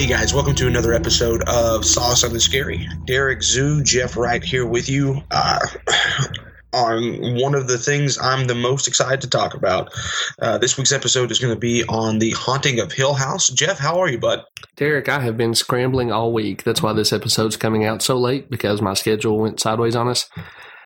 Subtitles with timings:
[0.00, 2.88] Hey guys, welcome to another episode of Saw Something Scary.
[3.04, 5.22] Derek Zoo, Jeff Wright here with you.
[5.30, 5.58] Uh,
[6.72, 9.92] on one of the things I'm the most excited to talk about.
[10.40, 13.48] Uh, this week's episode is going to be on the haunting of Hill House.
[13.48, 14.42] Jeff, how are you, bud?
[14.76, 16.64] Derek, I have been scrambling all week.
[16.64, 20.30] That's why this episode's coming out so late because my schedule went sideways on us.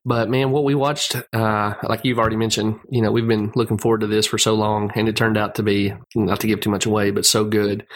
[0.05, 3.79] But man, what we watched, uh, like you've already mentioned, you know, we've been looking
[3.79, 6.61] forward to this for so long, and it turned out to be, not to give
[6.61, 7.87] too much away, but so good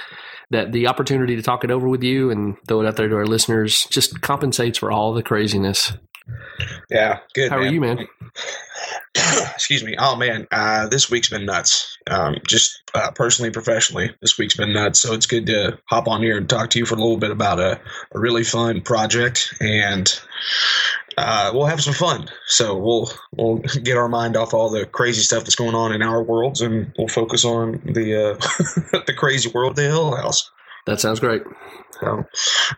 [0.51, 3.17] that the opportunity to talk it over with you and throw it out there to
[3.17, 5.93] our listeners just compensates for all the craziness.
[6.91, 7.51] Yeah, good.
[7.51, 7.69] How man.
[7.69, 8.09] are you, man?
[9.55, 9.97] Excuse me.
[9.99, 11.99] Oh man, uh, this week's been nuts.
[12.11, 15.01] Um, just uh, personally, and professionally, this week's been nuts.
[15.01, 17.31] So it's good to hop on here and talk to you for a little bit
[17.31, 17.81] about a,
[18.13, 20.21] a really fun project, and
[21.19, 22.29] uh, we'll have some fun.
[22.47, 26.03] So we'll we'll get our mind off all the crazy stuff that's going on in
[26.03, 30.51] our worlds, and we'll focus on the uh, the crazy world of the Hill House.
[30.89, 31.43] That sounds great.
[32.01, 32.25] So,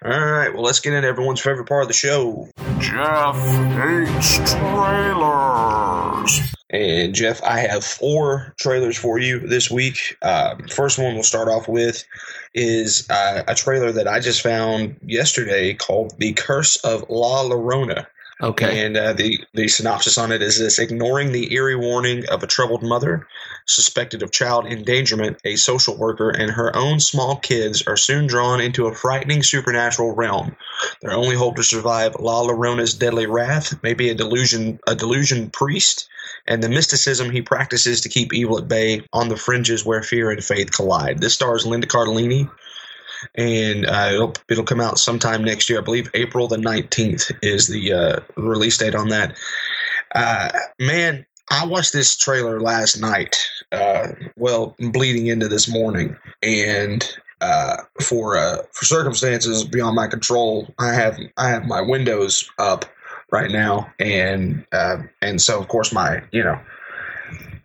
[0.05, 0.53] all right.
[0.53, 2.49] Well, let's get into everyone's favorite part of the show.
[2.81, 3.37] Jeff
[3.77, 6.41] hates trailers.
[6.71, 10.17] And Jeff, I have four trailers for you this week.
[10.23, 12.05] Uh, first one we'll start off with
[12.53, 18.07] is uh, a trailer that I just found yesterday called "The Curse of La Llorona."
[18.43, 18.85] Okay.
[18.85, 22.47] And uh, the the synopsis on it is this: ignoring the eerie warning of a
[22.47, 23.27] troubled mother
[23.67, 28.61] suspected of child endangerment, a social worker and her own small kids are soon drawn
[28.61, 30.57] into a frightening supernatural realm.
[31.03, 35.51] Their only hope to survive La Llorona's deadly wrath may be a delusion a delusion
[35.51, 36.09] priest
[36.47, 40.31] and the mysticism he practices to keep evil at bay on the fringes where fear
[40.31, 41.21] and faith collide.
[41.21, 42.51] This stars Linda Cardellini
[43.35, 45.81] and uh, it'll it'll come out sometime next year.
[45.81, 49.37] I believe April the nineteenth is the uh, release date on that.
[50.15, 53.37] Uh, man, I watched this trailer last night.
[53.73, 57.09] Uh, well, bleeding into this morning, and
[57.41, 62.85] uh, for uh, for circumstances beyond my control, I have I have my windows up
[63.31, 64.65] right now, and
[65.23, 66.59] and so of course my you know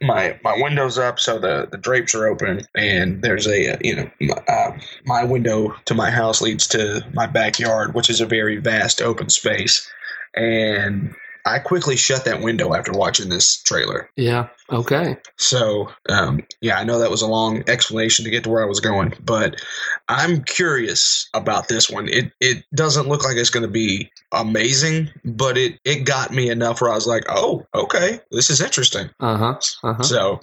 [0.06, 4.10] my my windows up so the the drapes are open and there's a you know
[4.48, 4.72] uh,
[5.06, 9.30] my window to my house leads to my backyard which is a very vast open
[9.30, 9.90] space.
[10.36, 14.10] And I quickly shut that window after watching this trailer.
[14.16, 14.48] Yeah.
[14.72, 15.18] Okay.
[15.38, 18.68] So, um, yeah, I know that was a long explanation to get to where I
[18.68, 19.62] was going, but
[20.08, 22.08] I'm curious about this one.
[22.10, 26.50] It it doesn't look like it's going to be amazing, but it it got me
[26.50, 29.12] enough where I was like, oh, okay, this is interesting.
[29.20, 29.60] Uh huh.
[29.84, 30.04] Uh huh.
[30.04, 30.40] So,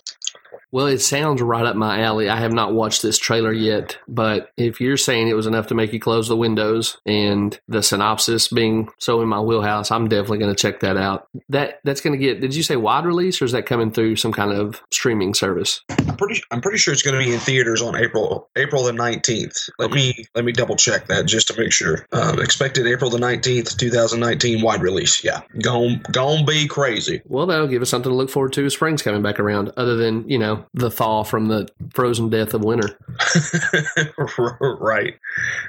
[0.72, 2.30] Well, it sounds right up my alley.
[2.30, 5.74] I have not watched this trailer yet, but if you're saying it was enough to
[5.74, 10.38] make you close the windows and the synopsis being so in my wheelhouse, I'm definitely
[10.38, 11.28] going to check that out.
[11.50, 12.40] That that's going to get.
[12.40, 15.82] Did you say wide release or is that coming through some kind of streaming service?
[15.90, 18.92] I'm pretty I'm pretty sure it's going to be in theaters on April April the
[18.92, 19.68] 19th.
[19.78, 22.06] Let me let me double check that just to make sure.
[22.12, 25.22] Um, expected April the 19th, 2019 wide release.
[25.22, 27.20] Yeah, gon' gon' be crazy.
[27.26, 28.70] Well, that'll give us something to look forward to.
[28.70, 29.70] Spring's coming back around.
[29.76, 32.98] Other than you know the thaw from the frozen death of winter.
[34.60, 35.18] right,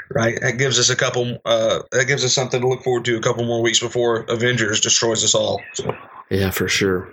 [0.10, 0.40] right.
[0.42, 1.40] That gives us a couple.
[1.46, 4.80] Uh, that gives us something to look forward to a couple more weeks before Avengers
[4.80, 5.62] destroys us all.
[5.74, 5.96] So.
[6.30, 7.10] Yeah, for sure.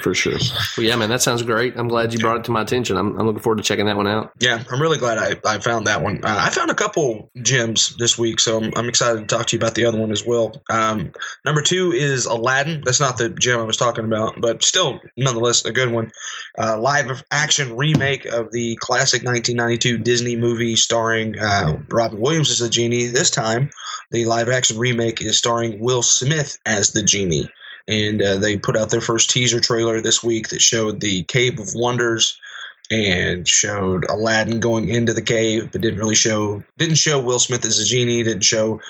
[0.00, 0.38] For sure.
[0.76, 1.76] Well, yeah, man, that sounds great.
[1.76, 2.96] I'm glad you brought it to my attention.
[2.96, 4.32] I'm, I'm looking forward to checking that one out.
[4.40, 6.24] Yeah, I'm really glad I, I found that one.
[6.24, 9.56] Uh, I found a couple gems this week, so I'm, I'm excited to talk to
[9.56, 10.62] you about the other one as well.
[10.70, 11.12] Um,
[11.44, 12.82] number two is Aladdin.
[12.84, 16.12] That's not the gem I was talking about, but still, nonetheless, a good one.
[16.58, 22.58] Uh, live action remake of the classic 1992 Disney movie starring uh, Robin Williams as
[22.58, 23.06] the genie.
[23.06, 23.70] This time,
[24.10, 27.48] the live action remake is starring Will Smith as the genie
[27.86, 31.58] and uh, they put out their first teaser trailer this week that showed the Cave
[31.60, 32.38] of Wonders
[32.90, 37.64] and showed Aladdin going into the cave, but didn't really show didn't show Will Smith
[37.64, 38.80] as a genie, didn't show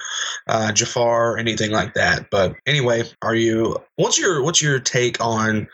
[0.48, 2.28] uh, Jafar anything like that.
[2.30, 3.76] But anyway, are you?
[3.96, 5.68] What's your what's your take on?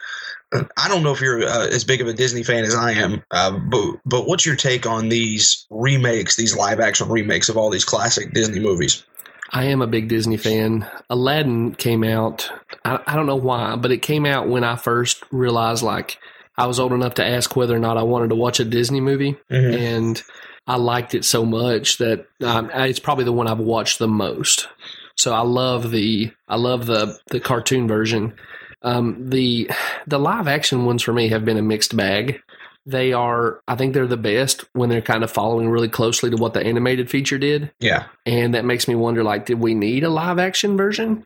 [0.52, 3.23] I don't know if you're uh, as big of a Disney fan as I am,
[3.31, 7.70] uh, but but what's your take on these remakes, these live action remakes of all
[7.70, 9.05] these classic Disney movies?
[9.52, 10.88] I am a big Disney fan.
[11.08, 12.50] Aladdin came out,
[12.85, 16.19] I, I, don't know why, but it came out when I first realized like
[16.56, 19.00] I was old enough to ask whether or not I wanted to watch a Disney
[19.00, 19.37] movie.
[19.50, 19.82] Mm-hmm.
[19.82, 20.23] And
[20.67, 24.69] I liked it so much that um, it's probably the one I've watched the most.
[25.17, 28.35] So I love the I love the the cartoon version.
[28.82, 29.70] Um, the
[30.06, 32.41] the live action ones for me have been a mixed bag
[32.90, 36.37] they are i think they're the best when they're kind of following really closely to
[36.37, 40.04] what the animated feature did yeah and that makes me wonder like did we need
[40.04, 41.25] a live action version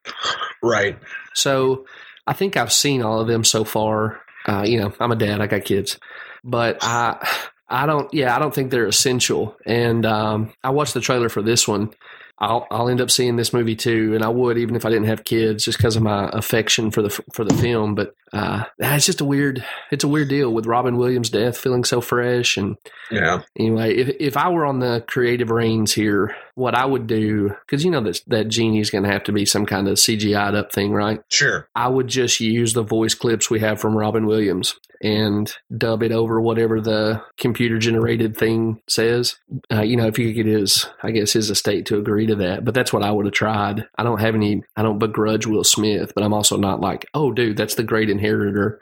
[0.63, 0.99] right
[1.35, 1.85] so
[2.27, 5.41] i think i've seen all of them so far uh, you know i'm a dad
[5.41, 5.99] i got kids
[6.43, 7.17] but i
[7.67, 8.13] I don't.
[8.13, 9.57] Yeah, I don't think they're essential.
[9.67, 11.91] And um, I watched the trailer for this one.
[12.39, 15.07] I'll I'll end up seeing this movie too, and I would even if I didn't
[15.07, 17.95] have kids, just because of my affection for the for the film.
[17.95, 21.85] But uh, it's just a weird it's a weird deal with Robin Williams' death, feeling
[21.85, 22.57] so fresh.
[22.57, 22.77] And
[23.11, 23.43] Yeah.
[23.57, 27.85] anyway, if if I were on the creative reins here, what I would do because
[27.85, 30.57] you know that that genie is going to have to be some kind of CGI'd
[30.57, 31.21] up thing, right?
[31.31, 31.69] Sure.
[31.77, 36.13] I would just use the voice clips we have from Robin Williams and dub it
[36.13, 39.37] over whatever the computer generated thing says.
[39.73, 42.37] Uh, you know, if you could get his, I guess his estate to agree to
[42.37, 42.65] that.
[42.65, 43.87] But that's what I would have tried.
[43.97, 47.33] I don't have any, I don't begrudge Will Smith, but I'm also not like, oh,
[47.33, 48.81] dude, that's the great inheritor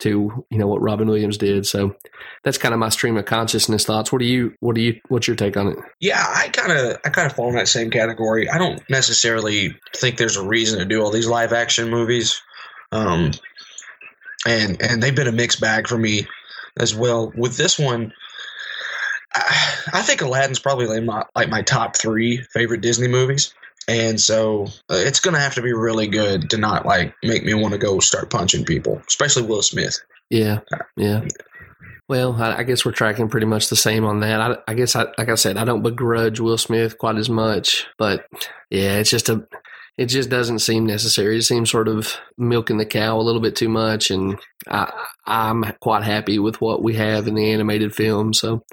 [0.00, 1.66] to you know what Robin Williams did.
[1.66, 1.94] So
[2.42, 4.12] that's kind of my stream of consciousness thoughts.
[4.12, 5.78] What do you, what do you, what's your take on it?
[6.00, 8.48] Yeah, I kind of I kind of fall in that same category.
[8.48, 12.42] I don't necessarily think there's a reason to do all these live action movies,
[12.92, 13.32] um,
[14.46, 16.26] and and they've been a mixed bag for me
[16.78, 17.32] as well.
[17.36, 18.12] With this one,
[19.34, 23.54] I, I think Aladdin's probably like my like my top three favorite Disney movies.
[23.86, 27.54] And so uh, it's gonna have to be really good to not like make me
[27.54, 29.98] want to go start punching people, especially Will Smith.
[30.30, 30.60] Yeah,
[30.96, 31.26] yeah.
[32.08, 34.40] Well, I, I guess we're tracking pretty much the same on that.
[34.40, 37.86] I, I guess, I, like I said, I don't begrudge Will Smith quite as much,
[37.98, 38.26] but
[38.70, 39.46] yeah, it's just a,
[39.96, 41.38] it just doesn't seem necessary.
[41.38, 44.92] It seems sort of milking the cow a little bit too much, and I,
[45.24, 48.34] I'm quite happy with what we have in the animated film.
[48.34, 48.64] So,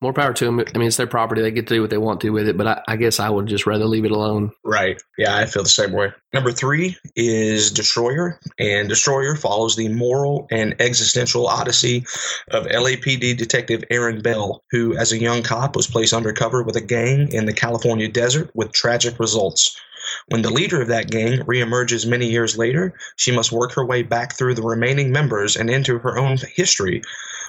[0.00, 0.60] more power to them.
[0.60, 2.56] I mean, it's their property; they get to do what they want to with it.
[2.56, 4.52] But I, I guess I would just rather leave it alone.
[4.64, 5.00] Right.
[5.18, 6.12] Yeah, I feel the same way.
[6.32, 12.06] Number three is Destroyer, and Destroyer follows the moral and existential odyssey
[12.50, 16.80] of LAPD detective Aaron Bell, who, as a young cop, was placed undercover with a
[16.80, 19.78] gang in the California desert with tragic results.
[20.26, 24.02] When the leader of that gang reemerges many years later, she must work her way
[24.02, 27.02] back through the remaining members and into her own history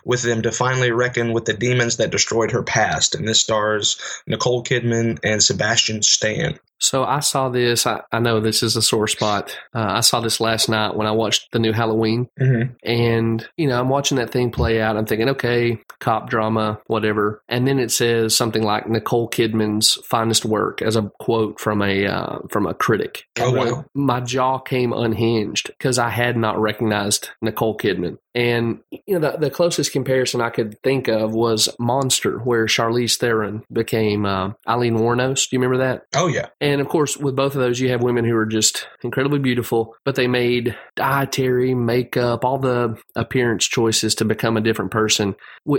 [0.05, 3.15] with them to finally reckon with the demons that destroyed her past.
[3.15, 3.97] And this stars
[4.27, 6.59] Nicole Kidman and Sebastian Stan.
[6.83, 7.87] So I saw this.
[7.87, 9.57] I, I know this is a sore spot.
[9.73, 12.27] Uh, I saw this last night when I watched the new Halloween.
[12.39, 12.73] Mm-hmm.
[12.83, 14.97] And, you know, I'm watching that thing play out.
[14.97, 17.41] I'm thinking, okay, cop drama, whatever.
[17.47, 22.05] And then it says something like Nicole Kidman's finest work as a quote from a
[22.05, 23.23] uh, from a critic.
[23.39, 23.85] Oh, wow.
[23.93, 28.17] My jaw came unhinged because I had not recognized Nicole Kidman.
[28.35, 33.17] And, you know, the, the closest comparison I could think of was Monster, where Charlize
[33.17, 35.47] Theron became uh, Aileen Wuornos.
[35.47, 36.07] Do you remember that?
[36.15, 36.47] Oh, yeah.
[36.59, 39.95] And of course, with both of those, you have women who are just incredibly beautiful,
[40.05, 45.35] but they made dietary, makeup, all the appearance choices to become a different person.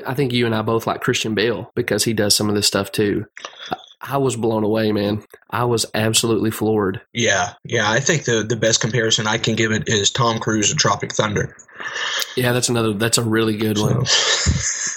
[0.06, 2.66] I think you and I both like Christian Bale because he does some of this
[2.66, 3.26] stuff too.
[3.70, 5.24] I- was blown away, man.
[5.48, 7.00] I was absolutely floored.
[7.14, 7.90] Yeah, yeah.
[7.90, 11.12] I think the the best comparison I can give it is Tom Cruise and Tropic
[11.14, 11.56] Thunder.
[12.36, 12.92] Yeah, that's another.
[12.92, 14.04] That's a really good one.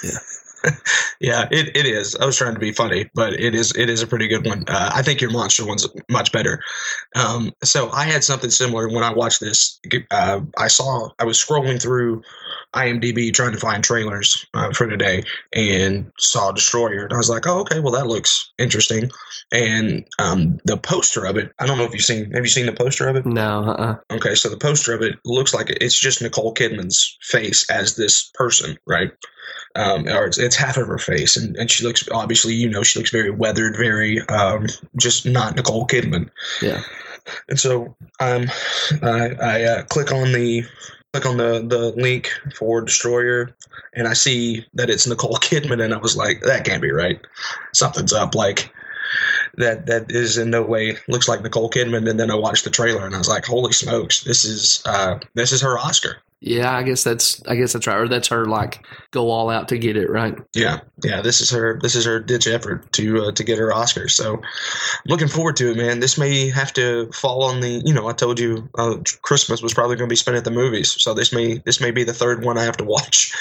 [0.04, 0.18] Yeah,
[1.20, 1.48] yeah.
[1.50, 2.16] It, it is.
[2.16, 4.64] I was trying to be funny, but it is it is a pretty good one.
[4.66, 6.60] Uh, I think your monster one's much better.
[7.14, 9.80] Um, so I had something similar when I watched this.
[10.10, 12.22] Uh, I saw I was scrolling through
[12.74, 15.22] IMDb trying to find trailers uh, for today
[15.54, 19.10] and saw Destroyer, and I was like, oh, okay, well that looks interesting.
[19.52, 22.30] And um, the poster of it, I don't know if you've seen.
[22.32, 23.24] Have you seen the poster of it?
[23.24, 23.96] No, uh-uh.
[24.16, 28.30] Okay, so the poster of it looks like it's just Nicole Kidman's face as this
[28.34, 29.10] person, right?
[29.74, 32.82] Um, or it's, it's half of her face, and, and she looks obviously, you know,
[32.82, 36.30] she looks very weathered, very um, just not Nicole Kidman.
[36.60, 36.82] yeah,
[37.48, 38.46] And so um,
[39.02, 40.64] I, I uh, click on the
[41.12, 43.54] click on the the link for Destroyer,
[43.94, 47.20] and I see that it's Nicole Kidman, and I was like, that can't be right.
[47.72, 48.34] Something's up.
[48.34, 48.72] Like
[49.56, 52.08] that that is in no way looks like Nicole Kidman.
[52.08, 55.18] And then I watched the trailer, and I was like, holy smokes, this is uh,
[55.34, 56.16] this is her Oscar.
[56.40, 56.74] Yeah.
[56.74, 57.42] I guess that's.
[57.46, 57.96] I guess that's right.
[57.96, 60.36] Or that's her like go all out to get it right.
[60.54, 61.22] Yeah, yeah.
[61.22, 61.78] This is her.
[61.80, 64.08] This is her ditch effort to uh, to get her Oscar.
[64.08, 64.42] So,
[65.06, 66.00] looking forward to it, man.
[66.00, 67.82] This may have to fall on the.
[67.84, 70.50] You know, I told you uh, Christmas was probably going to be spent at the
[70.50, 71.00] movies.
[71.00, 73.32] So this may this may be the third one I have to watch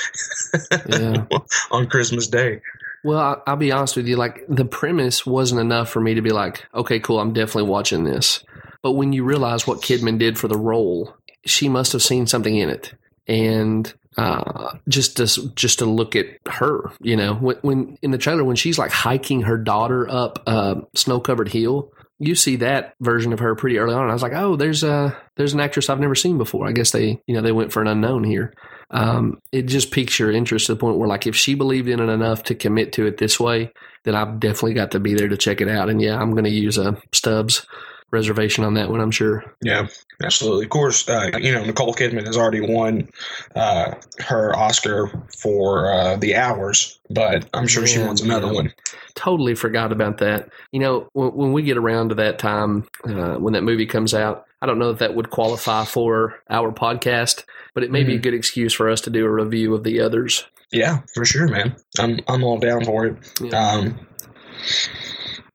[0.90, 1.26] Yeah.
[1.72, 2.62] on Christmas Day.
[3.04, 4.16] Well, I'll be honest with you.
[4.16, 8.04] Like the premise wasn't enough for me to be like, okay, cool, I'm definitely watching
[8.04, 8.44] this.
[8.82, 12.56] But when you realize what Kidman did for the role, she must have seen something
[12.56, 12.94] in it,
[13.28, 18.18] and uh, just to just to look at her, you know, when, when in the
[18.18, 21.92] trailer when she's like hiking her daughter up a snow covered hill.
[22.20, 24.02] You see that version of her pretty early on.
[24.02, 26.72] And I was like, "Oh, there's a there's an actress I've never seen before." I
[26.72, 28.56] guess they, you know, they went for an unknown here
[28.90, 32.00] um, it just piques your interest to the point where, like, if she believed in
[32.00, 33.72] it enough to commit to it this way,
[34.04, 35.90] then I've definitely got to be there to check it out.
[35.90, 37.66] And yeah, I'm going to use a Stubs
[38.12, 39.02] reservation on that one.
[39.02, 39.44] I'm sure.
[39.62, 39.88] Yeah,
[40.24, 40.66] absolutely.
[40.66, 43.10] Of course, uh, you know Nicole Kidman has already won
[43.56, 48.54] uh, her Oscar for uh, The Hours, but I'm sure she wants another yeah.
[48.54, 48.74] one.
[49.16, 50.50] Totally forgot about that.
[50.72, 54.14] You know, when, when we get around to that time, uh, when that movie comes
[54.14, 58.16] out, I don't know if that would qualify for our podcast, but it may be
[58.16, 60.46] a good excuse for us to do a review of the others.
[60.72, 61.76] Yeah, for sure, man.
[62.00, 63.18] I'm I'm all down for it.
[63.40, 63.70] Yeah.
[63.70, 64.08] Um,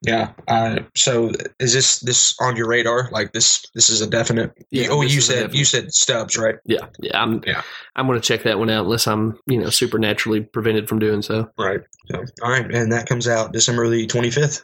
[0.03, 0.33] yeah.
[0.49, 3.09] Uh, so is this this on your radar?
[3.11, 4.53] Like this this is a definite.
[4.71, 6.57] Yeah, oh, you said you said Stubs, right?
[6.65, 7.63] Yeah, yeah, I'm Yeah.
[7.97, 11.23] I'm going to check that one out unless I'm you know supernaturally prevented from doing
[11.23, 11.51] so.
[11.59, 11.81] Right.
[12.11, 14.63] So, all right, and that comes out December the 25th.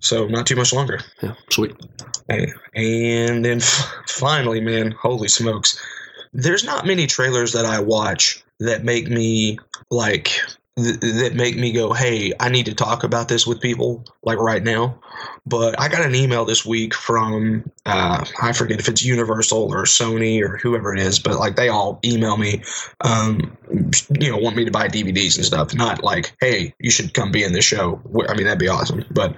[0.00, 1.00] So not too much longer.
[1.22, 1.74] Yeah, sweet.
[2.28, 5.80] Hey, And then f- finally, man, holy smokes.
[6.32, 9.58] There's not many trailers that I watch that make me
[9.90, 10.38] like
[10.76, 14.38] th- that make me go, "Hey, I need to talk about this with people like
[14.38, 15.00] right now."
[15.46, 19.84] But I got an email this week from uh, I forget if it's Universal or
[19.84, 22.62] Sony or whoever it is, but like they all email me,
[23.00, 23.56] um,
[24.18, 25.74] you know, want me to buy DVDs and stuff.
[25.74, 29.04] Not like, "Hey, you should come be in the show." I mean, that'd be awesome,
[29.10, 29.34] but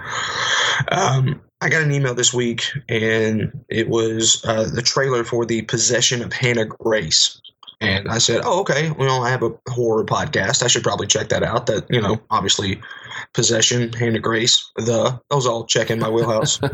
[0.90, 5.62] um, I got an email this week, and it was uh, the trailer for the
[5.62, 7.40] Possession of Hannah Grace.
[7.82, 8.90] And I said, "Oh, okay.
[8.90, 10.62] Well, I have a horror podcast.
[10.62, 11.66] I should probably check that out.
[11.66, 12.80] That you know, obviously,
[13.34, 16.60] Possession, Hannah Grace, the those all check in my wheelhouse."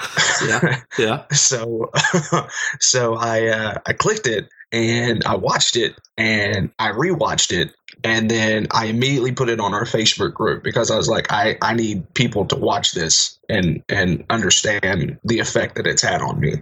[0.48, 1.24] Yeah, yeah.
[1.32, 1.90] so,
[2.80, 8.30] so I uh, I clicked it and I watched it and I rewatched it and
[8.30, 11.74] then I immediately put it on our Facebook group because I was like, I, I
[11.74, 16.54] need people to watch this and and understand the effect that it's had on me.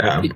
[0.00, 0.32] Um,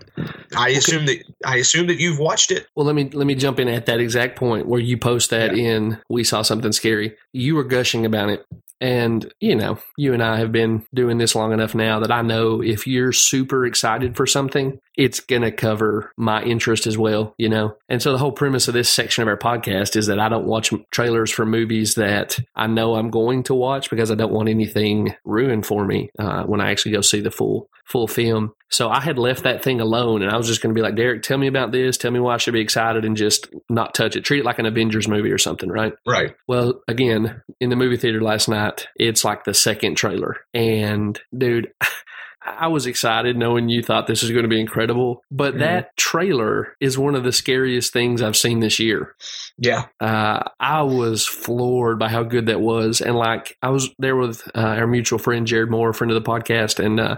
[0.57, 2.67] I assume that I assume that you've watched it.
[2.75, 5.55] Well, let me let me jump in at that exact point where you post that
[5.55, 5.99] in.
[6.09, 7.17] We saw something scary.
[7.33, 8.47] You were gushing about it,
[8.81, 12.23] and you know, you and I have been doing this long enough now that I
[12.23, 17.35] know if you're super excited for something, it's gonna cover my interest as well.
[17.37, 20.19] You know, and so the whole premise of this section of our podcast is that
[20.19, 24.15] I don't watch trailers for movies that I know I'm going to watch because I
[24.15, 28.09] don't want anything ruined for me uh, when I actually go see the full full
[28.09, 28.55] film.
[28.71, 30.95] So I had left that thing alone and I was just going to be like,
[30.95, 31.97] Derek, tell me about this.
[31.99, 34.23] Tell me why I should be excited and just not touch it.
[34.25, 35.93] Treat it like an Avengers movie or something, right?
[36.07, 36.37] Right.
[36.47, 40.37] Well, again, in the movie theater last night, it's like the second trailer.
[40.55, 41.73] And dude,
[42.43, 45.25] I was excited knowing you thought this was going to be incredible.
[45.33, 45.59] But Mhm.
[45.59, 49.15] that trailer is one of the scariest things I've seen this year
[49.59, 49.87] Yeah.
[50.01, 53.01] uh, I was floored by how good that was.
[53.03, 56.31] And like, I was there with uh, our mutual friend Jared Moore, friend of the
[56.31, 57.17] podcast, and uh,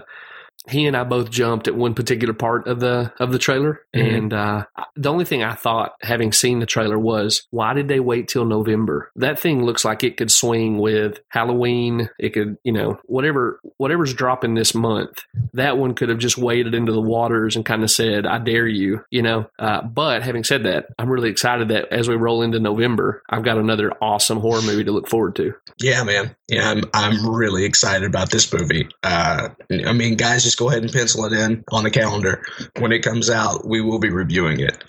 [0.69, 3.81] he and I both jumped at one particular part of the of the trailer.
[3.95, 4.17] Mhm.
[4.17, 4.65] And uh,
[4.95, 8.45] the only thing I thought, having seen the trailer, was why did they wait till
[8.45, 9.11] November?
[9.15, 12.09] That thing looks like it could swing with Halloween.
[12.17, 15.23] It could, you know, whatever whatever's dropping this month.
[15.53, 18.67] That one could have just waded into the waters and kind of said, "I dare
[18.67, 19.47] you," you know.
[19.59, 23.43] Uh, but having said that, I'm really excited that as we roll into November, I've
[23.43, 25.53] got another awesome horror movie to look forward to.
[25.79, 26.35] Yeah, man.
[26.47, 28.87] Yeah, I'm I'm really excited about this movie.
[29.03, 29.49] Uh,
[29.85, 32.45] I mean, guys, just go ahead and pencil it in on the calendar.
[32.77, 34.83] When it comes out, we will be reviewing it.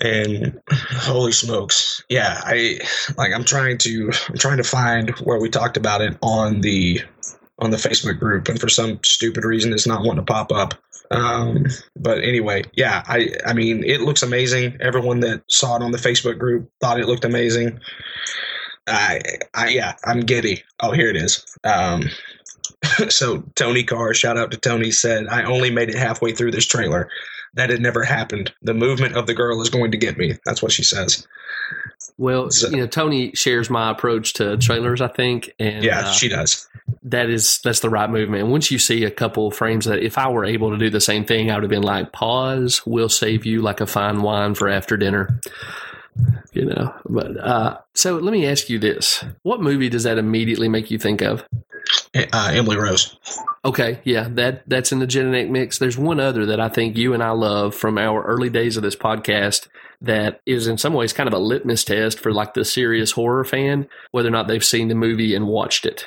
[0.00, 2.78] And holy smokes, yeah, I
[3.16, 3.32] like.
[3.32, 7.00] I'm trying to I'm trying to find where we talked about it on the
[7.58, 10.74] on the Facebook group, and for some stupid reason, it's not wanting to pop up.
[11.10, 14.76] Um, but anyway, yeah, I I mean, it looks amazing.
[14.80, 17.80] Everyone that saw it on the Facebook group thought it looked amazing.
[18.86, 19.20] I,
[19.54, 20.62] I yeah, I'm giddy.
[20.80, 21.44] Oh, here it is.
[21.64, 22.04] Um,
[23.08, 26.66] so Tony Carr, shout out to Tony, said I only made it halfway through this
[26.66, 27.08] trailer.
[27.54, 28.52] That had never happened.
[28.62, 30.34] The movement of the girl is going to get me.
[30.44, 31.26] That's what she says.
[32.18, 36.12] Well, So- you know, Tony shares my approach to trailers, I think, and Yeah, uh,
[36.12, 36.68] she does.
[37.04, 38.42] that is that's the right movement.
[38.42, 41.00] And once you see a couple frames that if I were able to do the
[41.00, 44.54] same thing, I would have been like, pause, we'll save you like a fine wine
[44.54, 45.40] for after dinner.
[46.52, 46.94] You know.
[47.04, 49.24] But uh so let me ask you this.
[49.42, 51.44] What movie does that immediately make you think of?
[52.14, 53.16] Uh, Emily Rose.
[53.64, 55.78] Okay, yeah, that that's in the genetic mix.
[55.78, 58.82] There's one other that I think you and I love from our early days of
[58.82, 59.68] this podcast
[60.00, 63.44] that is in some ways kind of a litmus test for like the serious horror
[63.44, 66.06] fan, whether or not they've seen the movie and watched it.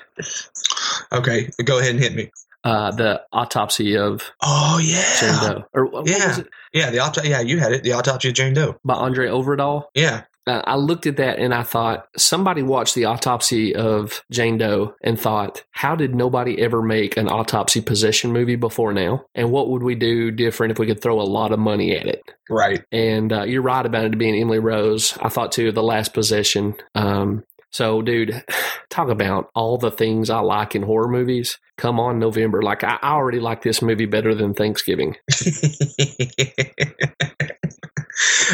[1.12, 2.32] Okay, go ahead and hit me.
[2.63, 4.89] Uh, the autopsy of Oh Jane
[5.34, 6.38] yeah, Doe, or what Yeah.
[6.73, 6.91] Yeah.
[6.91, 7.29] The autopsy.
[7.29, 7.83] Yeah, you had it.
[7.83, 8.75] The autopsy of Jane Doe.
[8.85, 9.83] by André Øvredal?
[9.95, 14.57] Yeah, Uh, I looked at that and I thought somebody watched the autopsy of Jane
[14.57, 19.25] Doe and thought, how did nobody ever make an autopsy possession movie before now?
[19.35, 22.07] And what would we do different if we could throw a lot of money at
[22.07, 22.21] it?
[22.49, 22.81] right.
[22.91, 25.15] And uh, you're right about it being Emily Rose.
[25.21, 26.73] I thought too, the last possession.
[26.95, 28.43] Um, so, dude,
[28.89, 31.57] talk about all the things I like in horror movies.
[31.77, 32.61] Come on, November.
[32.61, 35.15] Like, I already like this movie better than Thanksgiving.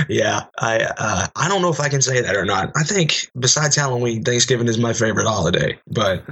[0.09, 2.71] yeah, I uh, I don't know if I can say that or not.
[2.75, 5.79] I think besides Halloween, Thanksgiving is my favorite holiday.
[5.87, 6.23] But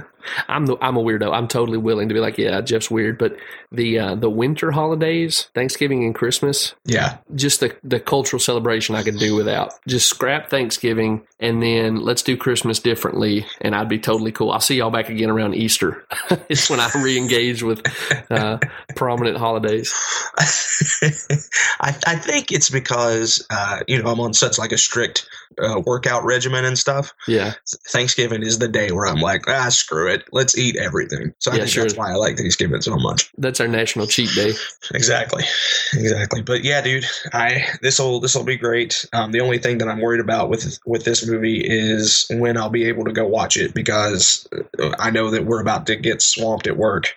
[0.48, 1.32] I'm the, I'm a weirdo.
[1.32, 3.36] I'm totally willing to be like, yeah, Jeff's weird, but
[3.72, 9.02] the uh, the winter holidays, Thanksgiving and Christmas, yeah, just the the cultural celebration I
[9.02, 9.74] could do without.
[9.86, 14.50] Just scrap Thanksgiving and then let's do Christmas differently, and I'd be totally cool.
[14.50, 16.06] I'll see y'all back again around Easter.
[16.48, 17.82] it's when I re-engage with
[18.30, 18.58] uh,
[18.96, 19.92] prominent holidays.
[20.38, 25.28] I, I think it's because uh, you know I'm on such like a strict
[25.58, 27.12] uh, workout regimen and stuff.
[27.28, 27.52] Yeah,
[27.88, 31.32] Thanksgiving is the day where I'm like, ah, screw it, let's eat everything.
[31.38, 31.82] So I Yeah, think sure.
[31.84, 33.30] that's why I like Thanksgiving so much.
[33.38, 34.52] that's our national cheat day.
[34.94, 35.44] Exactly,
[35.94, 36.42] exactly.
[36.42, 39.06] But yeah, dude, I this will this will be great.
[39.12, 42.70] Um, the only thing that I'm worried about with with this movie is when I'll
[42.70, 44.46] be able to go watch it because
[44.80, 47.14] uh, I know that we're about to get swamped at work.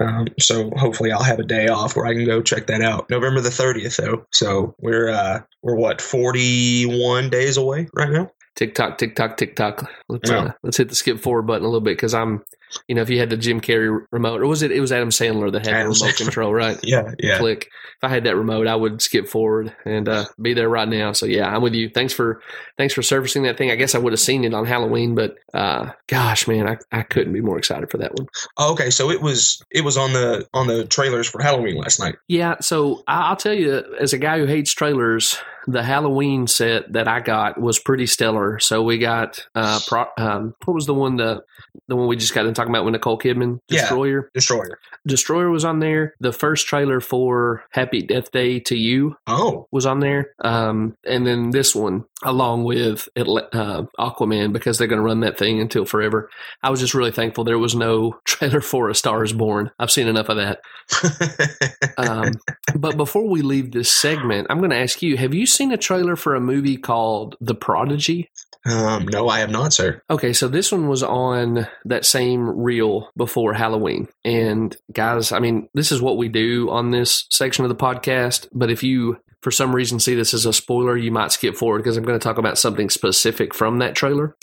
[0.00, 3.08] Um, so hopefully I'll have a day off where I can go check that out.
[3.10, 4.26] November the 30th though.
[4.32, 8.30] So we're uh we're what 41 days away right now.
[8.56, 9.90] Tick tock, tick tock, tick tock.
[10.08, 10.36] Let's Yeah.
[10.38, 12.42] uh, let's hit the skip forward button a little bit because I'm,
[12.88, 14.70] you know, if you had the Jim Carrey remote, or was it?
[14.70, 16.24] It was Adam Sandler that had Adam the remote Sandler.
[16.24, 16.78] control, right?
[16.84, 17.38] Yeah, yeah.
[17.38, 17.70] Click.
[17.96, 21.12] If I had that remote, I would skip forward and uh, be there right now.
[21.12, 21.88] So yeah, I'm with you.
[21.88, 22.42] Thanks for
[22.76, 23.70] thanks for servicing that thing.
[23.70, 27.02] I guess I would have seen it on Halloween, but uh, gosh, man, I, I
[27.02, 28.26] couldn't be more excited for that one.
[28.56, 32.00] Oh, okay, so it was it was on the on the trailers for Halloween last
[32.00, 32.16] night.
[32.28, 37.08] Yeah, so I'll tell you, as a guy who hates trailers, the Halloween set that
[37.08, 38.58] I got was pretty stellar.
[38.58, 41.44] So we got uh, pro, um, what was the one the
[41.88, 43.80] the one we just got done talking about with Nicole Kidman, Yeah.
[43.82, 44.30] Destroyer.
[44.34, 44.78] Destroyer.
[45.06, 46.14] Destroyer was on there.
[46.20, 51.26] The first trailer for Happy Death Day to You Oh, was on there, um, and
[51.26, 55.84] then this one along with uh, Aquaman because they're going to run that thing until
[55.84, 56.30] forever.
[56.62, 59.70] I was just really thankful there was no trailer for A Star Is Born.
[59.78, 60.60] I've seen enough of that.
[61.96, 62.32] Um,
[62.74, 65.76] but before we leave this segment, I'm going to ask you: Have you seen a
[65.76, 68.30] trailer for a movie called The Prodigy?
[68.66, 70.02] Um, no, I have not, sir.
[70.08, 74.08] Okay, so this one was on that same reel before Halloween.
[74.24, 78.48] And guys, I mean, this is what we do on this section of the podcast.
[78.52, 81.78] But if you, for some reason, see this as a spoiler, you might skip forward
[81.78, 84.34] because I'm going to talk about something specific from that trailer.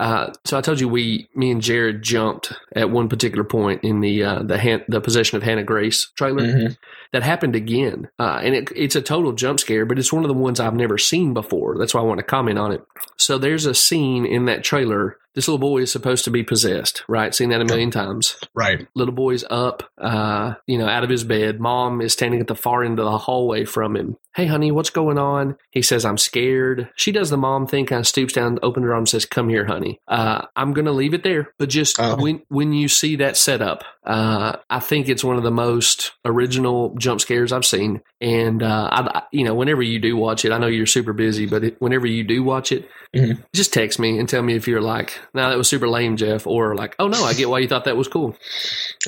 [0.00, 4.00] Uh, so I told you we, me and Jared jumped at one particular point in
[4.00, 6.76] the uh, the Han- the possession of Hannah Grace trailer Mhm.
[7.12, 8.08] that happened again.
[8.18, 10.74] Uh, and it, it's a total jump scare, but it's one of the ones I've
[10.74, 11.76] never seen before.
[11.78, 12.82] That's why I want to comment on it.
[13.18, 15.18] So there's a scene in that trailer.
[15.36, 17.32] This little boy is supposed to be possessed, right?
[17.32, 18.36] Seen that a million times.
[18.52, 18.88] Right.
[18.96, 21.60] Little boy's up, uh, you know, out of his bed.
[21.60, 24.16] Mom is standing at the far end of the hallway from him.
[24.34, 25.56] Hey, honey, what's going on?
[25.70, 26.88] He says, I'm scared.
[26.96, 29.66] She does the mom thing, kind of stoops down, opens her arm, says, Come here,
[29.66, 29.89] honey.
[30.08, 31.52] Uh, I'm going to leave it there.
[31.58, 32.16] But just Oh.
[32.16, 36.94] when, when you see that setup, uh, I think it's one of the most original
[36.98, 38.00] jump scares I've seen.
[38.20, 41.46] And, uh, I, you know, whenever you do watch it, I know you're super busy,
[41.46, 43.42] but it, whenever you do watch it, Mhm.
[43.54, 46.46] just text me and tell me if you're like, no, that was super lame, Jeff,
[46.46, 48.36] or like, oh no, I get why you thought that was cool.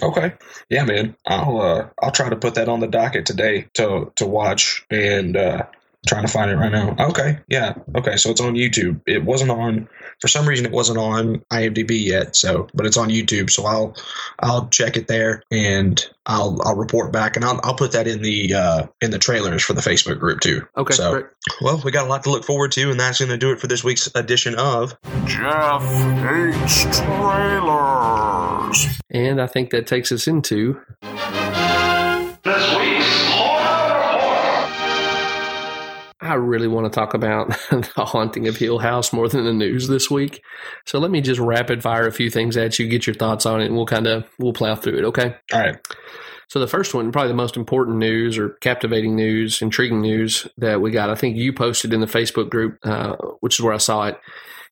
[0.02, 0.32] Okay.
[0.68, 1.14] Yeah, man.
[1.26, 5.36] I'll uh I'll try to put that on the docket today to to watch and
[5.36, 5.62] uh
[6.06, 6.96] trying to find it right now.
[6.98, 7.38] Okay.
[7.48, 7.74] Yeah.
[7.96, 9.00] Okay, so it's on YouTube.
[9.06, 9.88] It wasn't on
[10.20, 13.94] for some reason it wasn't on IMDb yet, so but it's on YouTube, so I'll
[14.40, 18.22] I'll check it there and I'll I'll report back and I'll I'll put that in
[18.22, 20.66] the uh in the trailers for the Facebook group too.
[20.76, 21.26] Okay, So- great.
[21.60, 23.58] Well, we got a lot to look forward to and that's going to do it
[23.60, 24.94] for this week's edition of
[25.26, 28.86] Jeff hates trailers.
[29.10, 30.80] And I think that takes us into
[32.42, 33.31] This week's Horror Report.
[36.22, 39.88] I really want to talk about the haunting of Hill House more than the news
[39.88, 40.42] this week.
[40.86, 43.60] So let me just rapid fire a few things at you, get your thoughts on
[43.60, 45.34] it, and we'll kind of we'll plow through it, okay?
[45.52, 45.76] All right.
[46.48, 50.80] So the first one, probably the most important news or captivating news, intriguing news that
[50.80, 53.78] we got, I think you posted in the Facebook group, uh, which is where I
[53.78, 54.20] saw it,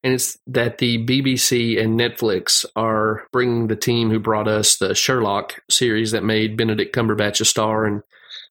[0.05, 4.95] and it's that the BBC and Netflix are bringing the team who brought us the
[4.95, 8.03] Sherlock series that made Benedict Cumberbatch a star, and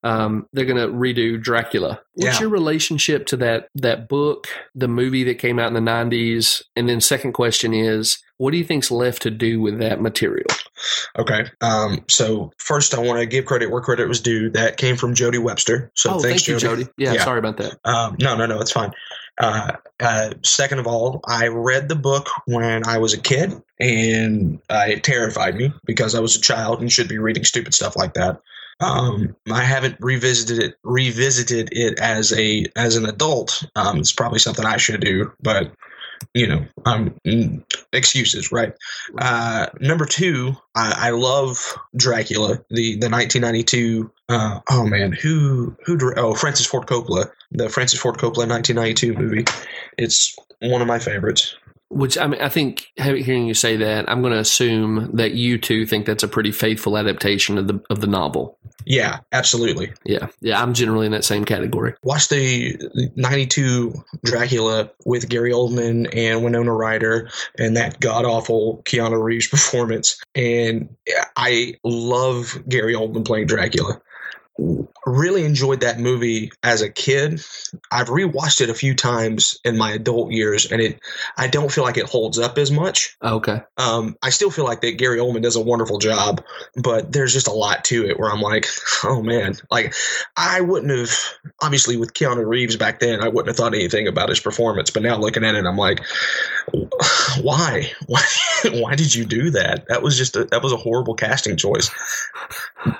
[0.03, 2.01] um, they're going to redo Dracula.
[2.13, 2.41] What's Yeah.
[2.41, 6.88] your relationship to that that book, the movie that came out in the '90s, and
[6.88, 10.47] then second question is, what do you think's left to do with that material?
[11.17, 11.45] Okay.
[11.62, 14.49] Um, so first, I want to give credit where credit was due.
[14.51, 15.91] That came from Jody Webster.
[15.95, 16.88] So oh, thanks, thank you, Jody.
[16.97, 17.23] Yeah, Yeah.
[17.23, 17.77] sorry about that.
[17.83, 18.91] Um, no, no, no, it's fine.
[19.38, 24.59] Uh, uh, second of all, I read the book when I was a kid, and
[24.69, 27.95] uh, it terrified me because I was a child and should be reading stupid stuff
[27.95, 28.41] like that.
[28.79, 33.63] Um, I haven't revisited it, revisited it as a as an adult.
[33.75, 35.71] Um, it's probably something I should do, but
[36.33, 37.15] you know, um,
[37.93, 38.73] excuses, right?
[39.17, 44.11] Uh, number two, I, I love Dracula, the the 1992.
[44.27, 45.97] Uh, oh man, who who?
[46.15, 49.45] Oh, Francis Ford Coppola, the Francis Ford Coppola 1992 movie.
[49.97, 51.55] It's one of my favorites.
[51.89, 55.58] Which I mean, I think hearing you say that, I'm going to assume that you
[55.58, 58.60] two think that's a pretty faithful adaptation of the of the novel.
[58.86, 59.93] Yeah, absolutely.
[60.06, 61.95] Yeah, yeah, I'm generally in that same category.
[62.04, 69.21] Watch the 92 Dracula with Gary Oldman and Winona Ryder and that god awful Keanu
[69.21, 70.21] Reeves performance.
[70.36, 70.95] And
[71.36, 74.02] I love Gary Oldman playing Dracula.
[75.05, 77.41] Really enjoyed that movie as a kid.
[77.91, 80.99] I've rewatched it a few times in my adult years, and it
[81.38, 83.17] I don't feel like it holds up as much.
[83.21, 86.43] Oh, Okay, Um, I still feel like that Gary Oldman does a wonderful job,
[86.75, 88.67] but there's just a lot to it where I'm like,
[89.05, 89.93] oh man, like
[90.35, 91.17] I wouldn't have
[91.62, 95.03] obviously with Keanu Reeves back then, I wouldn't have thought anything about his performance, but
[95.03, 96.01] now looking at it, I'm like,
[97.41, 98.23] why, why,
[98.65, 99.85] why did you do that?
[99.88, 101.89] That was just a, that was a horrible casting choice.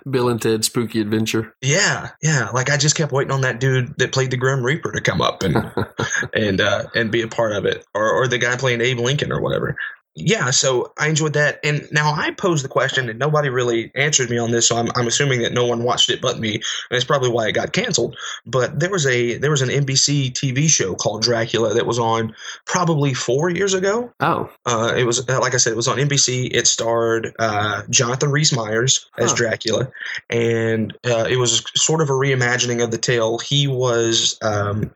[0.10, 1.54] Bill and Ted's Spooky Adventure.
[1.62, 2.10] Yeah, yeah.
[2.22, 2.50] Yeah.
[2.50, 5.22] Like I just kept waiting on that dude that played the Grim Reaper to come
[5.22, 5.56] up and
[6.34, 9.32] and uh, and be a part of it, or or the guy playing Abe Lincoln
[9.32, 9.76] or whatever.
[10.16, 11.60] Yeah, so I enjoyed that.
[11.64, 14.90] And now I posed the question, and nobody really answered me on this, so I'm,
[14.96, 17.72] I'm assuming that no one watched it but me, and it's probably why it got
[17.72, 18.18] canceled.
[18.46, 22.36] But there was a there was an NBC TV show called Dracula that was on
[22.66, 24.12] probably four years ago.
[24.20, 26.50] Oh, Uh, it was uh, like I said, it was on NBC.
[26.54, 29.38] It starred uh, Jonathan Rhys Meyers as Huh.
[29.38, 29.92] Dracula,
[30.30, 33.38] and uh, it was sort of a reimagining of the tale.
[33.38, 34.38] He was.
[34.42, 34.92] Um,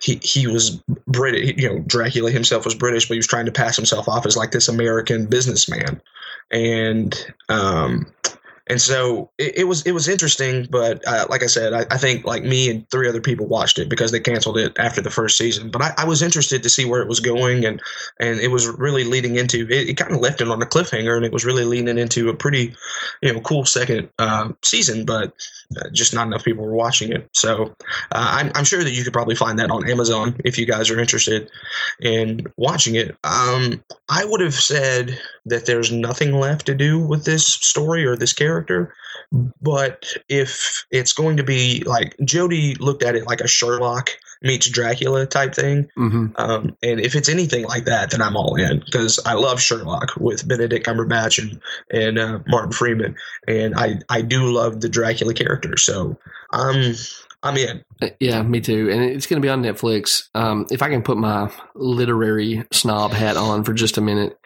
[0.00, 3.52] he, he was British, you know, Dracula himself was British, but he was trying to
[3.52, 6.00] pass himself off as like this American businessman,
[6.50, 7.14] and
[7.48, 8.06] um,
[8.68, 10.66] and so it, it was it was interesting.
[10.70, 13.78] But uh, like I said, I, I think like me and three other people watched
[13.78, 15.70] it because they canceled it after the first season.
[15.70, 17.80] But I, I was interested to see where it was going, and
[18.20, 21.16] and it was really leading into it, it kind of left it on a cliffhanger
[21.16, 22.74] and it was really leaning into a pretty
[23.22, 25.32] you know cool second uh, season but
[25.92, 27.28] just not enough people were watching it.
[27.32, 27.74] So
[28.12, 30.90] uh, I'm, I'm sure that you could probably find that on amazon if you guys
[30.90, 31.50] are interested
[32.00, 33.16] in watching it.
[33.24, 38.16] Um, i would have said that there's nothing left to do with this story or
[38.16, 38.94] this character
[39.60, 44.10] but if it's going to be like jody looked at it like a sherlock
[44.42, 48.54] meets dracula type thing hmm um, and if it's anything like that, then I'm all
[48.56, 54.00] in because I love Sherlock with Benedict Cumberbatch and and uh, Martin Freeman, and I
[54.08, 56.18] I do love the Dracula character, so
[56.52, 56.94] I'm
[57.42, 57.84] I'm in.
[58.20, 58.90] yeah, me too.
[58.90, 60.28] And it's going to be on Netflix.
[60.34, 64.38] Um, if I can put my literary snob hat on for just a minute,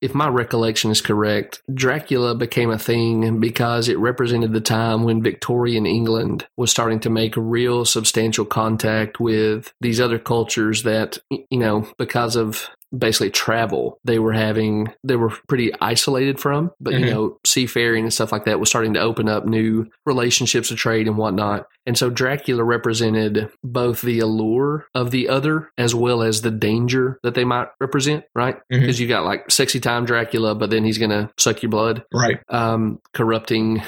[0.00, 5.22] if my recollection is correct, Dracula became a thing because it represented the time when
[5.22, 11.58] Victorian England was starting to make real substantial contact with these other cultures that, you
[11.58, 17.00] know, because of basically travel they were having they were pretty isolated from but you
[17.00, 17.10] Mhm.
[17.10, 21.08] know seafaring and stuff like that was starting to open up new relationships of trade
[21.08, 26.42] and whatnot and so dracula represented both the allure of the other as well as
[26.42, 30.70] the danger that they might represent right because you got like sexy time dracula but
[30.70, 32.38] then he's gonna suck your blood Right.
[32.48, 33.82] um, corrupting,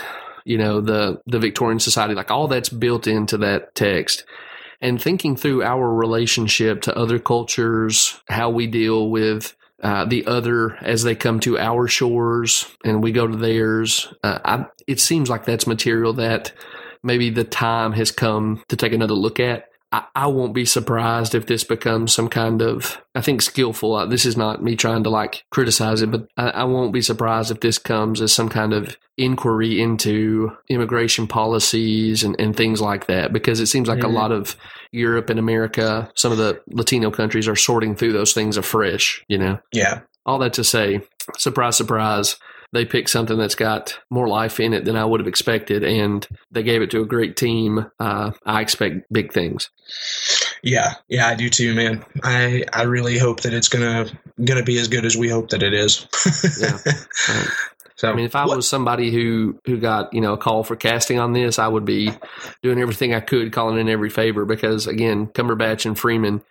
[0.45, 2.15] you know, the the Victorian society.
[2.15, 4.25] Like all that's built into that text.
[4.81, 10.77] And thinking through our relationship to other cultures, how we deal with uh, the other
[10.77, 14.12] as they come to our shores and we go to theirs.
[14.23, 16.53] Uh, I, it seems like that's material that
[17.03, 19.68] maybe the time has come to take another look at.
[19.90, 23.94] I, I won't be surprised if this becomes some kind of, I think, skillful.
[23.94, 27.01] Uh, this is not me trying to like criticize it, but I, I won't be
[27.01, 32.81] surprised if this comes as some kind of inquiry into immigration policies and, and things
[32.81, 34.05] like that, because it seems like Mhm.
[34.05, 34.57] a lot of
[34.92, 39.38] Europe and America, some of the Latino countries are sorting through those things afresh, you
[39.38, 39.59] know?
[39.72, 40.01] Yeah.
[40.27, 41.01] All that to say,
[41.37, 42.37] surprise, surprise,
[42.73, 46.27] they picked something that's got more life in it than I would have expected, and
[46.51, 47.91] they gave it to a great team.
[47.99, 49.71] Uh, I expect big things.
[50.63, 50.95] Yeah.
[51.09, 51.27] Yeah.
[51.29, 52.05] I do too, man.
[52.23, 54.07] I I really hope that it's gonna
[54.45, 56.07] gonna be as good as we hope that it is.
[56.61, 56.79] Yeah.
[57.29, 57.49] Right.
[57.99, 60.63] So I mean, if I what- was somebody who who got you know a call
[60.65, 62.11] for casting on this, I would be
[62.63, 66.43] doing everything I could, calling in every favor because again, Cumberbatch and Freeman.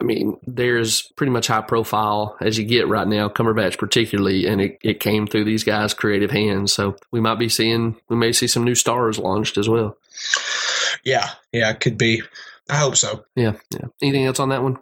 [0.00, 3.28] I mean, there's pretty much high profile as you get right now.
[3.28, 6.72] Cumberbatch particularly, and it, it came through these guys' creative hands.
[6.72, 9.96] So we might be seeing we may see some new stars launched as well.
[11.04, 12.22] yeah, yeah, it could be.
[12.70, 13.24] I hope so.
[13.36, 13.86] Yeah, yeah.
[14.02, 14.78] Anything else on that one?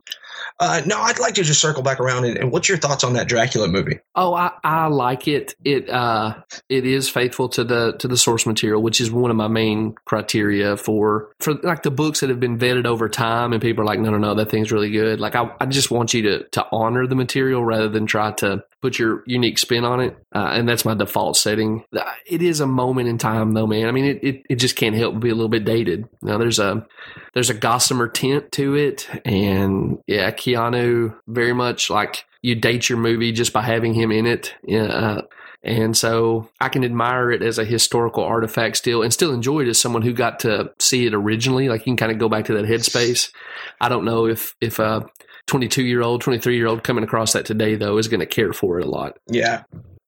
[0.58, 3.12] Uh, no, I'd like to just circle back around and, and what's your thoughts on
[3.12, 4.00] that Dracula movie?
[4.14, 5.54] Oh, I, I like it.
[5.64, 6.36] It uh
[6.70, 9.94] it is faithful to the to the source material, which is one of my main
[10.06, 13.86] criteria for for like the books that have been vetted over time and people are
[13.86, 15.20] like, no, no, no, that thing's really good.
[15.20, 18.64] Like I, I just want you to to honor the material rather than try to
[18.80, 20.16] put your unique spin on it.
[20.34, 21.84] Uh, and that's my default setting.
[22.26, 23.88] It is a moment in time though, man.
[23.88, 26.08] I mean it, it, it just can't help but be a little bit dated.
[26.22, 26.86] Now there's a
[27.34, 32.98] there's a gossamer tint to it and yeah, Keanu very much like you date your
[32.98, 34.54] movie just by having him in it.
[34.72, 35.22] Uh,
[35.62, 39.68] and so I can admire it as a historical artifact still and still enjoy it
[39.68, 41.68] as someone who got to see it originally.
[41.68, 43.32] Like you can kind of go back to that headspace.
[43.80, 45.06] I don't know if, if a
[45.48, 48.52] 22 year old, 23 year old coming across that today though is going to care
[48.52, 49.18] for it a lot.
[49.26, 49.64] Yeah.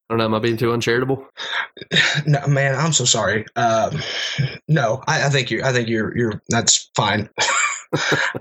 [0.09, 0.25] I don't know.
[0.25, 1.27] Am I being too uncharitable?
[2.25, 3.45] No, man, I'm so sorry.
[3.55, 3.99] Um,
[4.67, 5.63] no, I, I think you.
[5.63, 6.15] I think you're.
[6.17, 6.41] You're.
[6.49, 7.29] That's fine.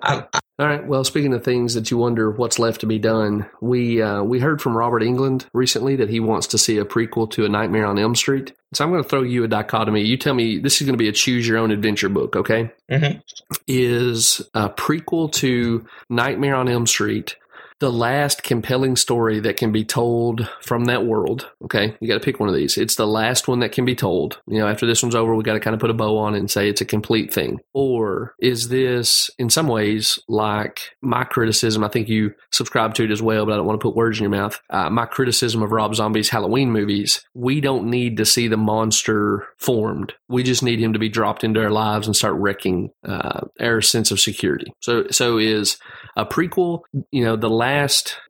[0.02, 0.24] I,
[0.61, 0.84] All right.
[0.84, 4.40] Well, speaking of things that you wonder what's left to be done, we uh, we
[4.40, 7.87] heard from Robert Englund recently that he wants to see a prequel to A Nightmare
[7.87, 8.52] on Elm Street.
[8.74, 10.02] So I'm going to throw you a dichotomy.
[10.02, 12.72] You tell me this is going to be a choose your own adventure book, okay?
[12.90, 13.22] Mhm.
[13.68, 17.37] Is a prequel to Nightmare on Elm Street
[17.80, 21.48] the last compelling story that can be told from that world.
[21.64, 22.76] Okay, you got to pick one of these.
[22.76, 24.40] It's the last one that can be told.
[24.46, 26.34] You know, after this one's over, we got to kind of put a bow on
[26.34, 27.60] it and say it's a complete thing.
[27.74, 31.84] Or is this, in some ways, like my criticism?
[31.84, 34.18] I think you subscribe to it as well, but I don't want to put words
[34.18, 34.60] in your mouth.
[34.70, 39.46] Uh, my criticism of Rob Zombie's Halloween movies: we don't need to see the monster
[39.56, 40.14] formed.
[40.28, 43.80] We just need him to be dropped into our lives and start wrecking uh, our
[43.80, 44.72] sense of security.
[44.80, 45.78] So, so is
[46.16, 47.67] a prequel, you know, the last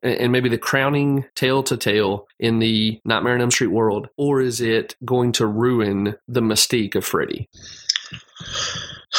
[0.03, 4.41] and maybe the crowning tale to tale in the Nightmare on Elm Street world, or
[4.41, 7.49] is it going to ruin the mystique of Freddy?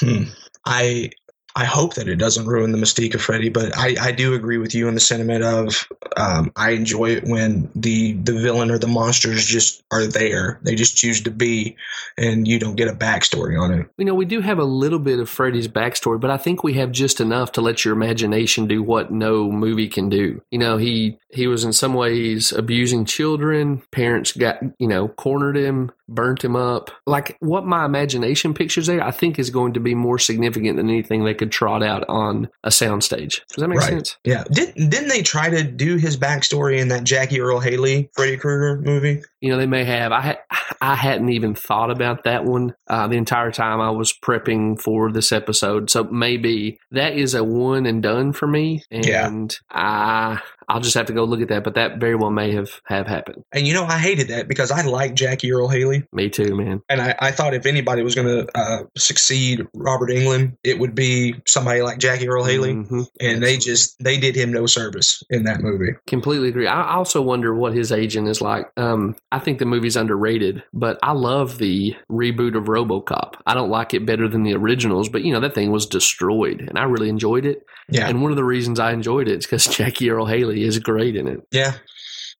[0.00, 0.24] hmm.
[0.64, 1.10] I
[1.58, 4.58] I hope that it doesn't ruin the mystique of Freddy, but I, I do agree
[4.58, 8.78] with you in the sentiment of um, I enjoy it when the the villain or
[8.78, 10.60] the monsters just are there.
[10.62, 11.76] They just choose to be,
[12.16, 13.90] and you don't get a backstory on it.
[13.96, 16.74] You know, we do have a little bit of Freddy's backstory, but I think we
[16.74, 20.40] have just enough to let your imagination do what no movie can do.
[20.52, 23.82] You know, he he was in some ways abusing children.
[23.90, 26.90] Parents got you know cornered him, burnt him up.
[27.06, 30.88] Like what my imagination pictures there, I think is going to be more significant than
[30.88, 33.40] anything they could trot out on a soundstage.
[33.48, 33.88] Does that make Right.
[33.90, 34.16] sense?
[34.24, 38.36] Yeah, did didn't they try to do his backstory in that Jackie Earle Haley Freddy
[38.36, 39.22] Krueger movie?
[39.40, 40.12] You know, they may have.
[40.12, 40.38] I
[40.80, 45.10] I hadn't even thought about that one uh, the entire time I was prepping for
[45.12, 45.90] this episode.
[45.90, 49.30] So maybe that is a one and done for me, and Yeah.
[49.70, 51.64] I I'll just have to go look at that.
[51.64, 53.42] But that very well may have have happened.
[53.52, 56.04] And you know, I hated that because I like Jackie Earle Haley.
[56.12, 56.82] Me too, man.
[56.88, 60.94] And I, I thought if anybody was going to uh, succeed Robert Englund, it would
[60.94, 62.74] be somebody like Jackie Earle Haley.
[62.74, 63.06] Mhm.
[63.20, 65.92] And they just they did him no service in that movie.
[66.06, 66.66] Completely agree.
[66.66, 68.70] I also wonder what his agent is like.
[68.76, 73.34] Um, I think the movie's underrated, but I love the reboot of RoboCop.
[73.46, 76.60] I don't like it better than the originals, but you know that thing was destroyed,
[76.66, 77.66] and I really enjoyed it.
[77.90, 80.78] Yeah, And one of the reasons I enjoyed it is because Jackie Earle Haley is
[80.78, 81.40] great in it.
[81.50, 81.74] yeah,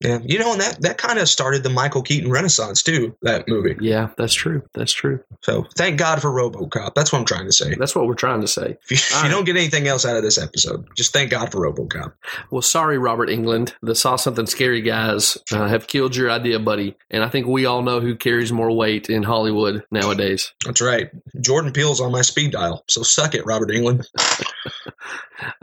[0.01, 0.21] yeah.
[0.23, 3.17] You know, and that that kind of started the Michael Keaton Renaissance too.
[3.23, 3.77] That movie.
[3.81, 4.63] Yeah, that's true.
[4.73, 5.21] That's true.
[5.43, 6.95] So thank God for RoboCop.
[6.95, 7.75] That's what I'm trying to say.
[7.75, 8.77] That's what we're trying to say.
[8.83, 9.31] If you, if you right.
[9.31, 12.13] don't get anything else out of this episode, just thank God for RoboCop.
[12.51, 13.75] Well, sorry, Robert Englund.
[13.83, 16.97] The Saw Something Scary guys uh, have killed your idea, buddy.
[17.11, 20.53] And I think we all know who carries more weight in Hollywood nowadays.
[20.65, 21.11] That's right.
[21.41, 22.85] Jordan Peele's on my speed dial.
[22.89, 24.07] So suck it, Robert Englund.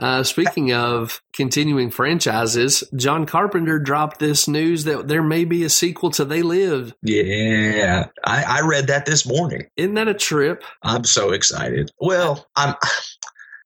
[0.00, 5.68] Uh, speaking of continuing franchises, John Carpenter dropped this news that there may be a
[5.68, 6.94] sequel to They Live.
[7.02, 9.66] Yeah, I, I read that this morning.
[9.76, 10.64] Isn't that a trip?
[10.82, 11.90] I'm so excited.
[12.00, 12.74] Well, I'm.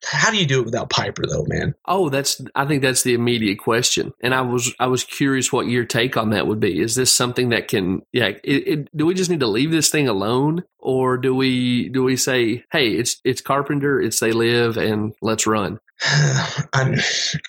[0.05, 1.75] How do you do it without Piper, though, man?
[1.87, 2.41] Oh, that's.
[2.55, 6.17] I think that's the immediate question, and I was I was curious what your take
[6.17, 6.81] on that would be.
[6.81, 8.03] Is this something that can?
[8.13, 8.29] Yeah.
[8.43, 12.03] It, it, do we just need to leave this thing alone, or do we do
[12.03, 15.81] we say, hey, it's it's Carpenter, it's They Live, and let's run?
[16.73, 16.97] I'm,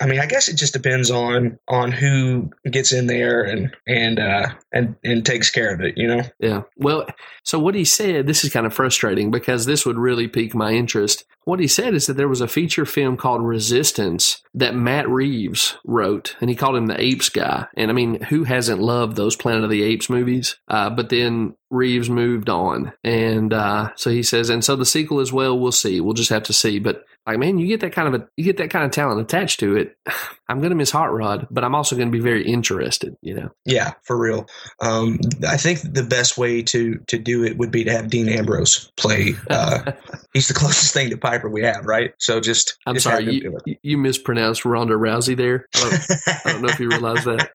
[0.00, 4.18] I mean, I guess it just depends on on who gets in there and and
[4.18, 5.96] uh, and and takes care of it.
[5.96, 6.22] You know.
[6.38, 6.62] Yeah.
[6.76, 7.06] Well,
[7.44, 10.72] so what he said, this is kind of frustrating because this would really pique my
[10.72, 11.24] interest.
[11.44, 15.76] What he said is that there was a feature film called Resistance that Matt Reeves
[15.84, 17.66] wrote, and he called him the Apes guy.
[17.74, 20.56] And I mean, who hasn't loved those Planet of the Apes movies?
[20.68, 25.20] Uh, but then Reeves moved on, and uh, so he says, and so the sequel
[25.20, 25.58] as well.
[25.58, 26.00] We'll see.
[26.00, 26.78] We'll just have to see.
[26.78, 29.20] But like, man, you get that kind of a you get that kind of talent
[29.20, 29.96] attached to it.
[30.48, 33.16] I'm going to miss Hot Rod, but I'm also going to be very interested.
[33.22, 33.50] You know.
[33.64, 34.46] Yeah, for real.
[34.80, 38.28] Um, I think the best way to to do it would be to have Dean
[38.28, 39.34] Ambrose play.
[39.48, 39.92] Uh,
[40.34, 42.12] he's the closest thing to Piper we have, right?
[42.18, 42.76] So just.
[42.86, 45.68] I'm just sorry, you, you mispronounced Ronda Rousey there.
[45.74, 46.10] I don't,
[46.44, 47.50] I don't know if you realize that.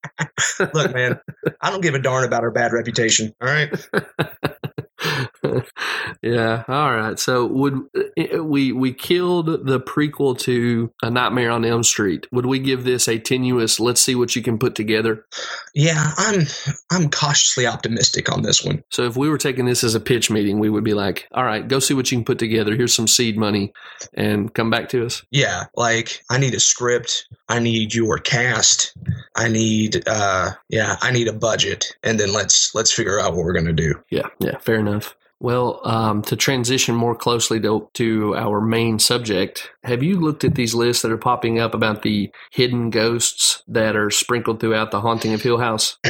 [0.73, 1.19] Look, man,
[1.61, 3.35] I don't give a darn about her bad reputation.
[3.41, 3.69] All right.
[6.21, 6.63] yeah.
[6.67, 7.19] All right.
[7.19, 12.27] So would uh, we we killed the prequel to A Nightmare on Elm Street?
[12.31, 13.79] Would we give this a tenuous?
[13.79, 15.25] Let's see what you can put together.
[15.73, 16.41] Yeah, I'm
[16.91, 18.83] I'm cautiously optimistic on this one.
[18.89, 21.43] So if we were taking this as a pitch meeting, we would be like, "All
[21.43, 22.75] right, go see what you can put together.
[22.75, 23.73] Here's some seed money,
[24.13, 28.95] and come back to us." Yeah, like I need a script, I need your cast,
[29.35, 33.43] I need uh yeah, I need a budget and then let's let's figure out what
[33.43, 33.95] we're going to do.
[34.09, 34.27] Yeah.
[34.39, 34.57] Yeah.
[34.59, 35.15] Fair enough.
[35.39, 40.55] Well, um, to transition more closely to, to our main subject, have you looked at
[40.55, 45.01] these lists that are popping up about the hidden ghosts that are sprinkled throughout the
[45.01, 45.97] haunting of Hill House?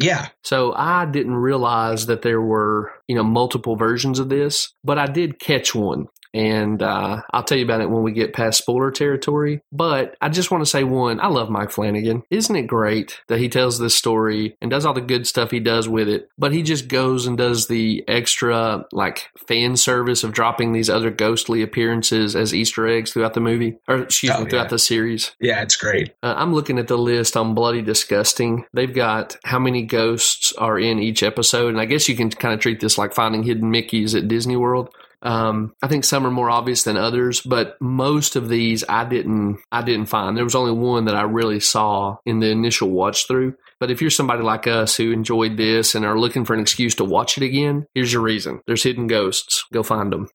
[0.00, 0.28] Yeah.
[0.44, 5.06] So I didn't realize that there were, you know, multiple versions of this, but I
[5.06, 6.06] did catch one.
[6.34, 9.60] And uh, I'll tell you about it when we get past spoiler territory.
[9.72, 12.22] But I just want to say one, I love Mike Flanagan.
[12.30, 15.60] Isn't it great that he tells this story and does all the good stuff he
[15.60, 16.28] does with it?
[16.38, 21.10] But he just goes and does the extra, like, fan service of dropping these other
[21.10, 24.68] ghostly appearances as Easter eggs throughout the movie, or excuse Oh, me, throughout yeah.
[24.68, 25.32] the series.
[25.40, 26.12] Yeah, it's great.
[26.22, 28.64] Uh, I'm looking at the list on Bloody Disgusting.
[28.72, 32.54] They've got how many ghosts are in each episode, and I guess you can kind
[32.54, 34.94] of treat this like finding hidden Mickeys at Disney World.
[35.22, 39.58] Um, I think some are more obvious than others, but most of these I didn't
[39.72, 40.36] I didn't find.
[40.36, 43.54] There was only one that I really saw in the initial watch through.
[43.80, 46.94] But if you're somebody like us who enjoyed this and are looking for an excuse
[46.96, 48.60] to watch it again, here's your reason.
[48.66, 49.64] There's hidden ghosts.
[49.72, 50.28] Go find them.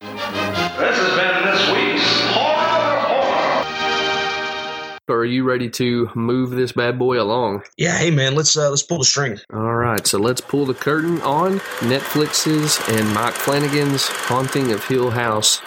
[5.23, 7.63] Are you ready to move this bad boy along?
[7.77, 9.39] Yeah, hey man, let's uh let's pull the string.
[9.53, 15.11] All right, so let's pull the curtain on Netflix's and Mike Flanagan's Haunting of Hill
[15.11, 15.61] House.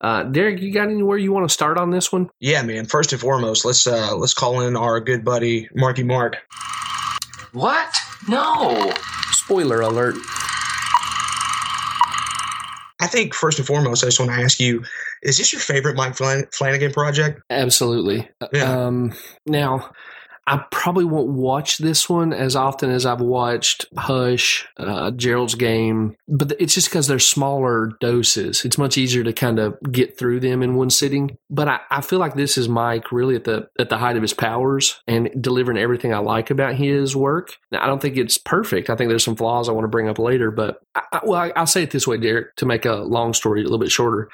[0.00, 2.30] Uh, Derek, you got anywhere you want to start on this one?
[2.40, 2.86] Yeah, man.
[2.86, 6.38] First and foremost, let's uh let's call in our good buddy Marky Mark.
[7.52, 7.94] What?
[8.30, 8.94] No.
[9.32, 10.14] Spoiler alert.
[12.98, 14.84] I think first and foremost, I just want to ask you:
[15.22, 17.40] Is this your favorite Mike Flan- Flanagan project?
[17.50, 18.28] Absolutely.
[18.52, 18.86] Yeah.
[18.86, 19.12] Um,
[19.46, 19.90] now,
[20.48, 26.16] I probably won't watch this one as often as I've watched Hush, uh, Gerald's Game,
[26.28, 28.64] but it's just because they're smaller doses.
[28.64, 31.36] It's much easier to kind of get through them in one sitting.
[31.50, 34.22] But I, I feel like this is Mike really at the at the height of
[34.22, 37.56] his powers and delivering everything I like about his work.
[37.72, 38.88] Now, I don't think it's perfect.
[38.88, 40.52] I think there's some flaws I want to bring up later.
[40.52, 43.60] But I, I, well, I'll say it this way, Derek, to make a long story
[43.60, 44.28] a little bit shorter.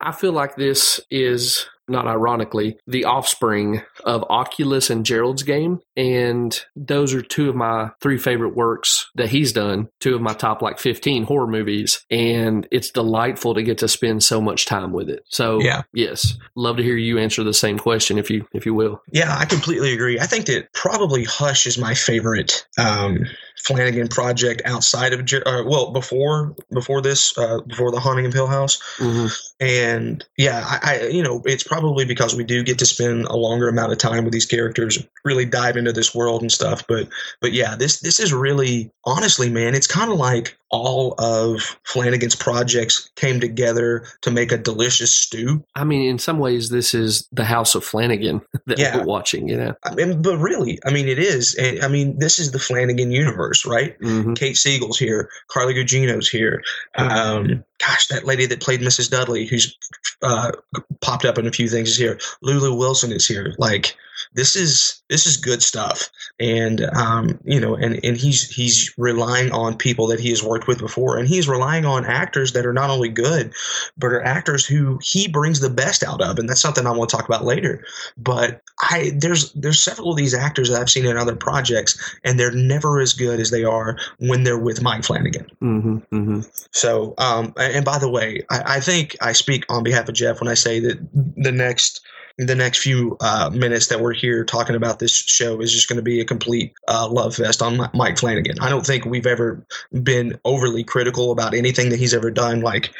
[0.00, 5.80] I feel like this is not ironically, the offspring of Oculus and Gerald's game.
[5.96, 10.32] And those are two of my three favorite works that he's done, two of my
[10.32, 12.04] top like 15 horror movies.
[12.10, 15.24] And it's delightful to get to spend so much time with it.
[15.28, 15.82] So Yeah.
[15.92, 19.02] yes, love to hear you answer the same question if you if you will.
[19.12, 20.18] Yeah, I completely agree.
[20.20, 23.24] I think that probably Hush is my favorite um,
[23.64, 28.46] Flanagan project outside of uh, well before before this uh, before the Haunting of Hill
[28.46, 28.78] House.
[28.98, 29.26] Mm-hmm.
[29.60, 33.36] And yeah, I, I you know it's probably because we do get to spend a
[33.36, 36.84] longer amount of time with these characters, really dive into this world and stuff.
[36.88, 37.08] But
[37.40, 42.34] but yeah, this this is really honestly, man, it's kind of like all of Flanagan's
[42.34, 45.64] projects came together to make a delicious stew.
[45.74, 48.96] I mean, in some ways, this is the House of Flanagan that Yeah.
[48.98, 49.48] we're watching.
[49.48, 51.54] You know, I mean, but really, I mean, it is.
[51.54, 53.96] And, I mean, this is the Flanagan universe, right?
[54.00, 56.62] hmm Kate Siegel's here, Carly Gugino's here.
[56.96, 59.10] Um, gosh, that lady that played Mrs.
[59.10, 59.76] Dudley, who's
[60.22, 60.52] uh,
[61.00, 62.18] popped up in a few things, is here.
[62.42, 63.54] Lulu Wilson is here.
[63.58, 63.96] Like
[64.34, 69.50] this is this is good stuff, and um, you know, and and he's he's relying
[69.52, 72.72] on people that he has worked with before, and he's relying on actors that are
[72.72, 73.52] not only good,
[73.96, 77.10] but are actors who he brings the best out of, and that's something I want
[77.10, 77.84] to talk about later.
[78.16, 82.38] But I there's there's several of these actors that I've seen in other projects, and
[82.38, 85.46] they're never as good as they are when they're with Mike Flanagan.
[85.60, 86.40] hmm hmm
[86.72, 90.40] So, um, and by the way, I, I think I speak on behalf of Jeff
[90.40, 90.98] when I say that
[91.36, 92.00] the next
[92.38, 95.96] the next few uh, minutes that we're here talking about this show is just going
[95.96, 98.56] to be a complete uh, love fest on Mike Flanagan.
[98.60, 99.60] I don't think we've ever
[100.04, 102.60] been overly critical about anything that he's ever done.
[102.60, 102.90] Like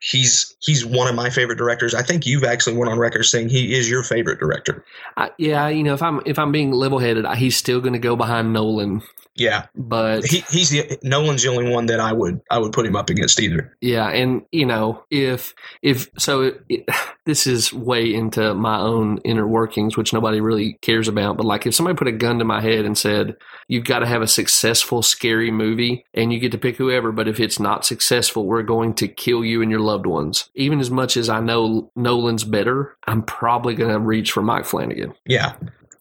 [0.00, 1.94] he's he's one of my favorite directors.
[1.94, 4.82] I think you've actually went on record saying he is your favorite director.
[5.18, 7.98] I, yeah, you know, if I'm if I'm being level headed, he's still going to
[7.98, 9.02] go behind Nolan
[9.36, 12.86] Yeah, but he, he's the Nolan's the only one that I would I would put
[12.86, 13.76] him up against either.
[13.80, 16.84] Yeah, and you know, if if so, it, it,
[17.26, 21.36] this is way into my own inner workings, which nobody really cares about.
[21.36, 23.36] But like, if somebody put a gun to my head and said,
[23.68, 27.28] "You've got to have a successful, scary movie, and you get to pick whoever, but
[27.28, 30.90] if it's not successful, we're going to kill you and your loved ones." Even as
[30.90, 35.14] much as I know Nolan's better, I'm probably going to reach for Mike Flanagan.
[35.26, 35.56] Yeah,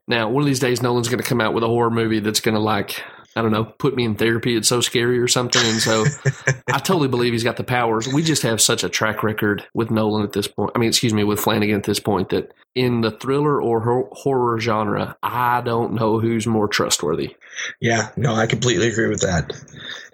[0.08, 2.40] Now, one of these days, Nolan's going to come out with a horror movie that's
[2.40, 3.04] going to like.
[3.36, 4.56] I don't know, put me in therapy.
[4.56, 5.62] It's so scary or something.
[5.66, 6.06] And so
[6.72, 8.08] I totally believe he's got the powers.
[8.08, 10.72] We just have such a track record with Nolan at this point.
[10.74, 14.60] I mean, excuse me, with Flanagan at this point that in the thriller or horror
[14.60, 17.36] genre, I don't know who's more trustworthy.
[17.80, 19.54] Yeah, no, I completely agree with that.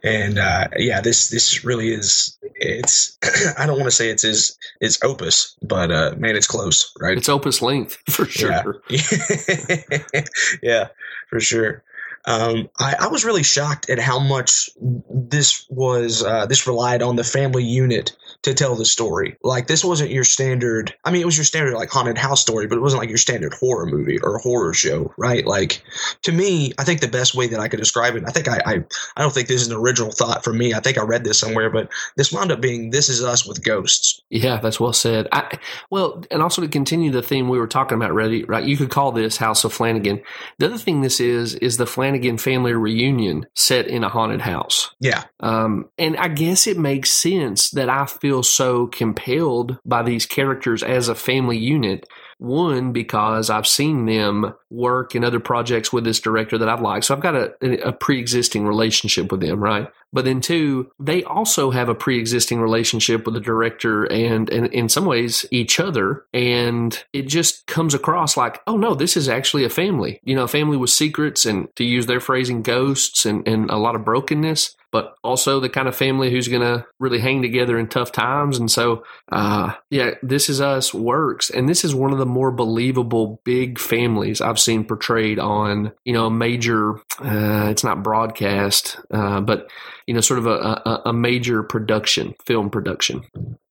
[0.03, 2.38] And uh, yeah, this this really is.
[2.55, 3.17] It's
[3.57, 7.17] I don't want to say it's his his opus, but uh, man, it's close, right?
[7.17, 8.82] It's opus length for sure.
[8.89, 10.22] Yeah,
[10.63, 10.88] yeah,
[11.30, 11.84] for sure.
[12.26, 14.69] Um, I, I was really shocked at how much
[15.09, 16.24] this was.
[16.24, 19.38] Uh, this relied on the family unit to tell the story.
[19.43, 20.93] Like this wasn't your standard.
[21.03, 23.17] I mean, it was your standard like haunted house story, but it wasn't like your
[23.17, 25.45] standard horror movie or horror show, right?
[25.45, 25.84] Like
[26.24, 28.24] to me, I think the best way that I could describe it.
[28.26, 28.84] I think I, I
[29.15, 30.74] I don't think this is an original thought for me.
[30.74, 33.63] I think I read this somewhere, but this wound up being "This Is Us" with
[33.63, 34.22] ghosts.
[34.30, 35.28] Yeah, that's well said.
[35.32, 35.57] I,
[35.89, 38.63] well, and also to continue the theme we were talking about, ready, right?
[38.63, 40.22] You could call this House of Flanagan.
[40.57, 44.93] The other thing this is is the Flanagan family reunion set in a haunted house.
[44.99, 50.26] Yeah, Um, and I guess it makes sense that I feel so compelled by these
[50.26, 52.07] characters as a family unit.
[52.41, 57.05] One, because I've seen them work in other projects with this director that I've liked.
[57.05, 59.87] So I've got a, a pre existing relationship with them, right?
[60.11, 64.73] But then two, they also have a pre existing relationship with the director and, and
[64.73, 66.25] in some ways each other.
[66.33, 70.19] And it just comes across like, oh no, this is actually a family.
[70.23, 73.77] You know, a family with secrets and to use their phrasing, ghosts and, and a
[73.77, 77.79] lot of brokenness but also the kind of family who's going to really hang together
[77.79, 78.57] in tough times.
[78.57, 81.49] And so, uh, yeah, This Is Us works.
[81.49, 86.13] And this is one of the more believable big families I've seen portrayed on, you
[86.13, 89.69] know, a major, uh, it's not broadcast, uh, but,
[90.07, 93.23] you know, sort of a, a, a major production, film production.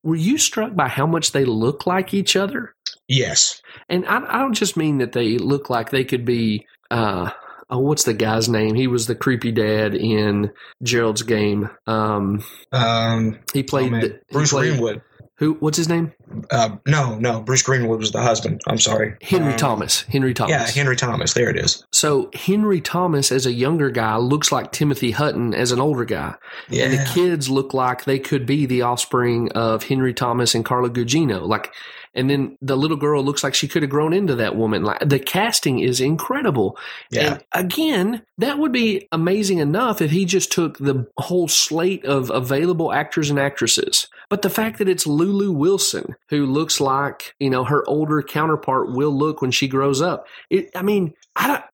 [0.02, 2.74] Were you struck by how much they look like each other?
[3.08, 7.30] yes, And I, I don't just mean that they look like they could be, uh,
[7.70, 8.74] oh, what's the guy's name?
[8.74, 10.50] He was the creepy dad in
[10.82, 11.70] Gerald's game.
[11.86, 14.00] Um, um, he oh, played, man.
[14.00, 15.02] the, he Bruce played- Greenwood.
[15.36, 15.54] Who?
[15.54, 16.12] What's his name?
[16.50, 18.60] Uh, no, no, Bruce Greenwood was the husband.
[18.66, 20.02] I'm sorry, Henry Um, Thomas.
[20.02, 20.50] Henry Thomas.
[20.50, 21.32] Yeah, Henry Thomas.
[21.32, 21.82] There it is.
[21.92, 26.34] so Henry Thomas as a younger guy looks like Timothy Hutton as an older guy.
[26.68, 30.62] Yeah, And the kids look like they could be the offspring of Henry Thomas and
[30.62, 31.46] Carla Gugino.
[31.48, 31.72] Like,
[32.14, 34.82] and then the little girl looks like she could have grown into that woman.
[34.82, 36.78] Like the casting is incredible.
[37.10, 42.04] yeah, And again, that would be amazing enough if he just took the whole slate
[42.04, 44.08] of available actors and actresses.
[44.28, 48.92] But the fact that it's Lulu Wilson, who looks like, you know, her older counterpart
[48.92, 50.26] will look when she grows up.
[50.50, 51.14] It, I mean,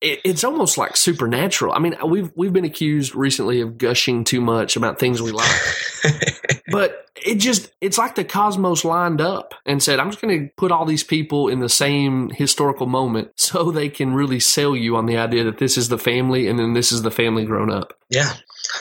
[0.00, 1.72] it, it's almost like supernatural.
[1.72, 5.60] I mean, we've, we've been accused recently of gushing too much about things we like
[6.70, 10.54] but it just it's like the cosmos lined up and said i'm just going to
[10.56, 14.96] put all these people in the same historical moment so they can really sell you
[14.96, 17.70] on the idea that this is the family and then this is the family grown
[17.70, 18.32] up yeah,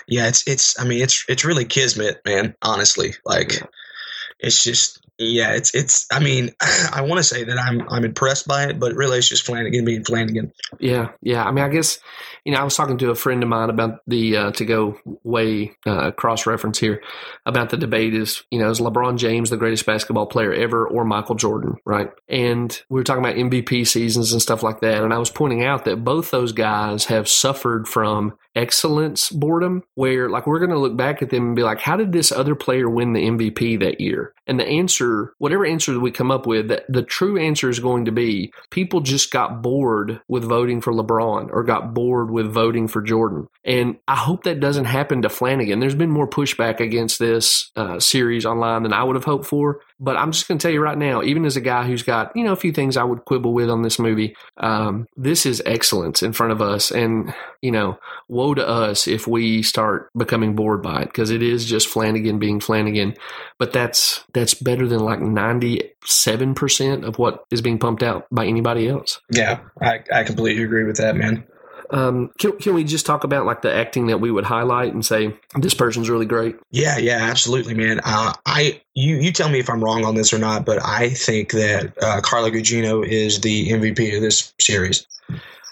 [0.08, 0.28] yeah.
[0.28, 0.80] It's it's.
[0.80, 2.56] I mean, it's it's really kismet, man.
[2.62, 3.54] Honestly, like
[4.40, 5.56] it's just yeah.
[5.56, 6.08] It's it's.
[6.12, 6.52] I mean,
[6.94, 9.86] I want to say that I'm I'm impressed by it, but really, it's just Flanagan
[9.86, 10.52] being Flanagan.
[10.80, 12.00] yeah yeah i mean i guess
[12.44, 14.98] you know i was talking to a friend of mine about the uh, to go
[15.24, 17.02] way uh, cross reference here
[17.46, 21.04] about the debate is you know is lebron james the greatest basketball player ever or
[21.04, 25.14] michael jordan right and we were talking about mvp seasons and stuff like that and
[25.14, 30.46] i was pointing out that both those guys have suffered from excellence boredom where like
[30.48, 32.90] we're going to look back at them and be like how did this other player
[32.90, 36.68] win the mvp that year and the answer whatever answer that we come up with
[36.68, 40.94] the, the true answer is going to be people just got bored with voting for
[40.94, 43.48] lebron or got bored with voting for jordan.
[43.64, 45.80] And i hope that doesn't happen to flanagan.
[45.80, 49.82] There's been more pushback against this uh, series online than i would have hoped for
[50.00, 52.36] but i'm just going to tell you right now even as a guy who's got
[52.36, 55.62] you know a few things i would quibble with on this movie um, this is
[55.66, 60.56] excellence in front of us and you know woe to us if we start becoming
[60.56, 63.16] bored by it because it is just Flanagan being Flanagan.
[63.60, 68.26] But that's that's better than like ninety seven percent of what is being pumped out
[68.32, 69.22] by anybody else.
[69.32, 71.46] Yeah, I I completely agree with that, man.
[71.90, 75.06] Um, can, can we just talk about like the acting that we would highlight and
[75.06, 76.58] say this person's really great?
[76.72, 78.00] Yeah, yeah, absolutely, man.
[78.04, 81.10] Uh, I you you tell me if I'm wrong on this or not, but I
[81.10, 85.06] think that uh, Carla Gugino is the MVP of this series.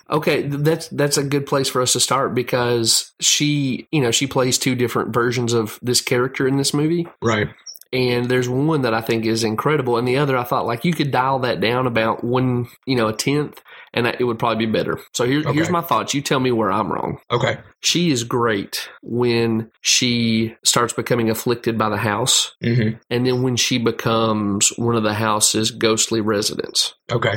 [0.10, 4.28] Okay, that's that's a good place for us to start because she, you know, she
[4.28, 7.08] plays two different versions of this character in this movie.
[7.22, 7.50] Right.
[7.94, 10.94] And there's one that I think is incredible, and the other I thought like you
[10.94, 13.62] could dial that down about one, you know, a tenth,
[13.94, 15.00] and that- it would probably be better.
[15.14, 15.70] So here's Okay.
[15.70, 16.14] my thoughts.
[16.16, 17.20] You tell me where I'm wrong.
[17.32, 17.60] Okay.
[17.82, 23.56] She is great when she starts becoming afflicted by the house, hmm and then when
[23.58, 26.96] she becomes one of the house's ghostly residents.
[27.12, 27.36] Okay.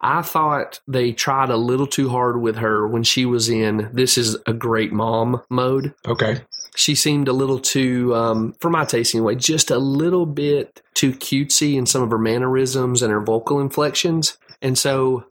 [0.00, 4.18] I thought they tried a little too hard with her when she was in this
[4.18, 5.94] is a great mom mode.
[6.08, 6.40] Okay.
[6.74, 11.12] She seemed a little too, um, for my taste anyway, just a little bit too
[11.12, 14.38] cutesy in some of her mannerisms and her vocal inflections.
[14.62, 15.24] And so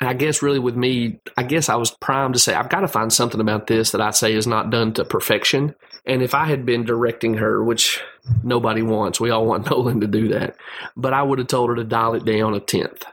[0.00, 2.88] I guess really with me, I guess I was primed to say, I've got to
[2.88, 5.74] find something about this that I say is not done to perfection.
[6.04, 8.00] And if I had been directing her, which
[8.42, 10.56] nobody wants, we all want Nolan to do that,
[10.96, 13.04] but I would have told her to dial it down a tenth.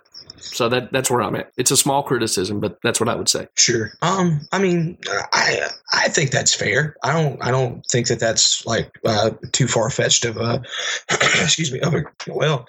[0.42, 1.52] So that that's where I'm at.
[1.58, 3.48] It's a small criticism, but that's what I would say.
[3.56, 3.92] Sure.
[4.02, 4.42] Um.
[4.52, 4.98] I mean,
[5.34, 6.96] I I think that's fair.
[7.04, 7.44] I don't.
[7.44, 10.62] I don't think that that's like uh, too far fetched of a.
[11.12, 11.80] excuse me.
[11.82, 12.68] Of a, well,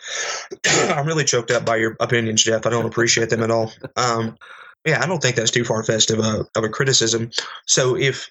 [0.66, 2.66] I'm really choked up by your opinions, Jeff.
[2.66, 3.72] I don't appreciate them at all.
[3.96, 4.36] Um.
[4.86, 7.30] Yeah, I don't think that's too far fetched of a of a criticism.
[7.66, 8.30] So if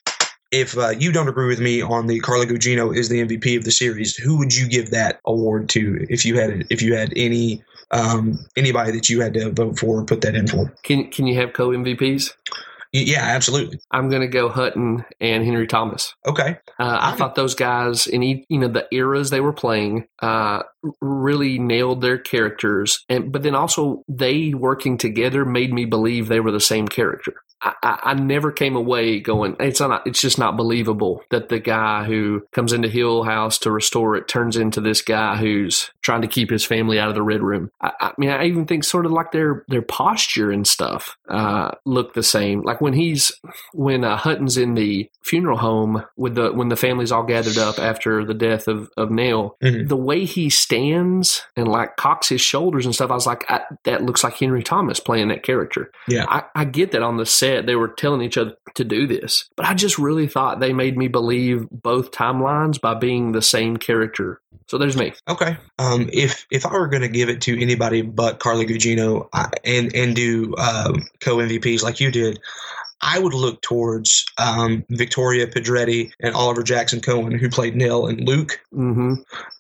[0.52, 3.66] if uh, you don't agree with me on the Carla Gugino is the MVP of
[3.66, 7.14] the series, who would you give that award to if you had if you had
[7.16, 10.74] any um anybody that you had to vote for or put that in for?
[10.84, 12.34] Can can you have co MVPs?
[12.92, 13.80] Yeah, absolutely.
[13.92, 16.16] I'm going to go Hutton and Henry Thomas.
[16.26, 16.58] Okay.
[16.80, 20.64] Uh, I thought those guys in you know the eras they were playing uh,
[21.00, 26.40] really nailed their characters, and but then also they working together made me believe they
[26.40, 27.34] were the same character.
[27.62, 32.06] I, I, never came away going it's not it's just not believable that the guy
[32.06, 36.28] who comes into Hill House to restore it turns into this guy who's trying to
[36.28, 37.70] keep his family out of the red room.
[37.82, 41.72] I, I mean, I even think sort of like their their posture and stuff uh,
[41.86, 42.62] look the same.
[42.62, 43.32] Like when he's
[43.74, 47.78] when uh, Hutton's in the funeral home with the when the family's all gathered up
[47.78, 49.90] after the death of of Nell, Mhm.
[49.90, 53.62] the way he stands and like cocks his shoulders and stuff, I was like, I,
[53.84, 55.92] that looks like Henry Thomas playing that character.
[56.08, 56.26] Yeah.
[56.30, 59.50] I, I get that on the set they were telling each other to do this,
[59.56, 63.78] but I just really thought they made me believe both timelines by being the same
[63.78, 64.42] character.
[64.68, 65.14] So there's me.
[65.28, 65.58] Okay.
[65.80, 69.50] Um, if if I were going to give it to anybody but Carly Gugino I,
[69.66, 72.40] and and do um, co MVPs like you did,
[73.02, 78.28] I would look towards um, Victoria Pedretti and Oliver Jackson Cohen, who played Nell and
[78.28, 79.16] Luke, hmm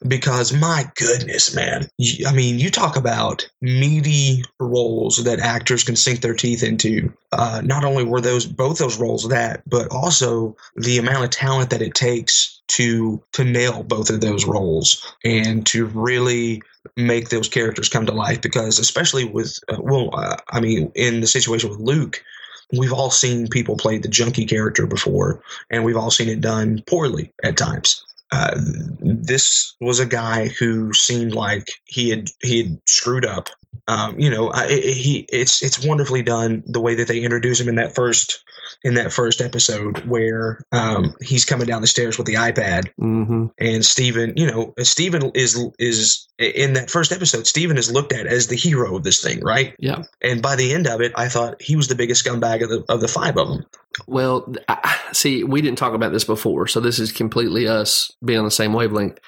[0.08, 5.96] because my goodness, man, you, I mean, you talk about meaty roles that actors can
[5.96, 7.12] sink their teeth into.
[7.32, 11.70] Uh, not only were those both those roles that, but also the amount of talent
[11.70, 16.62] that it takes to to nail both of those roles and to really
[16.96, 18.42] make those characters come to life.
[18.42, 22.24] Because especially with, uh, well, uh, I mean, in the situation with Luke.
[22.72, 26.84] We've all seen people play the junkie character before, and we've all seen it done
[26.86, 28.55] poorly at times uh,
[28.99, 33.49] this was a guy who seemed like he had he had screwed up.
[33.88, 37.59] Um, you know, I, it- he it's it's wonderfully done the way that they introduce
[37.59, 38.43] him in that first
[38.84, 43.47] in that first episode where um, he's coming down the stairs with the iPad hmm
[43.57, 47.47] and Steven, you know, Steven is is in that first episode.
[47.47, 49.76] Steven is looked at as the hero of this thing, right?
[49.80, 50.03] Yeah.
[50.22, 52.84] And by the end of it, I thought he was the biggest scumbag of the
[52.89, 53.65] of the five of them.
[54.07, 58.39] Well, I, see, we didn't talk about this before, so this is completely us being
[58.39, 59.20] on the same wavelength.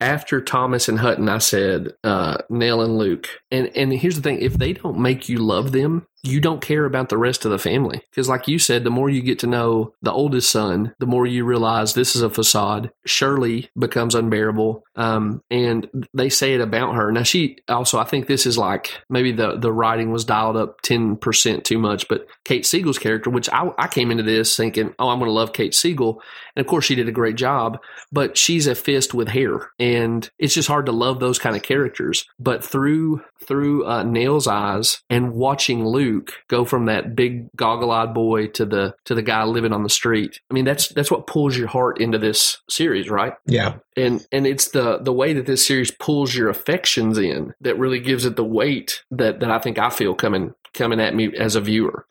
[0.00, 4.40] After Thomas and Hutton, I said uh, Nell and Luke, and and here's the thing:
[4.40, 7.58] if they don't make you love them, you don't care about the rest of the
[7.58, 8.02] family.
[8.10, 11.26] Because, like you said, the more you get to know the oldest son, the more
[11.26, 12.90] you realize this is a facade.
[13.06, 17.10] Shirley becomes unbearable, um, and they say it about her.
[17.10, 20.80] Now, she also, I think this is like maybe the the writing was dialed up
[20.82, 24.94] ten percent too much, but Kate Siegel's character, which I, I came into this thinking,
[24.98, 26.22] oh, I'm going to love Kate Siegel,
[26.54, 27.78] and of course she did a great job,
[28.12, 31.62] but she's a fist with hair, and it's just hard to love those kind of
[31.62, 32.26] characters.
[32.38, 36.09] But through through uh, Nell's eyes and watching Luke
[36.48, 40.40] go from that big goggle-eyed boy to the to the guy living on the street,
[40.50, 43.34] I mean that's that's what pulls your heart into this series, right?
[43.46, 47.78] Yeah, and and it's the the way that this series pulls your affections in that
[47.78, 51.34] really gives it the weight that that I think I feel coming coming at me
[51.36, 52.06] as a viewer.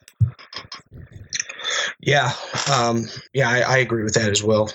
[2.00, 2.32] yeah,
[2.72, 3.50] um, yeah.
[3.50, 4.70] I, I agree with that as well.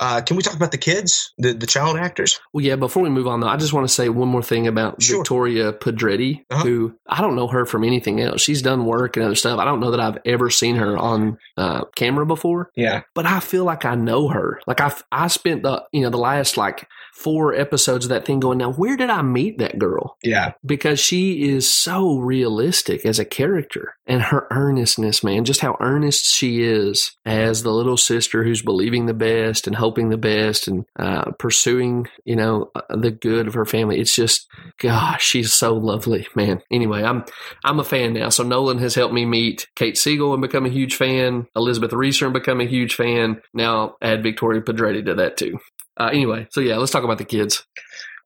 [0.00, 2.38] Uh, can we talk about the kids, the the child actors?
[2.52, 2.76] Well, yeah.
[2.76, 5.18] Before we move on, though, I just want to say one more thing about Sure.
[5.18, 6.62] Victoria Pedretti, Uh-huh.
[6.64, 8.40] who I don't know her from anything else.
[8.40, 9.58] She's done work and other stuff.
[9.58, 13.40] I don't know that I've ever seen her on uh, camera before, Yeah, but I
[13.40, 14.60] feel like I know her.
[14.66, 18.38] Like I, I spent the you know the last like four episodes of that thing
[18.38, 18.58] going.
[18.58, 20.16] Now, where did I meet that girl?
[20.22, 25.76] yeah, because she is so realistic as a character and her earnestness, man, just how
[25.80, 30.68] earnest she is as the little sister who's believing the best and hoping the best
[30.68, 34.00] and uh, pursuing, you know, uh, the good of her family.
[34.00, 34.46] It's just,
[34.78, 36.60] gosh, she's so lovely, man.
[36.70, 37.24] Anyway, I'm
[37.64, 38.28] I'm a fan now.
[38.28, 41.46] So Nolan has helped me meet Kate Siegel and become a huge fan.
[41.56, 43.40] Elizabeth Reeser and become a huge fan.
[43.54, 45.58] Now add Victoria Pedretti to that too.
[45.98, 47.66] Uh, anyway, so yeah, let's talk about the kids.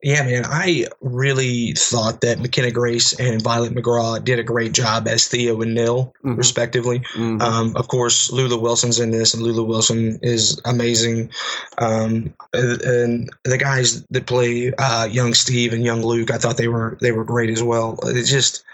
[0.03, 0.43] Yeah, man.
[0.45, 5.61] I really thought that McKenna Grace and Violet McGraw did a great job as Theo
[5.63, 6.37] and Nell, Mhm.
[6.37, 7.03] respectively.
[7.15, 7.41] Mhm.
[7.41, 11.31] Um, of course, Lulu Wilson's in this, and Lulu Wilson is amazing.
[11.79, 16.57] Um, and- and the guys that play uh, young Steve and young Luke, I thought
[16.57, 17.99] they were they were great as well.
[18.03, 18.65] It's just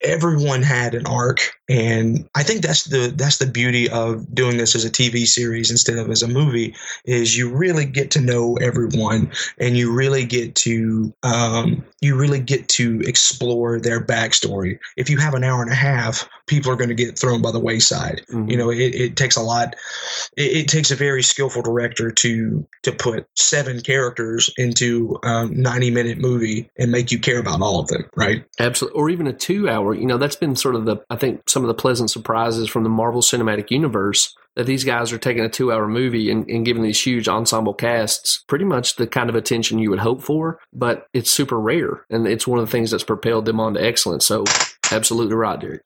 [0.00, 4.74] everyone had an arc, and I think that's the that's the beauty of doing this
[4.74, 6.74] as a TV series instead of as a movie.
[7.04, 12.40] Is you really get to know everyone, and you really get to um, you really
[12.40, 14.78] get to explore their backstory.
[14.96, 17.50] If you have an hour and a half, people are going to get thrown by
[17.50, 18.22] the wayside.
[18.30, 18.50] Mhm.
[18.50, 19.74] You know, it, it takes a lot.
[20.36, 25.90] It, it takes a very skillful director to to put seven characters into a ninety
[25.90, 28.04] minute movie and make you care about all of them.
[28.16, 28.44] Right?
[28.58, 28.98] Absolutely.
[28.98, 29.87] Or even a two hour.
[29.94, 32.82] You know, that's been sort of the, I think, some of the pleasant surprises from
[32.82, 36.64] the Marvel Cinematic Universe that these guys are taking a two hour movie and, and
[36.64, 40.58] giving these huge ensemble casts pretty much the kind of attention you would hope for,
[40.72, 42.04] but it's super rare.
[42.10, 44.26] And it's one of the things that's propelled them on to excellence.
[44.26, 44.44] So,
[44.90, 45.82] absolutely right, Derek.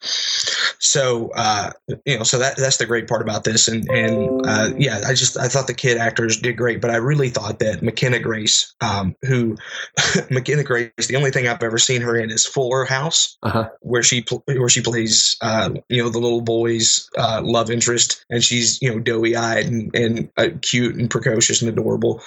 [0.79, 1.71] So uh,
[2.05, 5.15] you know, so that that's the great part about this, and and uh, yeah, I
[5.15, 8.75] just I thought the kid actors did great, but I really thought that McKenna Grace,
[8.81, 9.57] um, who
[10.31, 13.69] McKenna Grace, the only thing I've ever seen her in is Fuller House, Uh huh.
[13.81, 18.25] where she pl- where she plays uh, you know the little boy's uh, love interest,
[18.29, 22.23] and she's you know doughy eyed and and uh, cute and precocious and adorable.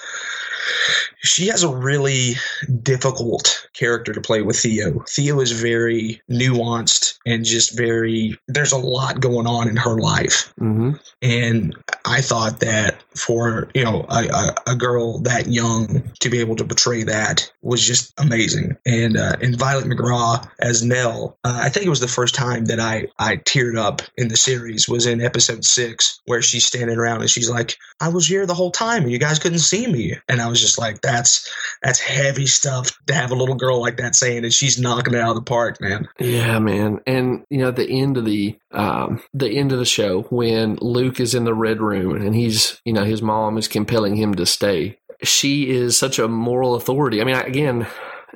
[1.22, 2.34] She has a really
[2.82, 5.04] difficult character to play with Theo.
[5.08, 8.38] Theo is very nuanced and just very.
[8.48, 10.92] There's a lot going on in her life, hmm
[11.22, 16.40] and I thought that for you know a, a, a girl that young to be
[16.40, 18.76] able to portray that was just amazing.
[18.86, 22.66] And uh, and Violet McGraw as Nell, uh, I think it was the first time
[22.66, 26.96] that I I teared up in the series was in episode six where she's standing
[26.96, 29.86] around and she's like, "I was here the whole time and you guys couldn't see
[29.86, 31.50] me," and I was just like, "That's
[31.82, 35.20] that's heavy stuff to have a little girl like that saying," and she's knocking it
[35.20, 36.08] out of the park, man.
[36.18, 37.00] Yeah, man.
[37.06, 40.76] And you know, at the end of the um the end of the show when
[40.76, 44.34] Luke is in the red room and he's you know, his mom is compelling him
[44.34, 44.98] to stay.
[45.22, 47.20] She is such a moral authority.
[47.20, 47.86] I mean, again,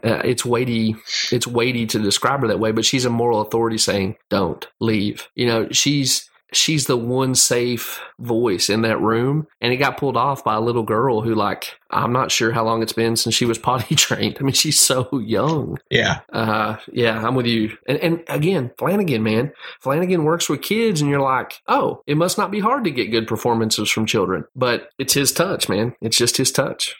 [0.02, 0.96] uh, it's weighty
[1.30, 5.28] it's weighty to describe her that way, but she's a moral authority saying, "Don't leave."
[5.34, 10.16] You know, she's she's the one safe voice in that room and it got pulled
[10.16, 13.34] off by a little girl who like I'm not sure how long it's been since
[13.34, 14.36] she was potty trained.
[14.40, 15.78] I mean, she's so young.
[15.90, 17.76] Yeah, Uh, yeah, I'm with you.
[17.88, 22.38] And, and again, Flanagan, man, Flanagan works with kids, and you're like, oh, it must
[22.38, 24.44] not be hard to get good performances from children.
[24.54, 25.94] But it's his touch, man.
[26.00, 26.94] It's just his touch.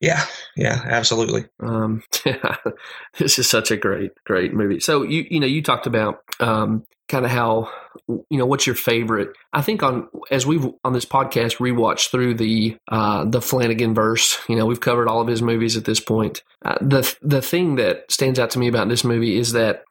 [0.00, 0.24] yeah,
[0.56, 1.46] yeah, absolutely.
[1.60, 2.02] Um,
[3.18, 4.80] this is such a great, great movie.
[4.80, 7.70] So you, you know, you talked about um, kind of how,
[8.06, 9.30] you know, what's your favorite?
[9.52, 14.38] I think on as we've on this podcast rewatched through the uh, the Flanagan verse.
[14.48, 16.42] You know, we've covered all of his movies at this point.
[16.64, 19.84] Uh, the the thing that stands out to me about this movie is that,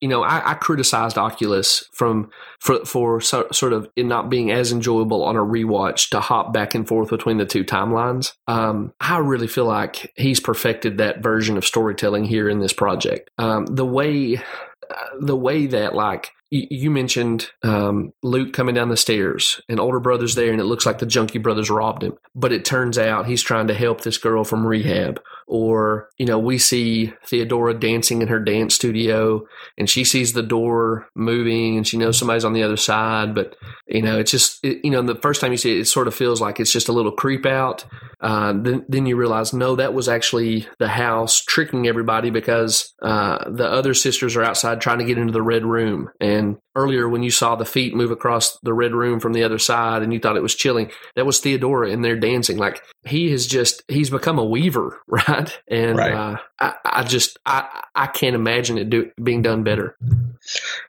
[0.00, 4.50] you know, I, I criticized Oculus from for for so, sort of it not being
[4.50, 8.34] as enjoyable on a rewatch to hop back and forth between the two timelines.
[8.46, 13.30] Um, I really feel like he's perfected that version of storytelling here in this project.
[13.38, 18.96] Um, the way uh, the way that like you mentioned um, Luke coming down the
[18.96, 22.18] stairs and older brother's there and it looks like the junkie brothers robbed him.
[22.34, 26.38] But it turns out he's trying to help this girl from rehab or you know
[26.38, 29.44] we see Theodora dancing in her dance studio
[29.76, 33.54] and she sees the door moving and she knows somebody's on the other side but
[33.86, 36.06] you know it's just it, you know the first time you see it it sort
[36.06, 37.84] of feels like it's just a little creep out.
[38.20, 43.50] Uh, then then you realize no that was actually the house tricking everybody because uh,
[43.50, 46.08] the other sisters are outside trying to get into the red room.
[46.20, 49.58] And earlier when you saw the feet move across the red room from the other
[49.58, 52.58] side and you thought it was chilling that was theodora in there dancing.
[52.58, 56.12] Like he has just he's become a weaver right and Right.
[56.12, 59.96] Uh, I, I just I I can't imagine it do, being done better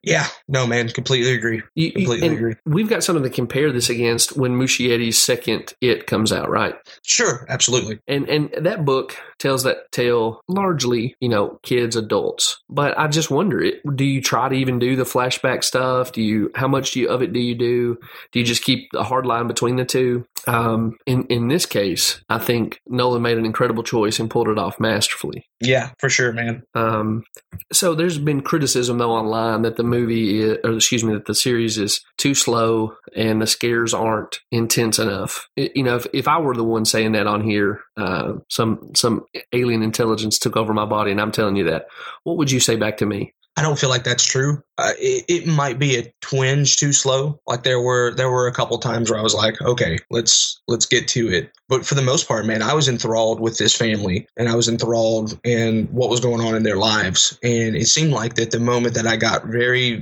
[0.04, 1.62] Yeah, no, man, completely agree.
[1.76, 2.56] You- Completely agree.
[2.66, 6.76] We've got something to compare this against when Muschietti's second It comes out, right?
[7.06, 8.00] Sure, absolutely.
[8.08, 12.62] And and that book tells that tale largely, you know, kids, adults.
[12.70, 16.12] But I just wonder, it do you try to even do the flashback stuff?
[16.12, 17.98] Do you how much do you of it do you do?
[18.32, 20.26] Do you just keep the hard line between the two?
[20.48, 24.58] Um, in in this case, I think Nolan made an incredible choice and pulled it
[24.58, 25.46] off masterfully.
[25.62, 26.64] Yeah, for sure, man.
[26.76, 27.24] Um,
[27.72, 31.36] so there's been criticism though online that the movie, is, or excuse me, that the
[31.36, 35.48] series is too slow and the scares aren't intense enough.
[35.58, 38.92] I- you know, if, if I were the one saying that on here, uh, some
[38.96, 41.86] some alien intelligence took over my body, and I'm telling you that,
[42.24, 43.34] what would you say back to me?
[43.56, 44.64] I don't feel like that's true.
[44.80, 47.40] Uh, it, it might be a twinge too slow.
[47.46, 50.88] Like there were there were a couple times where I was like, okay, let's let's
[50.88, 51.52] get to it.
[51.70, 54.68] But for the most part, man, I was enthralled with this family, and I was
[54.68, 57.38] enthralled in what was going on in their lives.
[57.44, 60.02] And it seemed like that the moment that I got very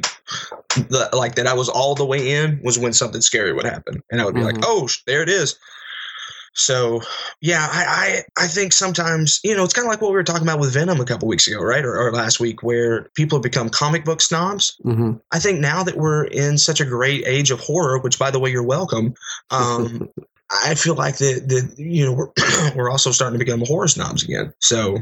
[0.76, 4.02] the- like that I was all the way in was when something scary would happen,
[4.10, 4.64] and I would be like, Mhm.
[4.66, 5.58] oh, there it is.
[6.54, 7.02] So
[7.39, 10.24] yeah, I, I I think sometimes you know it's kind of like what we were
[10.24, 13.38] talking about with Venom a couple weeks ago, right, or, or last week, where people
[13.38, 14.78] have become comic book snobs.
[14.84, 15.14] Mm-hmm.
[15.32, 18.39] I think now that we're in such a great age of horror, which by the
[18.39, 19.14] way, you're welcome.
[19.49, 20.10] Um,
[20.49, 24.24] I feel like the the you know we're we're also starting to become horror snobs
[24.24, 24.54] again.
[24.60, 24.97] So.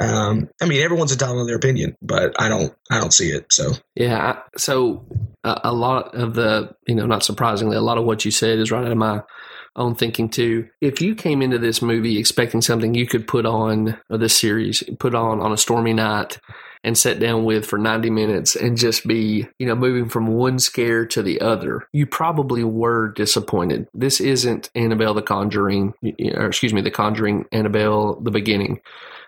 [0.00, 3.52] Um, I mean, everyone's entitled to their opinion, but I don't, I don't see it.
[3.52, 4.38] So, Yeah.
[4.56, 5.04] So
[5.42, 8.60] a, a lot of the, you know, not surprisingly, a lot of what you said
[8.60, 9.22] is right out of my
[9.76, 10.68] own thinking too.
[10.80, 14.82] If you came into this movie expecting something you could put on, or this series,
[14.98, 16.38] put on on a stormy night
[16.84, 20.58] and sit down with for 90 minutes and just be, you know, moving from one
[20.58, 23.88] scare to the other, you probably were disappointed.
[23.92, 25.94] This isn't Annabelle the Conjuring,
[26.34, 28.80] or excuse me, the Conjuring Annabelle the beginning.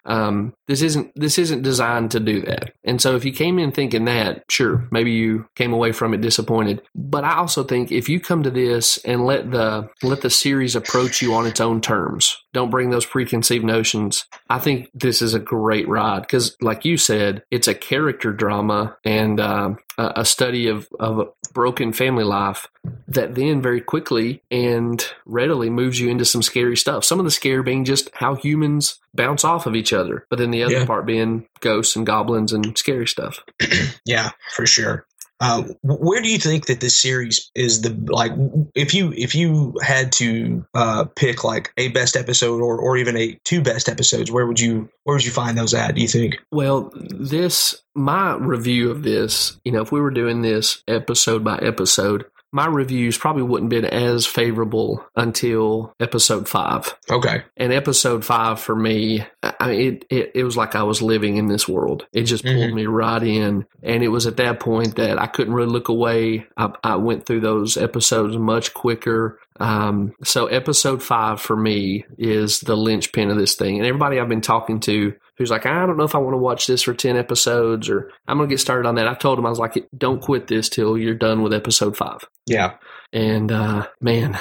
[0.04, 2.72] Um, this isn't this isn't designed to do that.
[2.84, 6.20] And so if you came in thinking that, sure, maybe you came away from it
[6.20, 6.82] disappointed.
[6.94, 10.76] But I also think if you come to this and let the let the series
[10.76, 14.24] approach you on its own terms, don't bring those preconceived notions.
[14.48, 18.96] I think this is a great ride because, like you said, it's a character drama
[19.04, 22.68] and um, a study of of a broken family life
[23.08, 27.04] that then very quickly and readily moves you into some scary stuff.
[27.04, 30.50] Some of the scare being just how humans bounce off of each other, but then
[30.50, 30.86] the other Yeah.
[30.86, 33.40] part being ghosts and goblins and scary stuff.
[34.04, 35.06] yeah, for sure.
[35.42, 38.30] Uh, where do you think that this series is the like?
[38.74, 43.16] If you if you had to uh, pick like a best episode or or even
[43.16, 45.94] a two best episodes, where would you where would you find those at?
[45.94, 46.36] Do you think?
[46.52, 51.56] Well, this my review of this, you know, if we were doing this episode by
[51.56, 56.96] episode, my reviews probably wouldn't been as favorable until episode five.
[57.10, 61.00] Okay, And episode five for me, I mean, it, it, it was like I was
[61.02, 62.06] living in this world.
[62.12, 62.74] It just pulled Mhm.
[62.74, 63.66] me right in.
[63.82, 66.46] And it was at that point that I couldn't really look away.
[66.56, 69.38] I, I went through those episodes much quicker.
[69.58, 73.76] Um, so episode five for me is the linchpin of this thing.
[73.76, 76.38] And everybody I've been talking to who's like, I don't know if I want to
[76.38, 79.08] watch this for 10 episodes or I'm going to get started on that.
[79.08, 82.20] I told him, I was like, don't quit this till you're done with episode five.
[82.50, 82.74] Yeah,
[83.12, 84.38] And uh, man,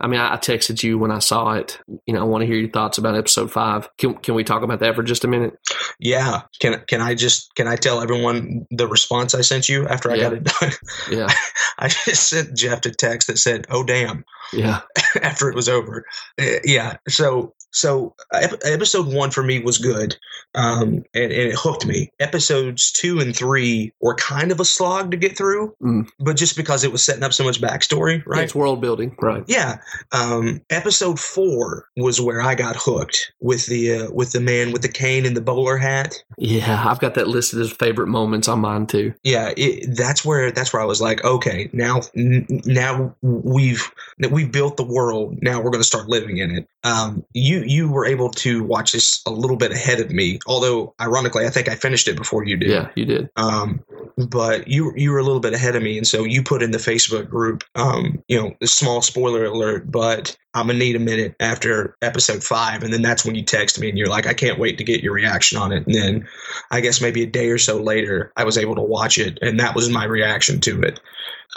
[0.00, 1.78] I mean, I I texted you when I saw it.
[2.06, 3.88] You know, I want to hear your thoughts about episode five.
[3.98, 5.58] Can can we talk about that for just a minute?
[5.98, 6.42] yeah.
[6.60, 10.14] Can can I just can I tell everyone the response I sent you after I
[10.14, 10.22] Yeah.
[10.22, 10.72] got it done?
[11.10, 11.28] Yeah,
[11.78, 14.80] I just sent Jeff a text that said, "Oh damn." yeah,
[15.22, 16.04] after it was over.
[16.40, 16.96] Uh, yeah.
[17.08, 20.16] So so ep- episode one for me was good,
[20.54, 22.10] um, and, and it hooked me.
[22.20, 26.08] Episodes two and three were kind of a slog to get through, Mm.
[26.18, 28.44] but just because it was setting up so much backstory, right?
[28.44, 29.44] It's world building, right?
[29.46, 29.78] Yeah.
[30.12, 34.82] Um, episode four was where I got hooked with the uh, with the man with
[34.82, 36.22] the cane and the bowler hat.
[36.38, 39.14] Yeah, I've got that listed as favorite moments on mine too.
[39.22, 43.90] Yeah, it, that's where that's where I was like, okay, now n- now we've
[44.30, 45.38] we've built the world.
[45.42, 46.68] Now we're going to start living in it.
[46.82, 50.94] Um, you you were able to watch this a little bit ahead of me, although
[51.00, 52.70] ironically, I think I finished it before you did.
[52.70, 53.28] Yeah, you did.
[53.36, 53.84] Um,
[54.16, 56.70] but you you were a little bit ahead of me, and so you put in
[56.70, 61.00] the Facebook group, um, you know, a small spoiler alert, but I'm gonna need a
[61.00, 64.34] minute after episode five, and then that's when you text me and you're like, I
[64.34, 65.86] can't wait to get your reaction on it.
[65.86, 66.28] And then
[66.70, 69.60] I guess maybe a day or so later, I was able to watch it, and
[69.60, 70.98] that was my reaction to it.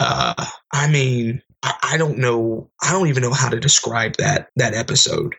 [0.00, 4.48] Uh, I mean, I, I don't know, I don't even know how to describe that
[4.56, 5.34] that episode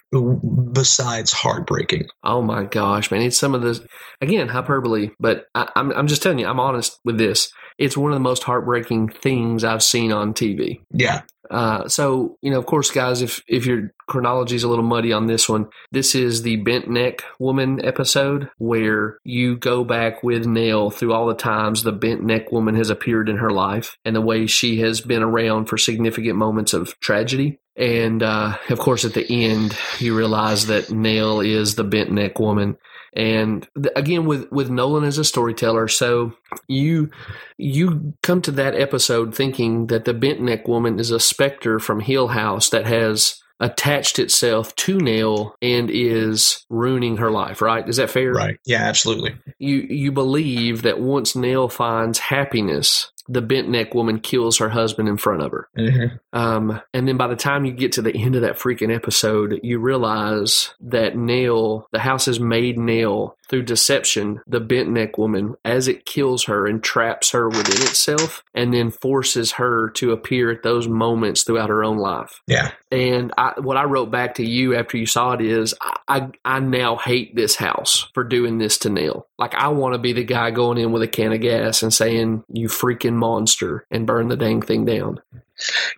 [0.71, 2.07] besides heartbreaking.
[2.23, 3.21] Oh my gosh, man!
[3.21, 3.86] It's some of the
[4.21, 7.53] again hyperbole, but I, I'm I'm just telling you, I'm honest with this.
[7.78, 10.82] It's one of the most heartbreaking things I've seen on TV.
[10.91, 14.84] Yeah, Uh, so you know, of course, guys, if if your chronology is a little
[14.84, 20.23] muddy on this one, this is the bent neck woman episode where you go back
[20.23, 23.97] with Nell through all the times the bent neck woman has appeared in her life
[24.05, 27.59] and the way she has been around for significant moments of tragedy.
[27.76, 32.39] And uh, of course, at the end, you realize that Nell is the bent neck
[32.39, 32.78] woman.
[33.16, 36.34] And th- again, with with Nolan as a storyteller, so
[36.68, 37.09] you
[37.57, 42.01] you come to that episode thinking that the bent neck woman is a specter from
[42.01, 47.61] Hill House that has attached itself to Nell and is ruining her life.
[47.61, 47.88] Right?
[47.88, 48.34] Is that fair?
[48.34, 48.59] Right.
[48.66, 49.38] Yeah, absolutely.
[49.59, 55.09] You you believe that once Nell finds happiness, the bent neck woman kills her husband
[55.09, 55.67] in front of her.
[55.78, 56.17] Mm-hmm.
[56.38, 59.59] Um, and then by the time you get to the end of that freaking episode,
[59.63, 65.55] you realize that Nell, the house has made Nell through deception, the bent neck woman,
[65.63, 70.51] as it kills her and traps her within itself, and then forces her to appear
[70.51, 72.41] at those moments throughout her own life.
[72.47, 72.71] Yeah.
[72.91, 76.30] And I, what I wrote back to you after you saw it is, I, I,
[76.43, 79.28] I now hate this house for doing this to Nell.
[79.38, 81.93] Like I want to be the guy going in with a can of gas and
[81.93, 85.19] saying, "You freaking monster," and burn the dang thing down.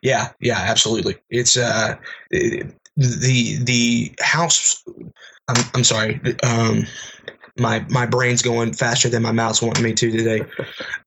[0.01, 1.17] Yeah, yeah, absolutely.
[1.29, 1.95] It's uh
[2.31, 4.83] it- the the house.
[5.47, 6.19] I'm I'm sorry.
[6.43, 6.87] Um,
[7.59, 10.43] my my brain's going faster than my mouth's wanting me to today.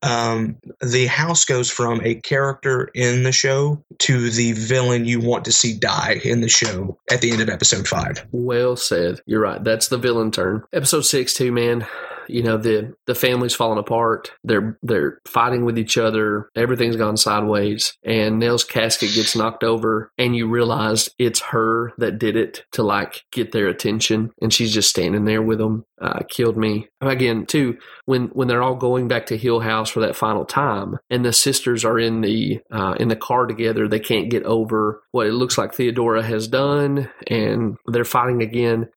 [0.03, 5.45] Um, the house goes from a character in the show to the villain you want
[5.45, 8.27] to see die in the show at the end of episode five.
[8.33, 9.21] Well said.
[9.27, 9.63] You're right.
[9.63, 10.65] That's the villain turn.
[10.73, 11.87] Episode six, too, man.
[12.33, 14.33] You know the the family's falling apart.
[14.45, 16.49] They're they're fighting with each other.
[16.57, 22.19] Everything's gone sideways, and Nell's casket gets knocked over, and you realize it's her that
[22.19, 25.85] did it to like get their attention, and she's just standing there with them.
[26.01, 27.77] Uh, killed me again too.
[28.07, 31.33] When when they're all going back to Hill House for that final time, and the
[31.33, 35.35] sisters are in the uh, in the car together, they can't get over what it
[35.35, 38.89] looks like Theodora has done, and they're fighting again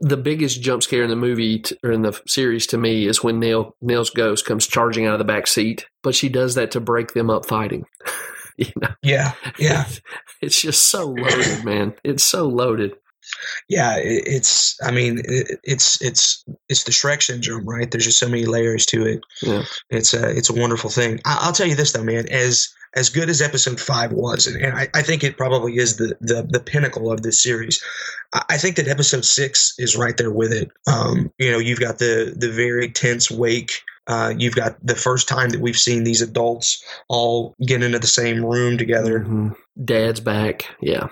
[0.00, 3.22] the biggest jump scare in the movie t- or in the series to me is
[3.22, 6.70] when Nell Nell's ghost comes charging out of the back seat, but she does that
[6.72, 7.84] to break them up fighting.
[8.56, 9.86] you know, Yeah, yeah,
[10.40, 11.94] it's just so loaded, man.
[12.04, 12.94] It's so loaded.
[13.68, 13.96] Yeah.
[13.98, 14.76] It, it's.
[14.82, 17.90] I mean, it, it's it's it's the Shrek syndrome, right?
[17.90, 19.20] There's just so many layers to it.
[19.42, 19.64] Yeah.
[19.90, 21.20] It's a it's a wonderful thing.
[21.24, 22.28] I, I'll tell you this though, man.
[22.28, 25.96] As as good as episode five was, and, and I, I think it probably is
[25.96, 27.82] the, the the pinnacle of this series.
[28.34, 30.70] I, I think that episode six is right there with it.
[30.86, 33.80] Um, you know, you've got the the very tense wake.
[34.06, 38.08] Uh, you've got the first time that we've seen these adults all get into the
[38.08, 39.54] same room together Mhm.
[39.84, 40.66] Dad's back.
[40.80, 41.08] Yeah.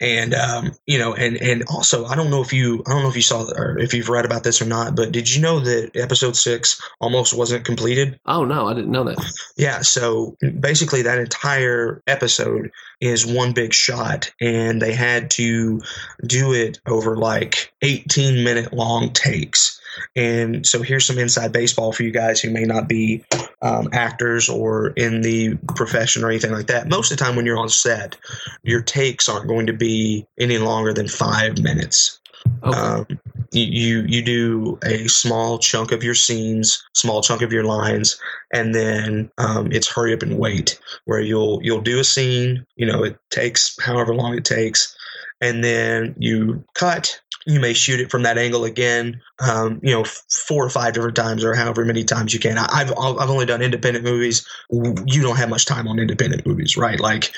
[0.00, 3.08] And um, you know, and and also, I don't know if you, I don't know
[3.08, 5.60] if you saw or if you've read about this or not, but did you know
[5.60, 8.20] that episode six almost wasn't completed?
[8.26, 9.18] Oh no, I didn't know that.
[9.56, 12.70] Yeah, so basically, that entire episode
[13.00, 15.80] is one big shot, and they had to
[16.26, 19.75] do it over like 18 minute long takes.
[20.14, 23.24] And so, here's some inside baseball for you guys who may not be
[23.62, 26.88] um, actors or in the profession or anything like that.
[26.88, 28.16] Most of the time, when you're on set,
[28.62, 32.20] your takes aren't going to be any longer than five minutes.
[32.62, 32.78] Okay.
[32.78, 33.06] Um,
[33.52, 38.20] you, you you do a small chunk of your scenes, small chunk of your lines,
[38.52, 42.66] and then um, it's hurry up and wait, where you'll you'll do a scene.
[42.76, 44.96] You know, it takes however long it takes,
[45.40, 47.20] and then you cut.
[47.46, 51.16] You may shoot it from that angle again, um, you know, four or five different
[51.16, 52.58] times, or however many times you can.
[52.58, 54.46] I, I've I've only done independent movies.
[54.70, 56.98] You don't have much time on independent movies, right?
[56.98, 57.32] Like,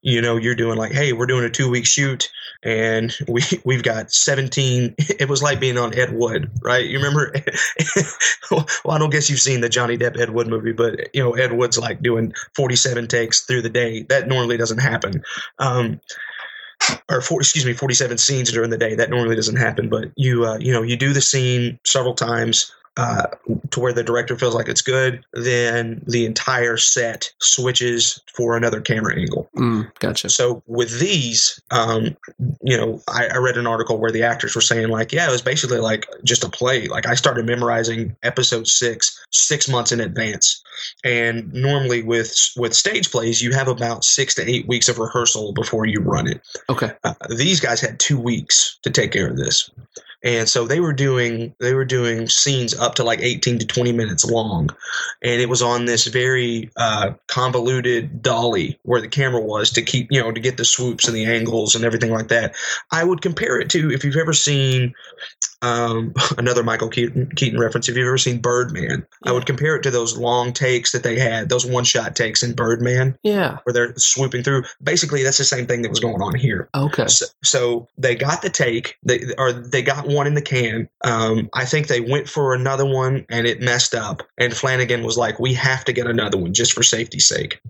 [0.00, 2.30] you know, you're doing like, hey, we're doing a two week shoot
[2.62, 7.32] and we we've got 17 it was like being on ed wood right you remember
[8.50, 11.32] well i don't guess you've seen the johnny depp ed wood movie but you know
[11.32, 15.22] ed wood's like doing 47 takes through the day that normally doesn't happen
[15.58, 16.00] um
[17.08, 18.94] or excuse me 47 scenes during the day.
[18.94, 22.72] That normally doesn't happen but you uh, you know you do the scene several times
[22.96, 23.26] uh,
[23.70, 28.80] to where the director feels like it's good, then the entire set switches for another
[28.80, 29.48] camera angle.
[29.56, 30.28] Mm, gotcha.
[30.28, 32.16] So with these, um,
[32.62, 35.32] you know, I, I read an article where the actors were saying like, yeah, it
[35.32, 36.86] was basically like just a play.
[36.86, 40.62] Like I started memorizing episode six six months in advance,
[41.02, 45.54] and normally with with stage plays, you have about six to eight weeks of rehearsal
[45.54, 46.42] before you run it.
[46.68, 46.92] Okay.
[47.04, 49.70] Uh, these guys had two weeks to take care of this.
[50.24, 53.92] And so they were doing they were doing scenes up to like 18 to 20
[53.92, 54.68] minutes long
[55.22, 60.08] and it was on this very uh, convoluted dolly where the camera was to keep
[60.10, 62.54] you know to get the swoops and the angles and everything like that
[62.90, 64.94] i would compare it to if you've ever seen
[65.62, 67.88] um, another Michael Keaton, Keaton reference.
[67.88, 71.18] If you've ever seen Birdman, I would compare it to those long takes that they
[71.18, 73.58] had, those one shot takes in Birdman, Yeah.
[73.64, 74.64] where they're swooping through.
[74.82, 76.68] Basically, that's the same thing that was going on here.
[76.74, 77.06] Okay.
[77.06, 80.88] So, so they got the take, they or they got one in the can.
[81.04, 84.22] Um, I think they went for another one and it messed up.
[84.38, 87.60] And Flanagan was like, "We have to get another one just for safety's sake."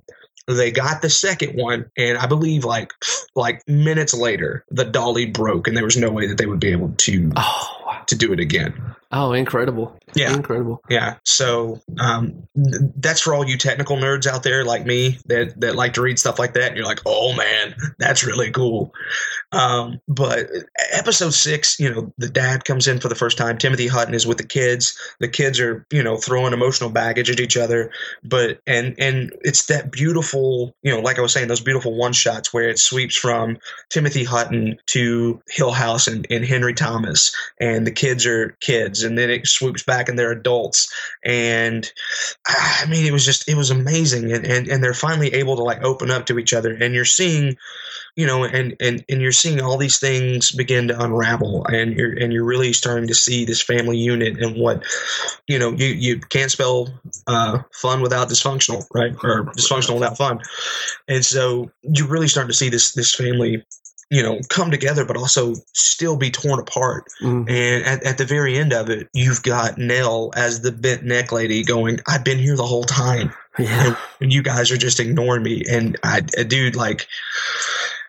[0.48, 2.92] They got the second one, and I believe like
[3.36, 6.72] like minutes later, the dolly broke, and there was no way that they would be
[6.72, 7.82] able to Oh.
[7.86, 8.02] wow.
[8.06, 8.74] to do it again.
[9.12, 9.98] Oh, incredible.
[10.14, 10.34] Yeah.
[10.34, 10.82] Incredible.
[10.88, 11.16] Yeah.
[11.24, 15.76] So um, th- that's for all you technical nerds out there like me that, that
[15.76, 16.68] like to read stuff like that.
[16.68, 18.92] And you're like, oh man, that's really cool.
[19.52, 20.48] Um, but
[20.92, 23.58] episode six, you know, the dad comes in for the first time.
[23.58, 24.98] Timothy Hutton is with the kids.
[25.20, 27.90] The kids are, you know, throwing emotional baggage at each other.
[28.24, 32.14] But and and it's that beautiful, you know, like I was saying, those beautiful one
[32.14, 33.58] shots where it sweeps from
[33.90, 39.16] Timothy Hutton to Hill House and, and Henry Thomas, and the kids are kids, and
[39.16, 40.92] then it swoops back and they're adults.
[41.24, 41.90] And
[42.46, 45.62] I mean, it was just it was amazing, and and, and they're finally able to
[45.62, 47.56] like open up to each other, and you're seeing
[48.14, 52.12] you know, and, and, and you're seeing all these things begin to unravel and you're,
[52.12, 54.84] and you're really starting to see this family unit and what,
[55.46, 56.88] you know, you, you can't spell,
[57.26, 59.14] uh, fun without dysfunctional, right?
[59.24, 60.40] Or dysfunctional without fun.
[61.08, 63.64] And so you're really starting to see this, this family,
[64.12, 67.04] you know, come together, but also still be torn apart.
[67.22, 67.48] Mm.
[67.48, 71.32] And at, at the very end of it, you've got Nell as the bent neck
[71.32, 73.96] lady going, I've been here the whole time Yeah.
[74.20, 75.64] and you guys are just ignoring me.
[75.66, 77.06] And I, dude, like,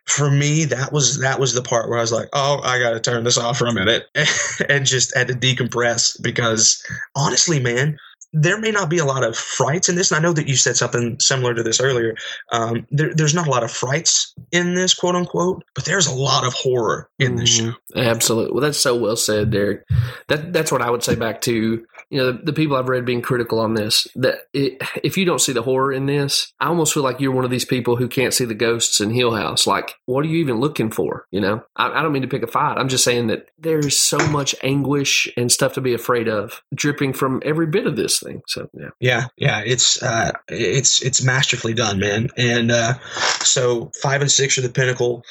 [0.06, 2.90] for me, that was that was the part where I was like, "Oh, I got
[2.90, 4.06] to turn this off for a minute,"
[4.70, 6.86] and just had to decompress because
[7.16, 7.98] honestly, man,
[8.34, 10.12] there may not be a lot of frights in this.
[10.12, 12.16] And I know that you said something similar to this earlier.
[12.52, 16.14] Um, there, there's not a lot of frights in this, quote unquote, but there's a
[16.14, 17.64] lot of horror in this show.
[17.64, 17.76] Mhm.
[17.96, 18.52] Absolutely.
[18.54, 19.84] Well, that's so well said, Derek.
[20.28, 23.06] That that's what I would say back to you know the, the people I've read
[23.06, 24.08] being critical on this.
[24.16, 27.32] That it, if you don't see the horror in this, I almost feel like you're
[27.32, 29.66] one of these people who can't see the ghosts in Hill House.
[29.66, 31.26] Like, what are you even looking for?
[31.32, 32.78] You know, I, I don't mean to pick a fight.
[32.78, 37.14] I'm just saying that there's so much anguish and stuff to be afraid of dripping
[37.14, 38.44] from every bit of this thing.
[38.48, 42.30] So yeah, Yeah, yeah, it's uh, it's it's masterfully done, man.
[42.38, 42.94] And uh,
[43.42, 45.24] so five and six are the pinnacle.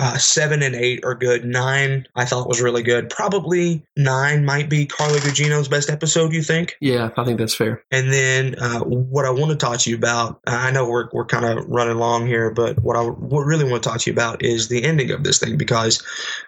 [0.00, 1.44] Uh, seven and eight are good.
[1.44, 3.10] Nine I thought was really good.
[3.10, 6.32] Probably nine might be Carla Gugino's best episode.
[6.32, 6.76] You think?
[6.80, 7.84] yeah, I think that's fair.
[7.92, 11.24] And then uh, what I want to talk to you about, I know we're, we're
[11.26, 14.14] kind of running long here, but what I what really want to talk to you
[14.14, 16.02] about is the ending of this thing because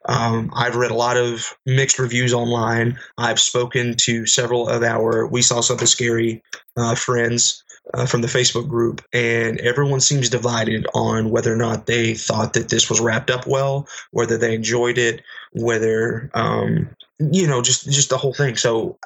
[0.07, 2.99] um, I've read a lot of mixed reviews online.
[3.16, 6.42] I've spoken to several of our We Saw Something Scary
[6.77, 7.62] uh, friends.
[7.95, 12.53] Uh, from the Facebook group, and everyone seems divided on whether or not they thought
[12.55, 15.22] that this was wrapped up well, whether they enjoyed it,
[15.53, 18.57] whether um, you know, just just the whole thing.
[18.57, 18.99] So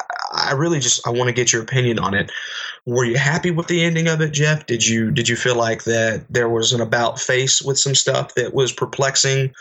[0.51, 2.33] I really just I want to get your opinion on it.
[2.85, 4.67] Were you happy with the ending of it, Jeff?
[4.67, 8.35] Did you did you feel like that there was an about face with some stuff
[8.35, 9.53] that was perplexing?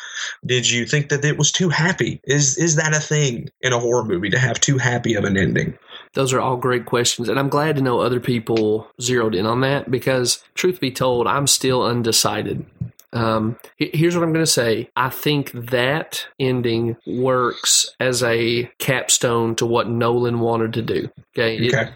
[0.45, 2.21] Did you think that it was too happy?
[2.23, 5.37] Is is that a thing in a horror movie to have too happy of an
[5.37, 5.77] ending?
[6.13, 9.61] Those are all great questions, and I'm glad to know other people zeroed in on
[9.61, 12.65] that because, truth be told, I'm still undecided.
[13.11, 14.89] Um, here's what I'm going to say.
[14.95, 21.09] I think that ending works as a capstone to what Nolan wanted to do.
[21.35, 21.89] Okay, Okay.
[21.91, 21.95] it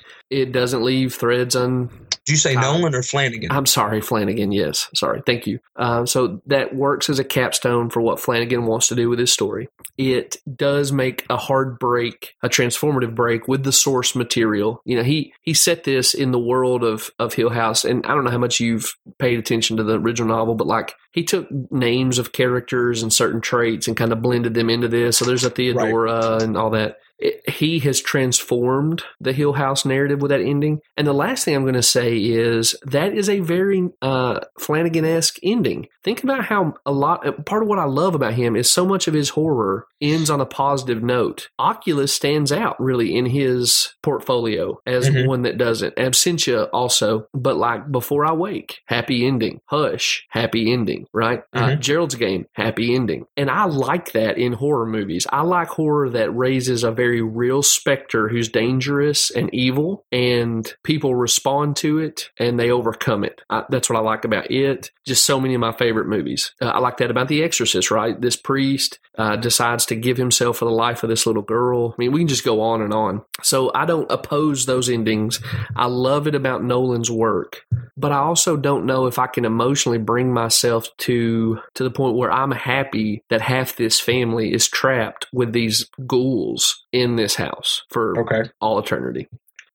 [0.52, 3.52] doesn't leave threads un, Did you say Nolan or Flanagan?
[3.52, 4.52] I'm sorry, Flanagan.
[4.52, 5.22] Yes, sorry.
[5.26, 5.60] Thank you.
[5.76, 9.32] Uh, so that works as a capstone for what Flanagan wants to do with his
[9.32, 9.70] story.
[9.98, 14.82] It does make a hard break, a transformative break with the source material.
[14.86, 18.10] You know, he he set this in the world of of Hill House, and I
[18.10, 21.48] don't know how much you've paid attention to the original novel, but like he took
[21.72, 25.18] names of characters and certain traits and kind of blended them into this.
[25.18, 30.22] So there's a Theodora and all that it, he has transformed the Hill House narrative
[30.22, 30.80] with that ending.
[30.98, 35.06] And the last thing I'm going to say is that is a very uh, Flanagan
[35.06, 35.88] esque ending.
[36.04, 38.86] Think about how a lot, uh, part of what I love about him is so
[38.86, 41.50] much of his horror ends on a positive note.
[41.60, 45.28] Oculus stands out really in his portfolio as Mhm.
[45.28, 45.96] one that doesn't.
[45.96, 49.62] Absentia also, but like Before I Wake, happy ending.
[49.68, 51.44] Hush, happy ending, right?
[51.54, 51.80] Uh, Mhm.
[51.80, 53.26] Gerald's Game, happy ending.
[53.38, 55.26] And I like that in horror movies.
[55.32, 60.74] I like horror that raises a very very real specter who's dangerous and evil, and
[60.84, 63.42] people respond to it and they overcome it.
[63.52, 64.90] I, that's what I like about it.
[65.06, 66.54] Just so many of my favorite movies.
[66.60, 68.20] Uh, I like that about The Exorcist, right?
[68.20, 71.92] This priest uh, decides to give himself for the life of this little girl.
[71.92, 73.22] I mean, we can just go on and on.
[73.44, 75.40] So I don't oppose those endings.
[75.76, 77.62] I love it about Nolan's work,
[77.96, 82.16] but I also don't know if I can emotionally bring myself to to the point
[82.16, 87.84] where I'm happy that half this family is trapped with these ghouls in this house
[87.90, 88.50] for Okay.
[88.62, 89.28] all eternity.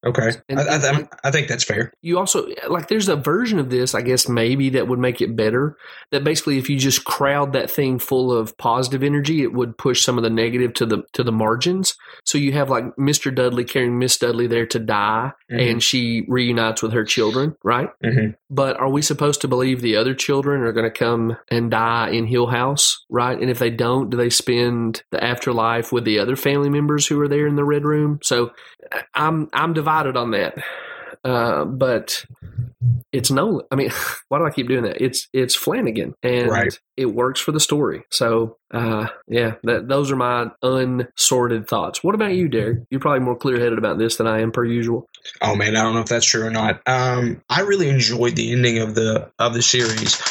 [0.06, 0.30] Okay.
[0.48, 1.92] And- I, I, I think that's fair.
[2.02, 5.34] You also like there's a version of this, I guess maybe that would make it
[5.36, 5.76] better.
[6.12, 10.02] That basically if you just crowd that thing full of positive energy, it would push
[10.04, 11.96] some of the negative to the to the margins.
[12.24, 13.34] So you have like Mr.
[13.34, 15.70] Dudley carrying Miss Dudley there to die Mhm.
[15.72, 17.88] and she reunites with her children, right?
[18.04, 18.36] Mhm.
[18.50, 22.10] But are we supposed to believe the other children are going to come and die
[22.10, 23.38] in Hill House, right?
[23.38, 27.20] And if they don't, do they spend the afterlife with the other family members who
[27.20, 28.20] are there in the red room?
[28.22, 28.52] So
[29.14, 30.54] I'm I'm divided on that.
[31.24, 32.24] Uh, but
[33.12, 33.62] it's no.
[33.72, 33.90] I mean,
[34.28, 35.00] why do I keep doing that?
[35.00, 36.78] It's it's Flanagan, and Right.
[36.96, 38.04] it works for the story.
[38.10, 42.04] So, uh, yeah, that, those are my unsorted thoughts.
[42.04, 42.80] What about you, Derek?
[42.90, 45.08] You're probably more clear headed about this than I am, per usual.
[45.42, 46.80] Oh man, I don't know if that's true or not.
[46.86, 50.22] Um, I really enjoyed the ending of the of the series.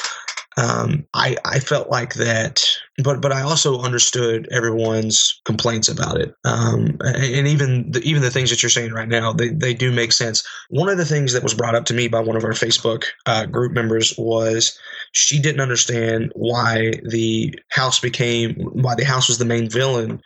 [0.57, 2.63] Um, I I felt like that,
[3.03, 6.33] but but I also understood everyone's complaints about it.
[6.45, 9.91] Um, and even the, even the things that you're saying right now, they they do
[9.91, 10.45] make sense.
[10.69, 13.05] One of the things that was brought up to me by one of our Facebook
[13.25, 14.77] uh, group members was
[15.11, 20.21] she didn't understand why the house became why the house was the main villain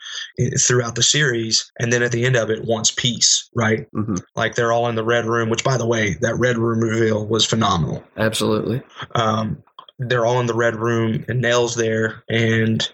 [0.60, 3.88] throughout the series, and then at the end of it wants peace, right?
[3.94, 6.80] hmm like they're all in the red room which by the way that red room
[6.80, 8.82] reveal was phenomenal Absolutely.
[9.16, 9.62] um,
[10.08, 12.88] they're all in the red room and Nell's there and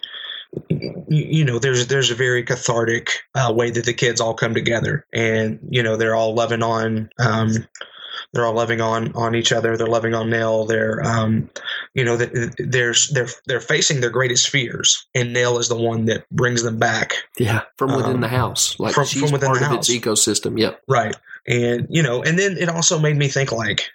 [1.08, 5.06] you, know there's there's a very cathartic uh, way that the kids all come together
[5.12, 7.50] and you know they're all loving on um,
[8.32, 11.50] they're all loving on on each other they're loving on Nell they're um,
[11.94, 16.06] you know th- they're they're they're facing their greatest fears and Nell is the one
[16.06, 19.48] that brings them back Yeah, from within Um, the house, like from- she's from within
[19.48, 19.96] part the of its house.
[19.98, 20.58] ecosystem.
[20.58, 20.80] Yep.
[20.88, 21.14] Right.
[21.46, 23.88] And, you know, and then it also made me think like,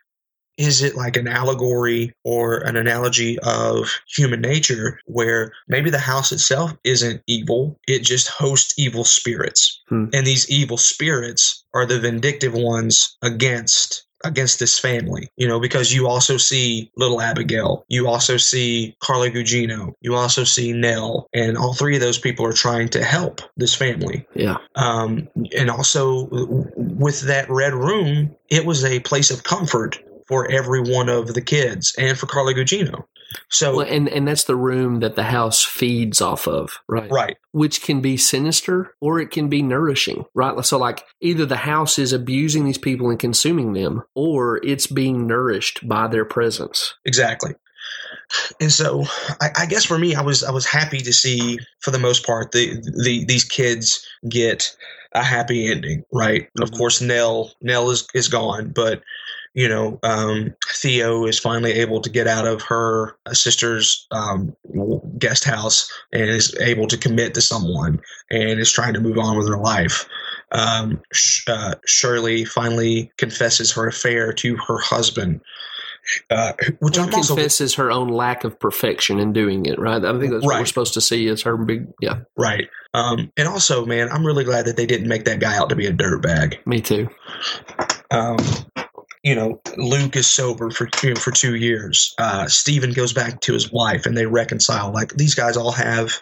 [0.57, 6.31] is it like an allegory or an analogy of human nature where maybe the house
[6.31, 7.79] itself isn't evil?
[7.87, 9.81] It just hosts evil spirits.
[9.89, 10.05] Hmm.
[10.13, 15.91] And these evil spirits are the vindictive ones against against this family you know because
[15.91, 21.57] you also see little abigail you also see carla gugino you also see nell and
[21.57, 24.59] all three of those people are trying to help this family Yeah.
[24.75, 25.27] um,
[25.57, 31.09] and also with that red room, it was a place of comfort for every one
[31.09, 33.05] of the kids and for Carla Gugino.
[33.49, 37.09] So, Well, and and that's the room that the house feeds off of, right?
[37.09, 40.63] right, Which can be sinister or it can be nourishing, right?
[40.63, 45.25] So, like, either the house is abusing these people and consuming them, or it's being
[45.25, 46.93] nourished by their presence.
[47.05, 47.55] exactly.
[48.61, 49.03] And so,
[49.41, 52.25] I, I guess for me, I was I was happy to see, for the most
[52.25, 54.75] part, the, the these kids get
[55.13, 56.03] a happy ending.
[56.11, 56.49] Right.
[56.59, 56.77] Of Mhm.
[56.77, 59.01] course, Nell Nell is is gone, but
[59.53, 64.55] you know, um, Theo is finally able to get out of her sister's um,
[65.19, 67.99] guest house and is able to commit to someone
[68.31, 70.07] and is trying to move on with her life.
[70.51, 71.01] Um,
[71.47, 75.41] uh, Shirley finally confesses her affair to her husband,
[76.31, 80.03] uh, which also confesses her own lack of perfection in doing it, right?
[80.03, 82.67] I think that's what we're supposed to see as her big, yeah, right.
[82.95, 85.75] Um, and also, man, I'm really glad that they didn't make that guy out to
[85.75, 86.65] be a dirtbag.
[86.65, 87.09] me too.
[88.11, 88.37] um,
[89.23, 92.13] you know, Luke is sober for you know, for two years.
[92.17, 94.91] Uh, Steven goes back to his wife, and they reconcile.
[94.91, 96.21] Like these guys all have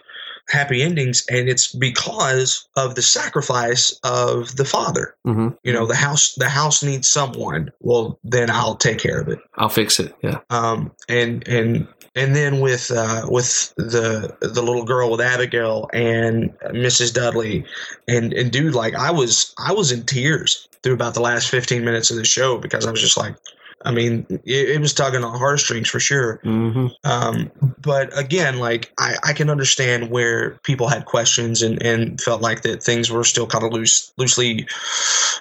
[0.50, 5.16] happy endings, and it's because of the sacrifice of the father.
[5.24, 7.72] hmm You know, the house the house needs someone.
[7.80, 9.40] Well, then I'll take care of it.
[9.56, 10.14] I'll fix it.
[10.22, 10.40] Yeah.
[10.50, 16.54] Um, and and and then with uh, with the the little girl with Abigail and
[16.72, 17.14] Mrs.
[17.14, 17.66] Dudley,
[18.08, 21.86] and and dude, like I was I was in tears through about the last fifteen
[21.86, 23.36] minutes of the show because I was just like,
[23.84, 26.40] I mean, it, it was tugging on heartstrings for sure.
[26.44, 27.52] hmm Um,
[27.82, 32.62] but again, like I, I can understand where people had questions and, and felt like
[32.62, 34.68] that things were still kind of loose, loosely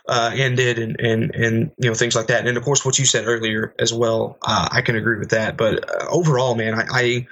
[0.08, 2.46] uh, ended, and, and and you know things like that.
[2.46, 5.56] And of course, what you said earlier as well, uh, I can agree with that.
[5.56, 7.26] But uh, overall, man, I, I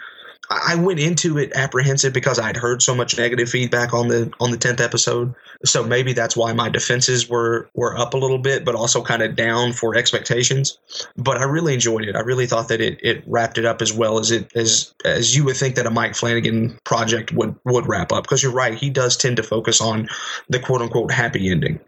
[0.51, 4.51] I went into it apprehensive because I'd heard so much negative feedback on the on
[4.51, 5.35] the tenth episode.
[5.65, 9.23] So maybe that's why my defenses were were up a little bit, but also kind
[9.23, 10.79] of down for expectations.
[11.17, 12.17] But I really enjoyed it.
[12.17, 15.37] I really thought that it, it wrapped it up as well as it as as
[15.37, 18.25] you would think that a Mike Flanagan project would would wrap up.
[18.25, 20.09] Because you're right, he does tend to focus on
[20.49, 21.79] the quote unquote happy ending.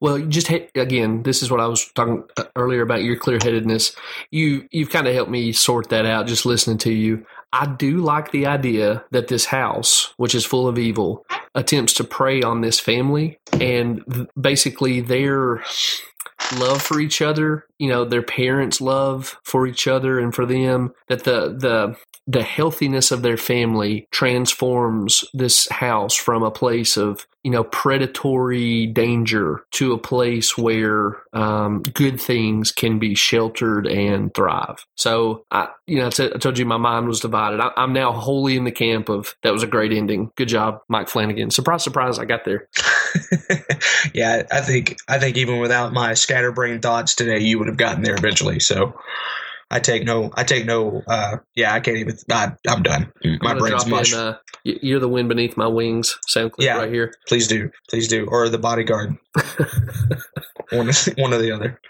[0.00, 3.94] Well, just again, this is what I was talking uh, earlier about your clear headedness.
[4.30, 7.26] You you've kind of helped me sort that out just listening to you.
[7.54, 12.04] I do like the idea that this house, which is full of evil, attempts to
[12.04, 15.62] prey on this family and basically their
[16.58, 20.92] love for each other, you know, their parents' love for each other and for them,
[21.08, 21.96] that the the
[22.26, 28.86] the healthiness of their family transforms this house from a place of you know predatory
[28.86, 34.86] danger to a place where um, good things can be sheltered and thrive.
[34.96, 37.60] So i you know I, told you my mind was divided.
[37.60, 40.30] I, i'm now wholly in the camp of that was a great ending.
[40.36, 41.50] Good job mike flanagan.
[41.50, 42.68] Surprise surprise i got there
[44.14, 48.02] yeah i think i think even without my scatterbrain thoughts today you would have gotten
[48.02, 48.94] there eventually so
[49.72, 53.10] I take no, I take no, uh, yeah, I can't even, I, am done.
[53.40, 54.12] My brain's mush.
[54.12, 57.14] In, uh, you're the wind beneath my wings sound clip yeah, right here.
[57.26, 57.70] Please do.
[57.88, 58.26] Please do.
[58.26, 59.16] Or the bodyguard.
[60.72, 61.80] one, one or the other.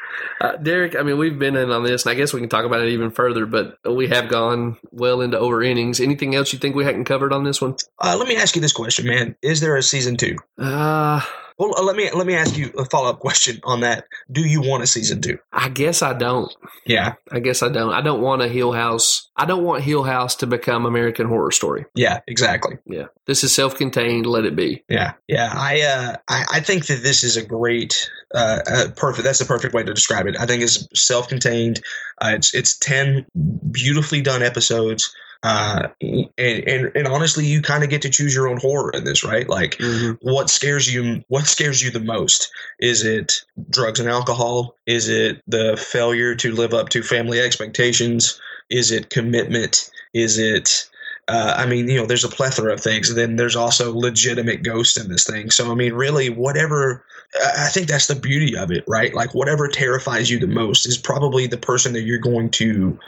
[0.40, 2.64] Uh, Derek, I mean, we've been in on this, and I guess we can talk
[2.64, 6.00] about it even further, but we have gone well into over innings.
[6.00, 7.76] Anything else you think we hadn't covered on this one?
[7.98, 9.36] Uh, let me ask you this question, man.
[9.42, 10.36] Is there a season two?
[10.59, 11.20] Uh,
[11.59, 14.06] well, uh, let me let me ask you a follow up question on that.
[14.30, 15.38] Do you want a season two?
[15.52, 16.52] I guess I don't.
[16.86, 17.92] Yeah, I guess I don't.
[17.92, 19.30] I don't want a Hill House.
[19.36, 21.86] I don't want Hill House to become American Horror Story.
[21.94, 22.78] Yeah, exactly.
[22.86, 24.26] Yeah, this is self contained.
[24.26, 24.82] Let it be.
[24.88, 25.52] Yeah, yeah.
[25.54, 29.24] I uh, I, I think that this is a great, uh, uh, perfect.
[29.24, 30.36] That's the perfect way to describe it.
[30.38, 31.80] I think it's self contained.
[32.20, 33.26] Uh, it's it's ten
[33.70, 35.14] beautifully done episodes
[35.44, 39.04] uh, and, and, and honestly, you kind of get to choose your own horror in
[39.04, 39.48] this, right?
[39.48, 40.12] Like, mm-hmm.
[40.20, 41.24] what scares you?
[41.28, 42.50] What scares you the most?
[42.78, 44.76] Is it drugs and alcohol?
[44.86, 48.40] Is it the failure to live up to family expectations?
[48.70, 49.90] Is it commitment?
[50.14, 50.88] Is it
[51.28, 53.09] uh, I mean, you know, there's a plethora of things.
[53.09, 55.50] And then there's also legitimate ghosts in this thing.
[55.50, 57.04] So, I mean, really, whatever,
[57.34, 59.14] I think that's the beauty of it, right?
[59.14, 62.98] Like, whatever terrifies you the most is probably the person that you're going to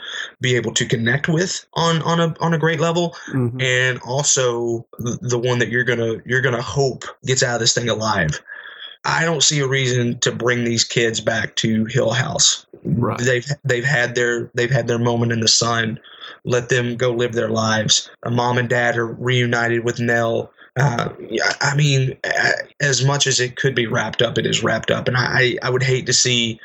[0.41, 3.15] be able to connect with on, on a, on a great level.
[3.27, 3.61] Mm-hmm.
[3.61, 7.73] And also the one that you're going to, you're to hope gets out of this
[7.73, 8.41] thing alive.
[9.03, 12.65] I don't see a reason to bring these kids back to Hill House.
[12.83, 13.19] Right.
[13.19, 15.99] They've they've had their they've had their moment in the sun
[16.45, 18.09] let them go live their lives.
[18.23, 20.51] A mom and dad are reunited with Nell.
[20.77, 21.09] Uh,
[21.61, 22.17] I mean,
[22.81, 25.69] as much as it could be wrapped up, it is wrapped up, and I, I
[25.69, 26.59] would hate to see,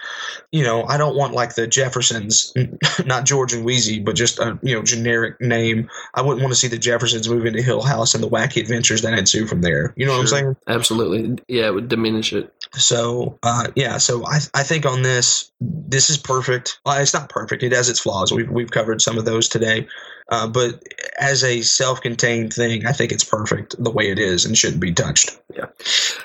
[0.50, 2.52] you know, I don't want like the Jeffersons,
[3.06, 5.88] not George and Weezy, but just a you know generic name.
[6.12, 9.02] I wouldn't want to see the Jeffersons move into Hill House and the wacky adventures
[9.02, 9.94] that ensue from there.
[9.96, 10.18] You know sure.
[10.18, 10.56] what I'm saying?
[10.66, 12.52] Absolutely, yeah, it would diminish it.
[12.72, 16.80] So, uh, yeah, so I, I think on this, this is perfect.
[16.84, 18.32] Well, it's not perfect; it has its flaws.
[18.32, 19.86] We've we've covered some of those today.
[20.30, 20.82] Uh, but
[21.18, 24.92] as a self-contained thing, I think it's perfect the way it is and shouldn't be
[24.92, 25.36] touched.
[25.54, 25.66] Yeah,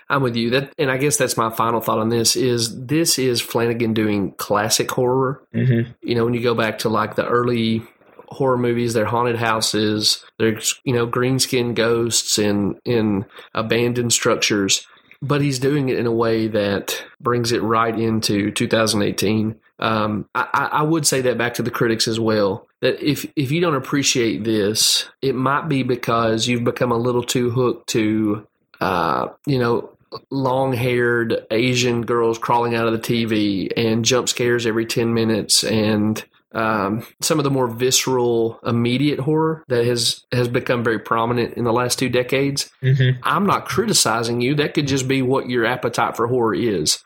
[0.10, 0.52] I'm with you.
[0.52, 4.34] That, and I guess that's my final thought on this: is this is Flanagan doing
[4.34, 5.42] classic horror?
[5.54, 5.92] Mm-hmm.
[6.02, 7.82] You know, when you go back to like the early
[8.28, 14.86] horror movies, they're haunted houses, there's you know green skin ghosts in in abandoned structures
[15.22, 19.60] but he's doing it in a way that brings it right into 2018.
[19.80, 22.68] Um, I, I, would say that back to the critics as well.
[22.82, 27.24] That if if you don't appreciate this, it might be because you've become a little
[27.24, 28.48] too hooked to,
[28.80, 29.90] uh, you know,
[30.30, 35.64] long haired Asian girls crawling out of the TV and jump scares every ten minutes
[35.66, 36.24] and
[36.56, 41.66] um, some of the more visceral, immediate horror that has has become very prominent in
[41.66, 42.72] the last two decades.
[42.82, 43.20] Mm-hmm.
[43.24, 44.56] I'm not criticizing you.
[44.56, 47.04] That could just be what your appetite for horror is.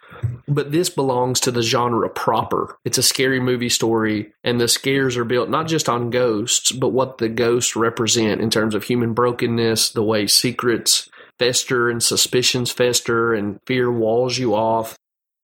[0.47, 2.77] But this belongs to the genre proper.
[2.85, 6.89] It's a scary movie story, and the scares are built not just on ghosts, but
[6.89, 11.09] what the ghosts represent in terms of human brokenness, the way secrets
[11.39, 14.95] fester and suspicions fester, and fear walls you off.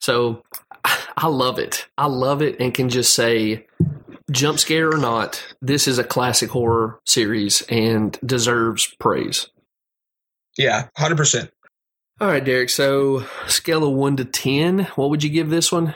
[0.02, 0.44] So
[1.18, 1.88] I love it.
[1.98, 3.66] I love it and can just say,
[4.32, 9.48] jump scare or not, this is a classic horror series and deserves praise.
[10.58, 11.50] Yeah, 100%.
[12.22, 12.70] All right, Derek.
[12.70, 15.96] So, scale of one to 10, what would you give this one?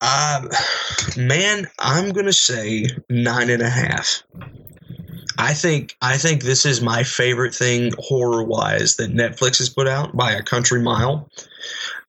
[0.00, 0.46] Uh,
[1.16, 4.22] man, I'm going to say nine and a half.
[5.40, 9.88] I think I think this is my favorite thing horror wise that Netflix has put
[9.88, 11.30] out by a country mile.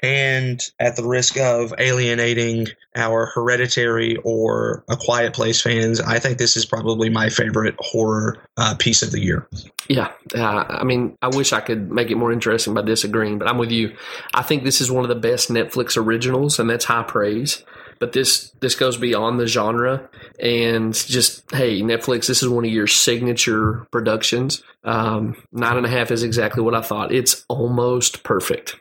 [0.04, 6.40] And at the risk of alienating our hereditary or a quiet place fans, I think
[6.40, 9.48] this is probably my favorite horror uh, piece of the year.
[9.88, 13.48] Yeah, uh, I mean, I wish I could make it more interesting by disagreeing, but
[13.48, 13.96] I'm with you.
[14.34, 17.64] I think this is one of the best Netflix originals, and that's high praise.
[18.02, 20.10] But this this goes beyond the genre,
[20.40, 24.64] and just hey, Netflix, this is one of your signature productions.
[24.84, 27.12] Um, nine and a half is exactly what I thought.
[27.12, 28.78] It's almost perfect.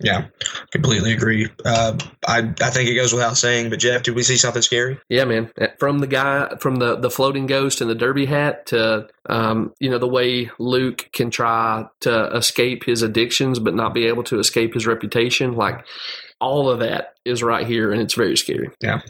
[0.00, 0.26] Yeah,
[0.72, 1.48] completely agree.
[1.64, 1.96] Uh,
[2.26, 4.98] I I think it goes without saying, but Jeff, did we see something scary?
[5.08, 5.52] Yeah, man.
[5.78, 9.90] From the guy, from the the floating ghost and the derby hat to um, you
[9.90, 14.40] know the way Luke can try to escape his addictions but not be able to
[14.40, 15.84] escape his reputation, like
[16.40, 18.70] all of that is right here, and it's very scary.
[18.80, 19.00] Yeah,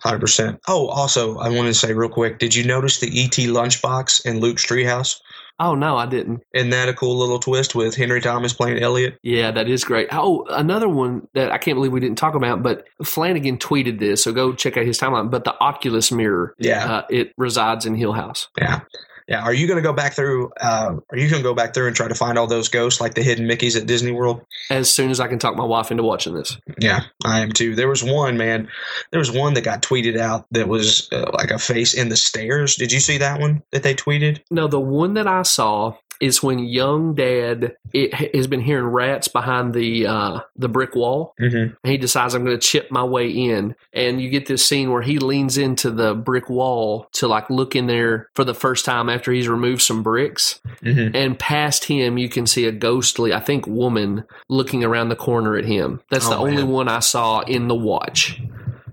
[0.00, 0.60] hundred percent.
[0.68, 4.40] Oh, also, I wanted to say real quick: Did you notice the ET lunchbox in
[4.40, 5.20] Luke's treehouse?
[5.58, 6.42] Oh no, I didn't.
[6.52, 9.18] Isn't that a cool little twist with Henry Thomas playing Elliot?
[9.22, 10.08] Yeah, that is great.
[10.12, 14.22] Oh, another one that I can't believe we didn't talk about, but Flanagan tweeted this,
[14.22, 15.30] so go check out his timeline.
[15.30, 16.92] But the Oculus mirror, Yeah.
[16.92, 18.48] uh, it resides in Hill House.
[18.58, 18.80] Yeah.
[19.28, 19.42] Yeah.
[19.42, 20.52] Are you going to go back through?
[20.60, 23.00] Uh, are you going to go back through and try to find all those ghosts
[23.00, 24.40] like the hidden Mickeys at Disney World?
[24.70, 27.74] As soon as I can talk my wife into watching this, Yeah, I am too.
[27.74, 28.68] There was one man.
[29.10, 32.16] There was one that got tweeted out that was uh, like a face in the
[32.16, 32.76] stairs.
[32.76, 34.40] Did you see that one that they tweeted?
[34.50, 39.28] no, the one that I saw is when young dad it has been hearing rats
[39.28, 41.56] behind the uh, the brick wall, Mm-hmm.
[41.82, 43.74] and he decides I'm going to chip my way in.
[43.92, 47.74] And you get this scene where he leans into the brick wall to like look
[47.76, 50.60] in there for the first time after he's removed some bricks.
[50.82, 51.14] Mm-hmm.
[51.16, 55.56] And past him, you can see a ghostly, I think, woman looking around the corner
[55.56, 56.00] at him.
[56.10, 58.40] That's the Oh, only one I saw in the watch.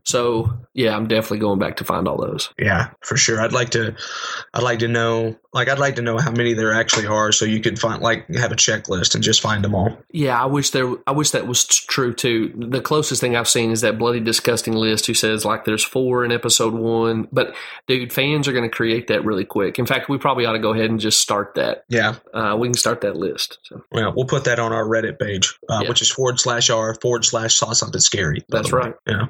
[0.05, 2.53] So yeah, I'm definitely going back to find all those.
[2.59, 3.39] Yeah, for sure.
[3.41, 3.95] I'd like to.
[4.53, 5.35] I'd like to know.
[5.53, 8.27] Like, I'd like to know how many there actually are, so you could find like
[8.33, 9.95] have a checklist and just find them all.
[10.11, 10.91] Yeah, I wish there.
[11.05, 12.51] I wish that was true too.
[12.57, 16.25] The closest thing I've seen is that bloody disgusting list who says like there's four
[16.25, 17.27] in episode one.
[17.31, 17.55] But
[17.87, 19.77] dude, fans are going to create that really quick.
[19.77, 21.85] In fact, we probably ought to go ahead and just start that.
[21.87, 22.15] Yeah.
[22.33, 23.59] Uh, we can start that list.
[23.63, 25.89] So Well, we'll put that on our Reddit page, uh, Yeah.
[25.89, 28.43] which is forward slash r forward slash saw something scary.
[28.49, 28.95] That's right.
[29.07, 29.27] Yeah.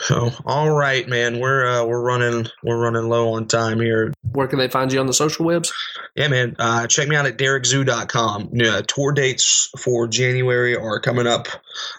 [0.00, 4.12] So, all right, man, we're uh, we're running we're running low on time here.
[4.32, 5.72] where can they find you on the social webs?
[6.16, 6.56] Yeah, man.
[6.58, 8.50] Uh, check me out at derekzoo.com.
[8.52, 11.46] Yeah, tour dates for January are coming up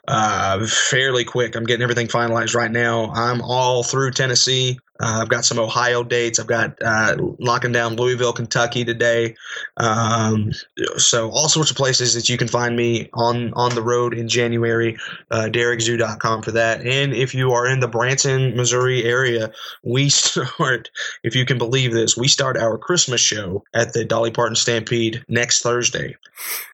[0.07, 1.56] uh, fairly quick.
[1.56, 3.11] I'm getting everything finalized right now.
[3.11, 4.80] I'm all through Tennessee.
[5.04, 6.40] Uh, I've got some Ohio dates.
[6.40, 9.36] I've got uh, locking down Louisville, Kentucky today.
[9.76, 10.54] Um,
[10.96, 14.30] so all sorts of places that you can find me on on the road in
[14.30, 14.96] January.
[15.30, 16.86] Uh, DerekZoo.com for that.
[16.86, 19.52] And if you are in the Branson, Missouri area,
[19.84, 20.90] we start
[21.24, 25.26] if you can believe this, we start our Christmas show at the Dolly Parton Stampede
[25.28, 26.16] next Thursday.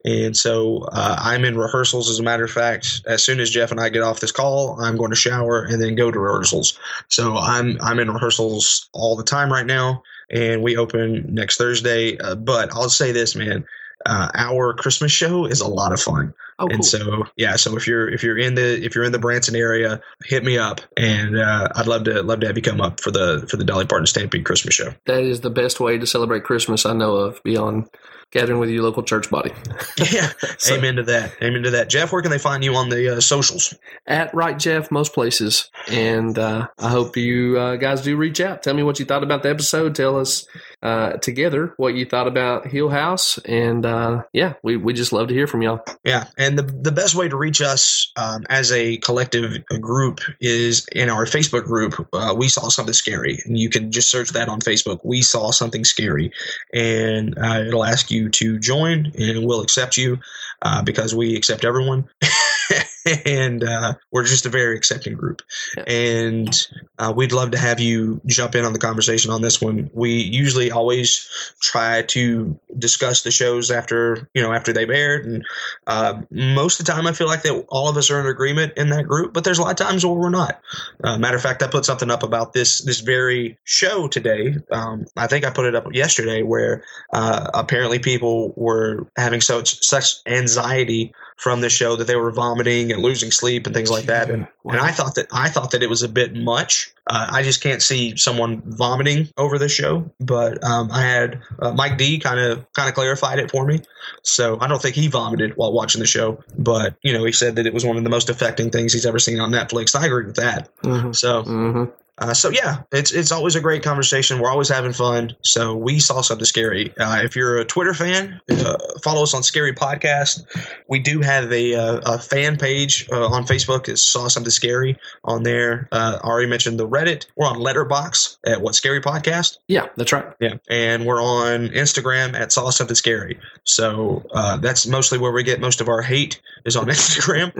[0.05, 3.01] And so uh, I'm in rehearsals, as a matter of fact.
[3.07, 5.81] As soon as Jeff and I get off this call, I'm going to shower and
[5.81, 6.79] then go to rehearsals.
[7.07, 12.17] So I'm I'm in rehearsals all the time right now, and we open next Thursday.
[12.17, 13.65] Uh, but I'll say this, man.
[14.05, 16.75] Uh, our Christmas show is a lot of fun, Oh, cool.
[16.75, 17.57] and so yeah.
[17.57, 20.57] So if you're if you're in the if you're in the Branson area, hit me
[20.57, 23.57] up, and uh, I'd love to love to have you come up for the for
[23.57, 24.93] the Dolly Parton Stampede Christmas show.
[25.05, 27.89] that is the best way to celebrate Christmas I know of beyond
[28.31, 29.51] gathering with your local church body.
[30.11, 31.33] Yeah, So- amen to that.
[31.41, 31.89] Amen to that.
[31.89, 33.73] Jeff, where can they find you on the uh, socials?
[34.07, 35.69] At Wright Jeff, most places.
[35.89, 38.63] And uh, I hope you uh, guys do reach out.
[38.63, 39.95] Tell me what you thought about the episode.
[39.95, 40.47] Tell us
[40.81, 43.37] uh, together what you thought about Hill House.
[43.39, 45.83] And uh, yeah, we, we just love to hear from y'all.
[46.03, 50.87] Yeah, and the the best way to reach us um, as a collective group is
[50.93, 52.07] in our Facebook group.
[52.13, 54.99] Uh, we saw something scary, and you can just search that on Facebook.
[55.03, 56.31] We saw something scary,
[56.73, 60.19] and uh, it'll ask you to join, and we'll accept you
[60.61, 62.07] uh, because we accept everyone.
[63.25, 65.41] and uh, we're just a very accepting group,
[65.75, 65.83] Yeah.
[65.83, 66.67] and
[66.97, 69.89] uh, we'd love to have you jump in on the conversation on this one.
[69.93, 71.27] We usually always
[71.61, 75.45] try to discuss the shows after you know after they've aired, and
[75.87, 78.73] uh, most of the time, I feel like that all of us are in agreement
[78.77, 80.61] in that group, but there's a lot of times where we're not.
[81.03, 84.55] Uh, matter of fact, I put something up about this this very show today.
[84.71, 86.83] Um, I think I put it up yesterday, where
[87.13, 92.91] uh, apparently people were having such such anxiety from the show that they were vomiting
[92.91, 94.29] and losing sleep and things like that.
[94.29, 96.93] And, and I thought that I thought that it was a bit much.
[97.07, 101.71] Uh, I just can't see someone vomiting over the show, but um, I had uh,
[101.71, 103.79] Mike D kind of kind of clarified it for me.
[104.21, 107.55] So I don't think he vomited while watching the show, but you know he said
[107.55, 109.97] that it was one of the most affecting things he's ever seen on Netflix.
[109.97, 110.69] I agree with that.
[110.83, 111.13] Mm-hmm.
[111.13, 111.91] So Mm-hmm.
[112.19, 114.39] Uh, so yeah, it's it's always a great conversation.
[114.39, 115.35] We're always having fun.
[115.41, 116.93] So we saw something scary.
[116.97, 120.45] Uh, if you're a Twitter fan, uh, follow us on Scary Podcast.
[120.87, 123.87] We do have a, uh, a fan page uh, on Facebook.
[123.87, 125.87] It's saw something scary on there.
[125.91, 127.25] Uh, Ari mentioned the Reddit.
[127.35, 129.57] We're on Letterbox at what Scary Podcast.
[129.67, 130.25] Yeah, that's right.
[130.39, 133.39] Yeah, and we're on Instagram at saw something scary.
[133.63, 137.53] So uh, that's mostly where we get most of our hate is on Instagram.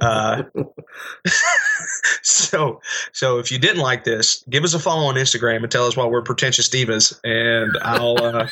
[0.00, 0.42] uh,
[2.22, 2.80] so
[3.12, 5.96] so if you didn't like this, give us a follow on Instagram and tell us
[5.96, 8.48] why we're pretentious divas, and I'll uh,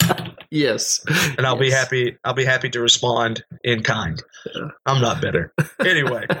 [0.50, 1.00] Yes.
[1.38, 2.18] and I'll be happy.
[2.24, 4.20] I'll be happy to respond in kind.
[4.84, 5.52] I'm not bitter.
[5.78, 6.26] Anyway,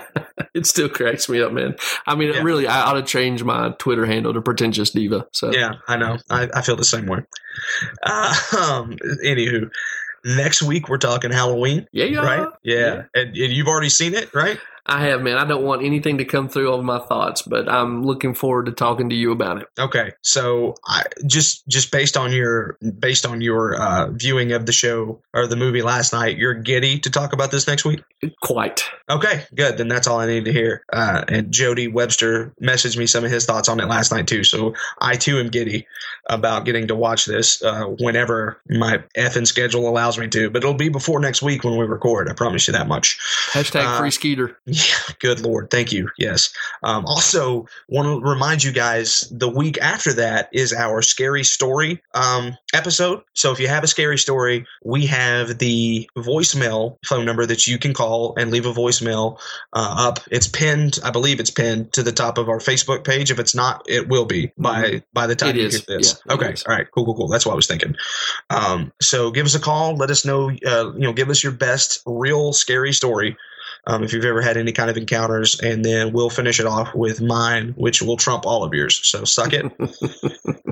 [0.52, 1.76] It still cracks me up, man.
[2.08, 2.42] I mean, Yeah.
[2.42, 5.28] really, I ought to change my Twitter handle to pretentious diva.
[5.30, 6.18] So yeah, I know.
[6.28, 7.20] I, I feel the same way.
[8.02, 9.70] Uh, um, anywho,
[10.24, 11.86] next week we're talking Halloween.
[11.92, 12.48] yeah, yeah, right?
[12.64, 13.02] Yeah.
[13.14, 14.58] And, and you've already seen it, right?
[14.90, 15.36] I have, man.
[15.36, 18.72] I don't want anything to come through over my thoughts, but I'm looking forward to
[18.72, 19.68] talking to you about it.
[19.78, 20.10] Okay.
[20.22, 25.22] So I just just based on your based on your uh, viewing of the show
[25.32, 28.02] or the movie last night, you're giddy to talk about this next week.
[28.42, 28.82] Quite.
[29.08, 29.78] Okay, good.
[29.78, 30.84] Then that's all I need to hear.
[30.92, 34.42] Uh, and Jody Webster messaged me some of his thoughts on it last night too.
[34.42, 35.86] So I too am giddy
[36.28, 40.50] about getting to watch this uh, whenever my effing schedule allows me to.
[40.50, 42.28] But it'll be before next week when we record.
[42.28, 43.18] I promise you that much.
[43.52, 44.58] Hashtag Uh, free Skeeter.
[45.20, 46.08] Good lord, thank you.
[46.18, 46.52] Yes.
[46.82, 52.02] Um, also, want to remind you guys the week after that is our scary story
[52.14, 53.22] um, episode.
[53.34, 57.78] So if you have a scary story, we have the voicemail phone number that you
[57.78, 59.38] can call and leave a voicemail
[59.72, 60.20] uh, up.
[60.30, 63.30] It's pinned, I believe it's pinned to the top of our Facebook page.
[63.30, 65.78] If it's not, it will be by by the time It you is.
[65.78, 66.20] get this.
[66.26, 67.28] Yeah, okay, all right, cool, cool, cool.
[67.28, 67.94] That's what I was thinking.
[68.50, 69.96] Um, so give us a call.
[69.96, 70.50] Let us know.
[70.66, 73.36] Uh, you know, give us your best real scary story
[73.86, 76.94] um, if you've ever had any kind of encounters, and then we'll finish it off
[76.94, 79.00] with mine, which will trump all of yours.
[79.02, 79.64] So suck it.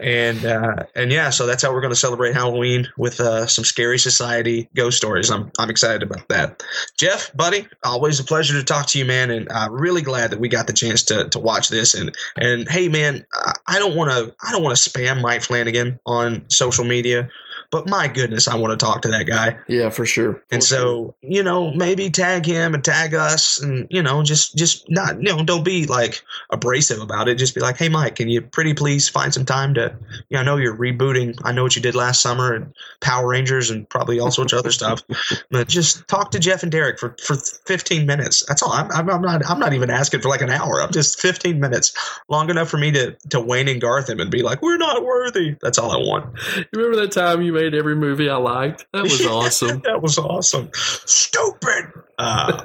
[0.00, 3.64] and uh, and yeah, so that's how we're going to celebrate Halloween with uh, some
[3.64, 5.30] scary society ghost stories.
[5.30, 6.62] I'm I'm excited about that.
[6.96, 10.40] Jeff, buddy, always a pleasure to talk to you, man, and I'm really glad that
[10.40, 11.94] we got the chance to to watch this.
[11.94, 13.26] And and hey, man,
[13.66, 17.28] I don't want to I don't want to spam Mike Flanagan on social media.
[17.72, 19.56] But my goodness, I want to talk to that guy.
[19.66, 20.42] Yeah, for sure.
[20.50, 20.78] And For sure.
[20.78, 25.16] so, you know, maybe tag him and tag us and, you know, just, just not,
[25.16, 27.36] you know, don't be like abrasive about it.
[27.36, 29.96] Just be like, hey, Mike, can you pretty please find some time to,
[30.28, 31.34] you know, I know you're rebooting.
[31.44, 34.58] I know what you did last summer and Power Rangers and probably all sorts of
[34.58, 35.02] other stuff.
[35.50, 38.44] But just talk to Jeff and Derek for, for 15 minutes.
[38.46, 38.72] That's all.
[38.72, 40.82] I'm, I'm, I'm not, I'm not even asking for like an hour.
[40.82, 41.92] I'm just 15 minutes
[42.28, 45.04] long enough for me to, to Wayne and Garth him and be like, we're not
[45.04, 45.56] worthy.
[45.60, 46.36] That's all I want.
[46.56, 48.86] You remember that time you made every movie I liked?
[48.92, 49.80] That was awesome.
[49.84, 50.70] that was awesome.
[50.74, 51.92] Stupid.
[52.18, 52.64] Uh,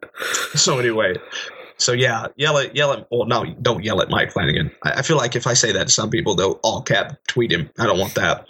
[0.54, 1.14] so anyway,
[1.78, 3.06] so yeah, yell at yell at.
[3.10, 4.70] Well, no, don't yell at Mike Flanagan.
[4.82, 7.52] I, I feel like if I say that to some people, they'll all cap tweet
[7.52, 7.70] him.
[7.78, 8.46] I don't want that.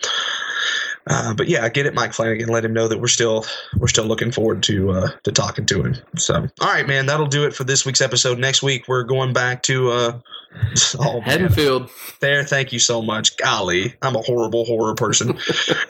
[1.09, 2.49] Uh, but yeah, get it, Mike Flanagan.
[2.49, 3.45] Let him know that we're still
[3.79, 5.97] we're still looking forward to uh, to talking to him.
[6.17, 8.39] So, all right, man, that'll do it for this week's episode.
[8.39, 10.21] Next week we're going back to uh,
[10.99, 12.45] oh man, Haddonfield, there.
[12.45, 13.37] Thank you so much.
[13.37, 15.39] Golly, I'm a horrible horror person.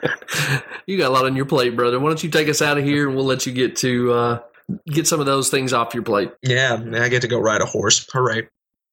[0.86, 1.98] you got a lot on your plate, brother.
[1.98, 4.38] Why don't you take us out of here and we'll let you get to uh,
[4.86, 6.30] get some of those things off your plate.
[6.43, 8.06] yeah, I get to go ride a horse.
[8.12, 8.48] Hooray!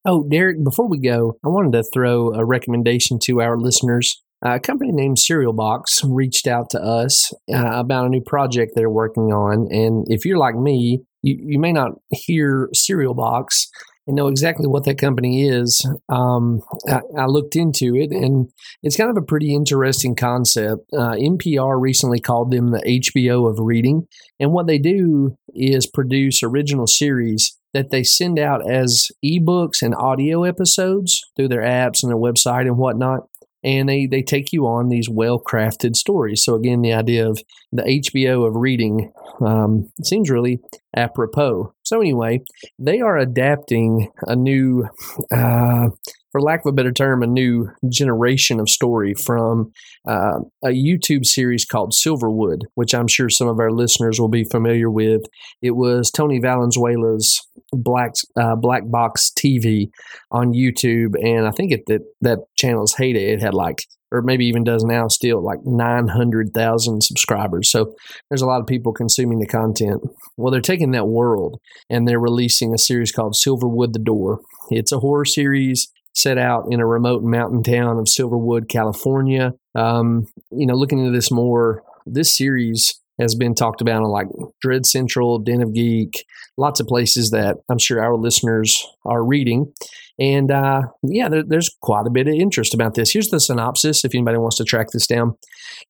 [0.06, 4.22] Oh, Derek, before we go, I wanted to throw a recommendation to our listeners.
[4.45, 8.74] Uh, a company named Serial Box reached out to us uh, about a new project
[8.76, 9.68] they're working on.
[9.72, 13.70] And if you're like me, you, you may not hear Serial Box
[14.06, 15.88] and know exactly what that company is.
[16.10, 18.49] Um, I, I looked into it, and
[18.82, 20.82] it's kind of a pretty interesting concept.
[20.91, 24.07] Uh, NPR recently called them the HBO of reading.
[24.40, 29.95] And what they do is produce original series that they send out as ebooks and
[29.95, 33.28] audio episodes through their apps and their website and whatnot.
[33.64, 36.44] And they, they take you on these well crafted stories.
[36.44, 37.41] So, again, the idea of
[37.72, 39.11] the HBO of reading
[39.41, 40.60] um, seems really
[40.95, 41.73] apropos.
[41.84, 42.41] So, anyway,
[42.77, 44.88] they are adapting a new,
[45.31, 45.90] uh,
[46.34, 49.72] for lack of a better term, a new generation of story from
[50.08, 54.44] uh, a YouTube series called Silverwood, which I'm sure some of our listeners will be
[54.44, 55.22] familiar with.
[55.62, 57.40] It was Tony Valenzuela's
[57.72, 59.90] Black uh, Black Box TV
[60.32, 64.46] on YouTube, and I think at that that channel's heyday, it had like, or maybe
[64.48, 67.70] even does now, still like nine hundred thousand subscribers.
[67.70, 67.94] So
[68.30, 70.02] there's a lot of people consuming the content.
[70.36, 71.60] Well, they're taking that world
[71.92, 74.40] and they're releasing a series called Silverwood: The Door.
[74.72, 79.53] It's a horror series set out in a remote mountain town of Silverwood, California.
[79.76, 84.27] Um, you know, looking into this more, this series has been talked about on like
[84.61, 86.26] Dread Central, Den of Geek,
[86.57, 89.72] lots of places that I'm sure our listeners are reading.
[90.19, 93.11] And uh, yeah, there, there's quite a bit of interest about this.
[93.11, 95.35] Here's the synopsis if anybody wants to track this down.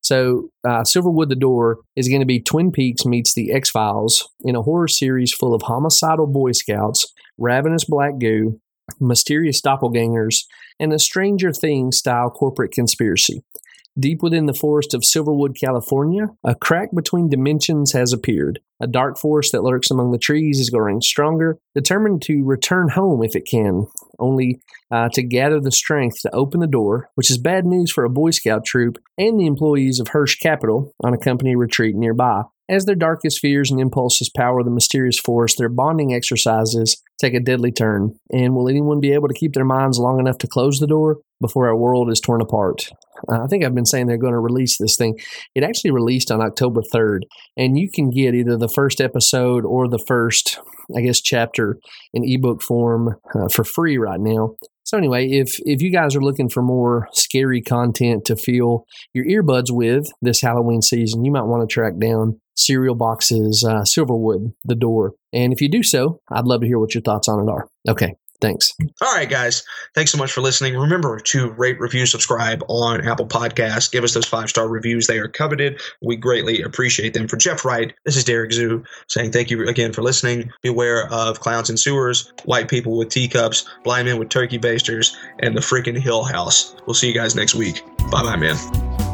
[0.02, 4.30] So, uh, Silverwood the Door is going to be Twin Peaks meets The X Files
[4.42, 8.62] in a horror series full of homicidal Boy Scouts, ravenous black goo,
[9.00, 10.46] mysterious doppelgangers,
[10.80, 13.44] and a Stranger Things style corporate conspiracy.
[14.00, 18.60] Deep within the forest of Silverwood, California, a crack between dimensions has appeared.
[18.80, 23.24] A dark force that lurks among the trees is growing stronger, determined to return home
[23.24, 23.86] if it can,
[24.18, 28.04] only uh, to gather the strength to open the door, which is bad news for
[28.04, 32.42] a Boy Scout troop and the employees of Hirsch Capital on a company retreat nearby.
[32.74, 37.40] As their darkest fears and impulses power the mysterious force, their bonding exercises take a
[37.40, 38.16] deadly turn.
[38.32, 41.20] And will anyone be able to keep their minds long enough to close the door
[41.40, 42.90] before our world is torn apart?
[43.32, 45.20] Uh, I think I've been saying they're going to release this thing.
[45.54, 47.20] It actually released on October 3rd,
[47.56, 50.60] and you can get either the first episode or the first,
[50.98, 51.78] I guess, chapter
[52.12, 54.56] in ebook form uh, for free right now.
[54.94, 59.26] So anyway, if if you guys are looking for more scary content to fill your
[59.26, 64.54] earbuds with this Halloween season, you might want to track down Serial Box's uh, Silverwood,
[64.66, 65.14] The Door.
[65.34, 67.68] And if you do so, I'd love to hear what your thoughts on it are.
[67.90, 68.14] Okay,
[68.44, 68.74] Thanks.
[69.02, 69.64] All right, guys.
[69.96, 70.78] Thanks so much for listening.
[70.78, 73.90] Remember to rate, review, subscribe on Apple Podcasts.
[73.90, 75.08] Give us those five star reviews.
[75.08, 75.80] They are coveted.
[76.02, 77.30] We greatly appreciate them.
[77.30, 80.52] For Jeff Wright, this is Derek Zoo saying thank you again for listening.
[80.62, 85.56] Beware of clowns and sewers, white people with teacups, blind men with turkey basters, and
[85.56, 86.76] the freaking Hill House.
[86.86, 87.82] We'll see you guys next week.
[88.12, 89.13] Bye bye, man.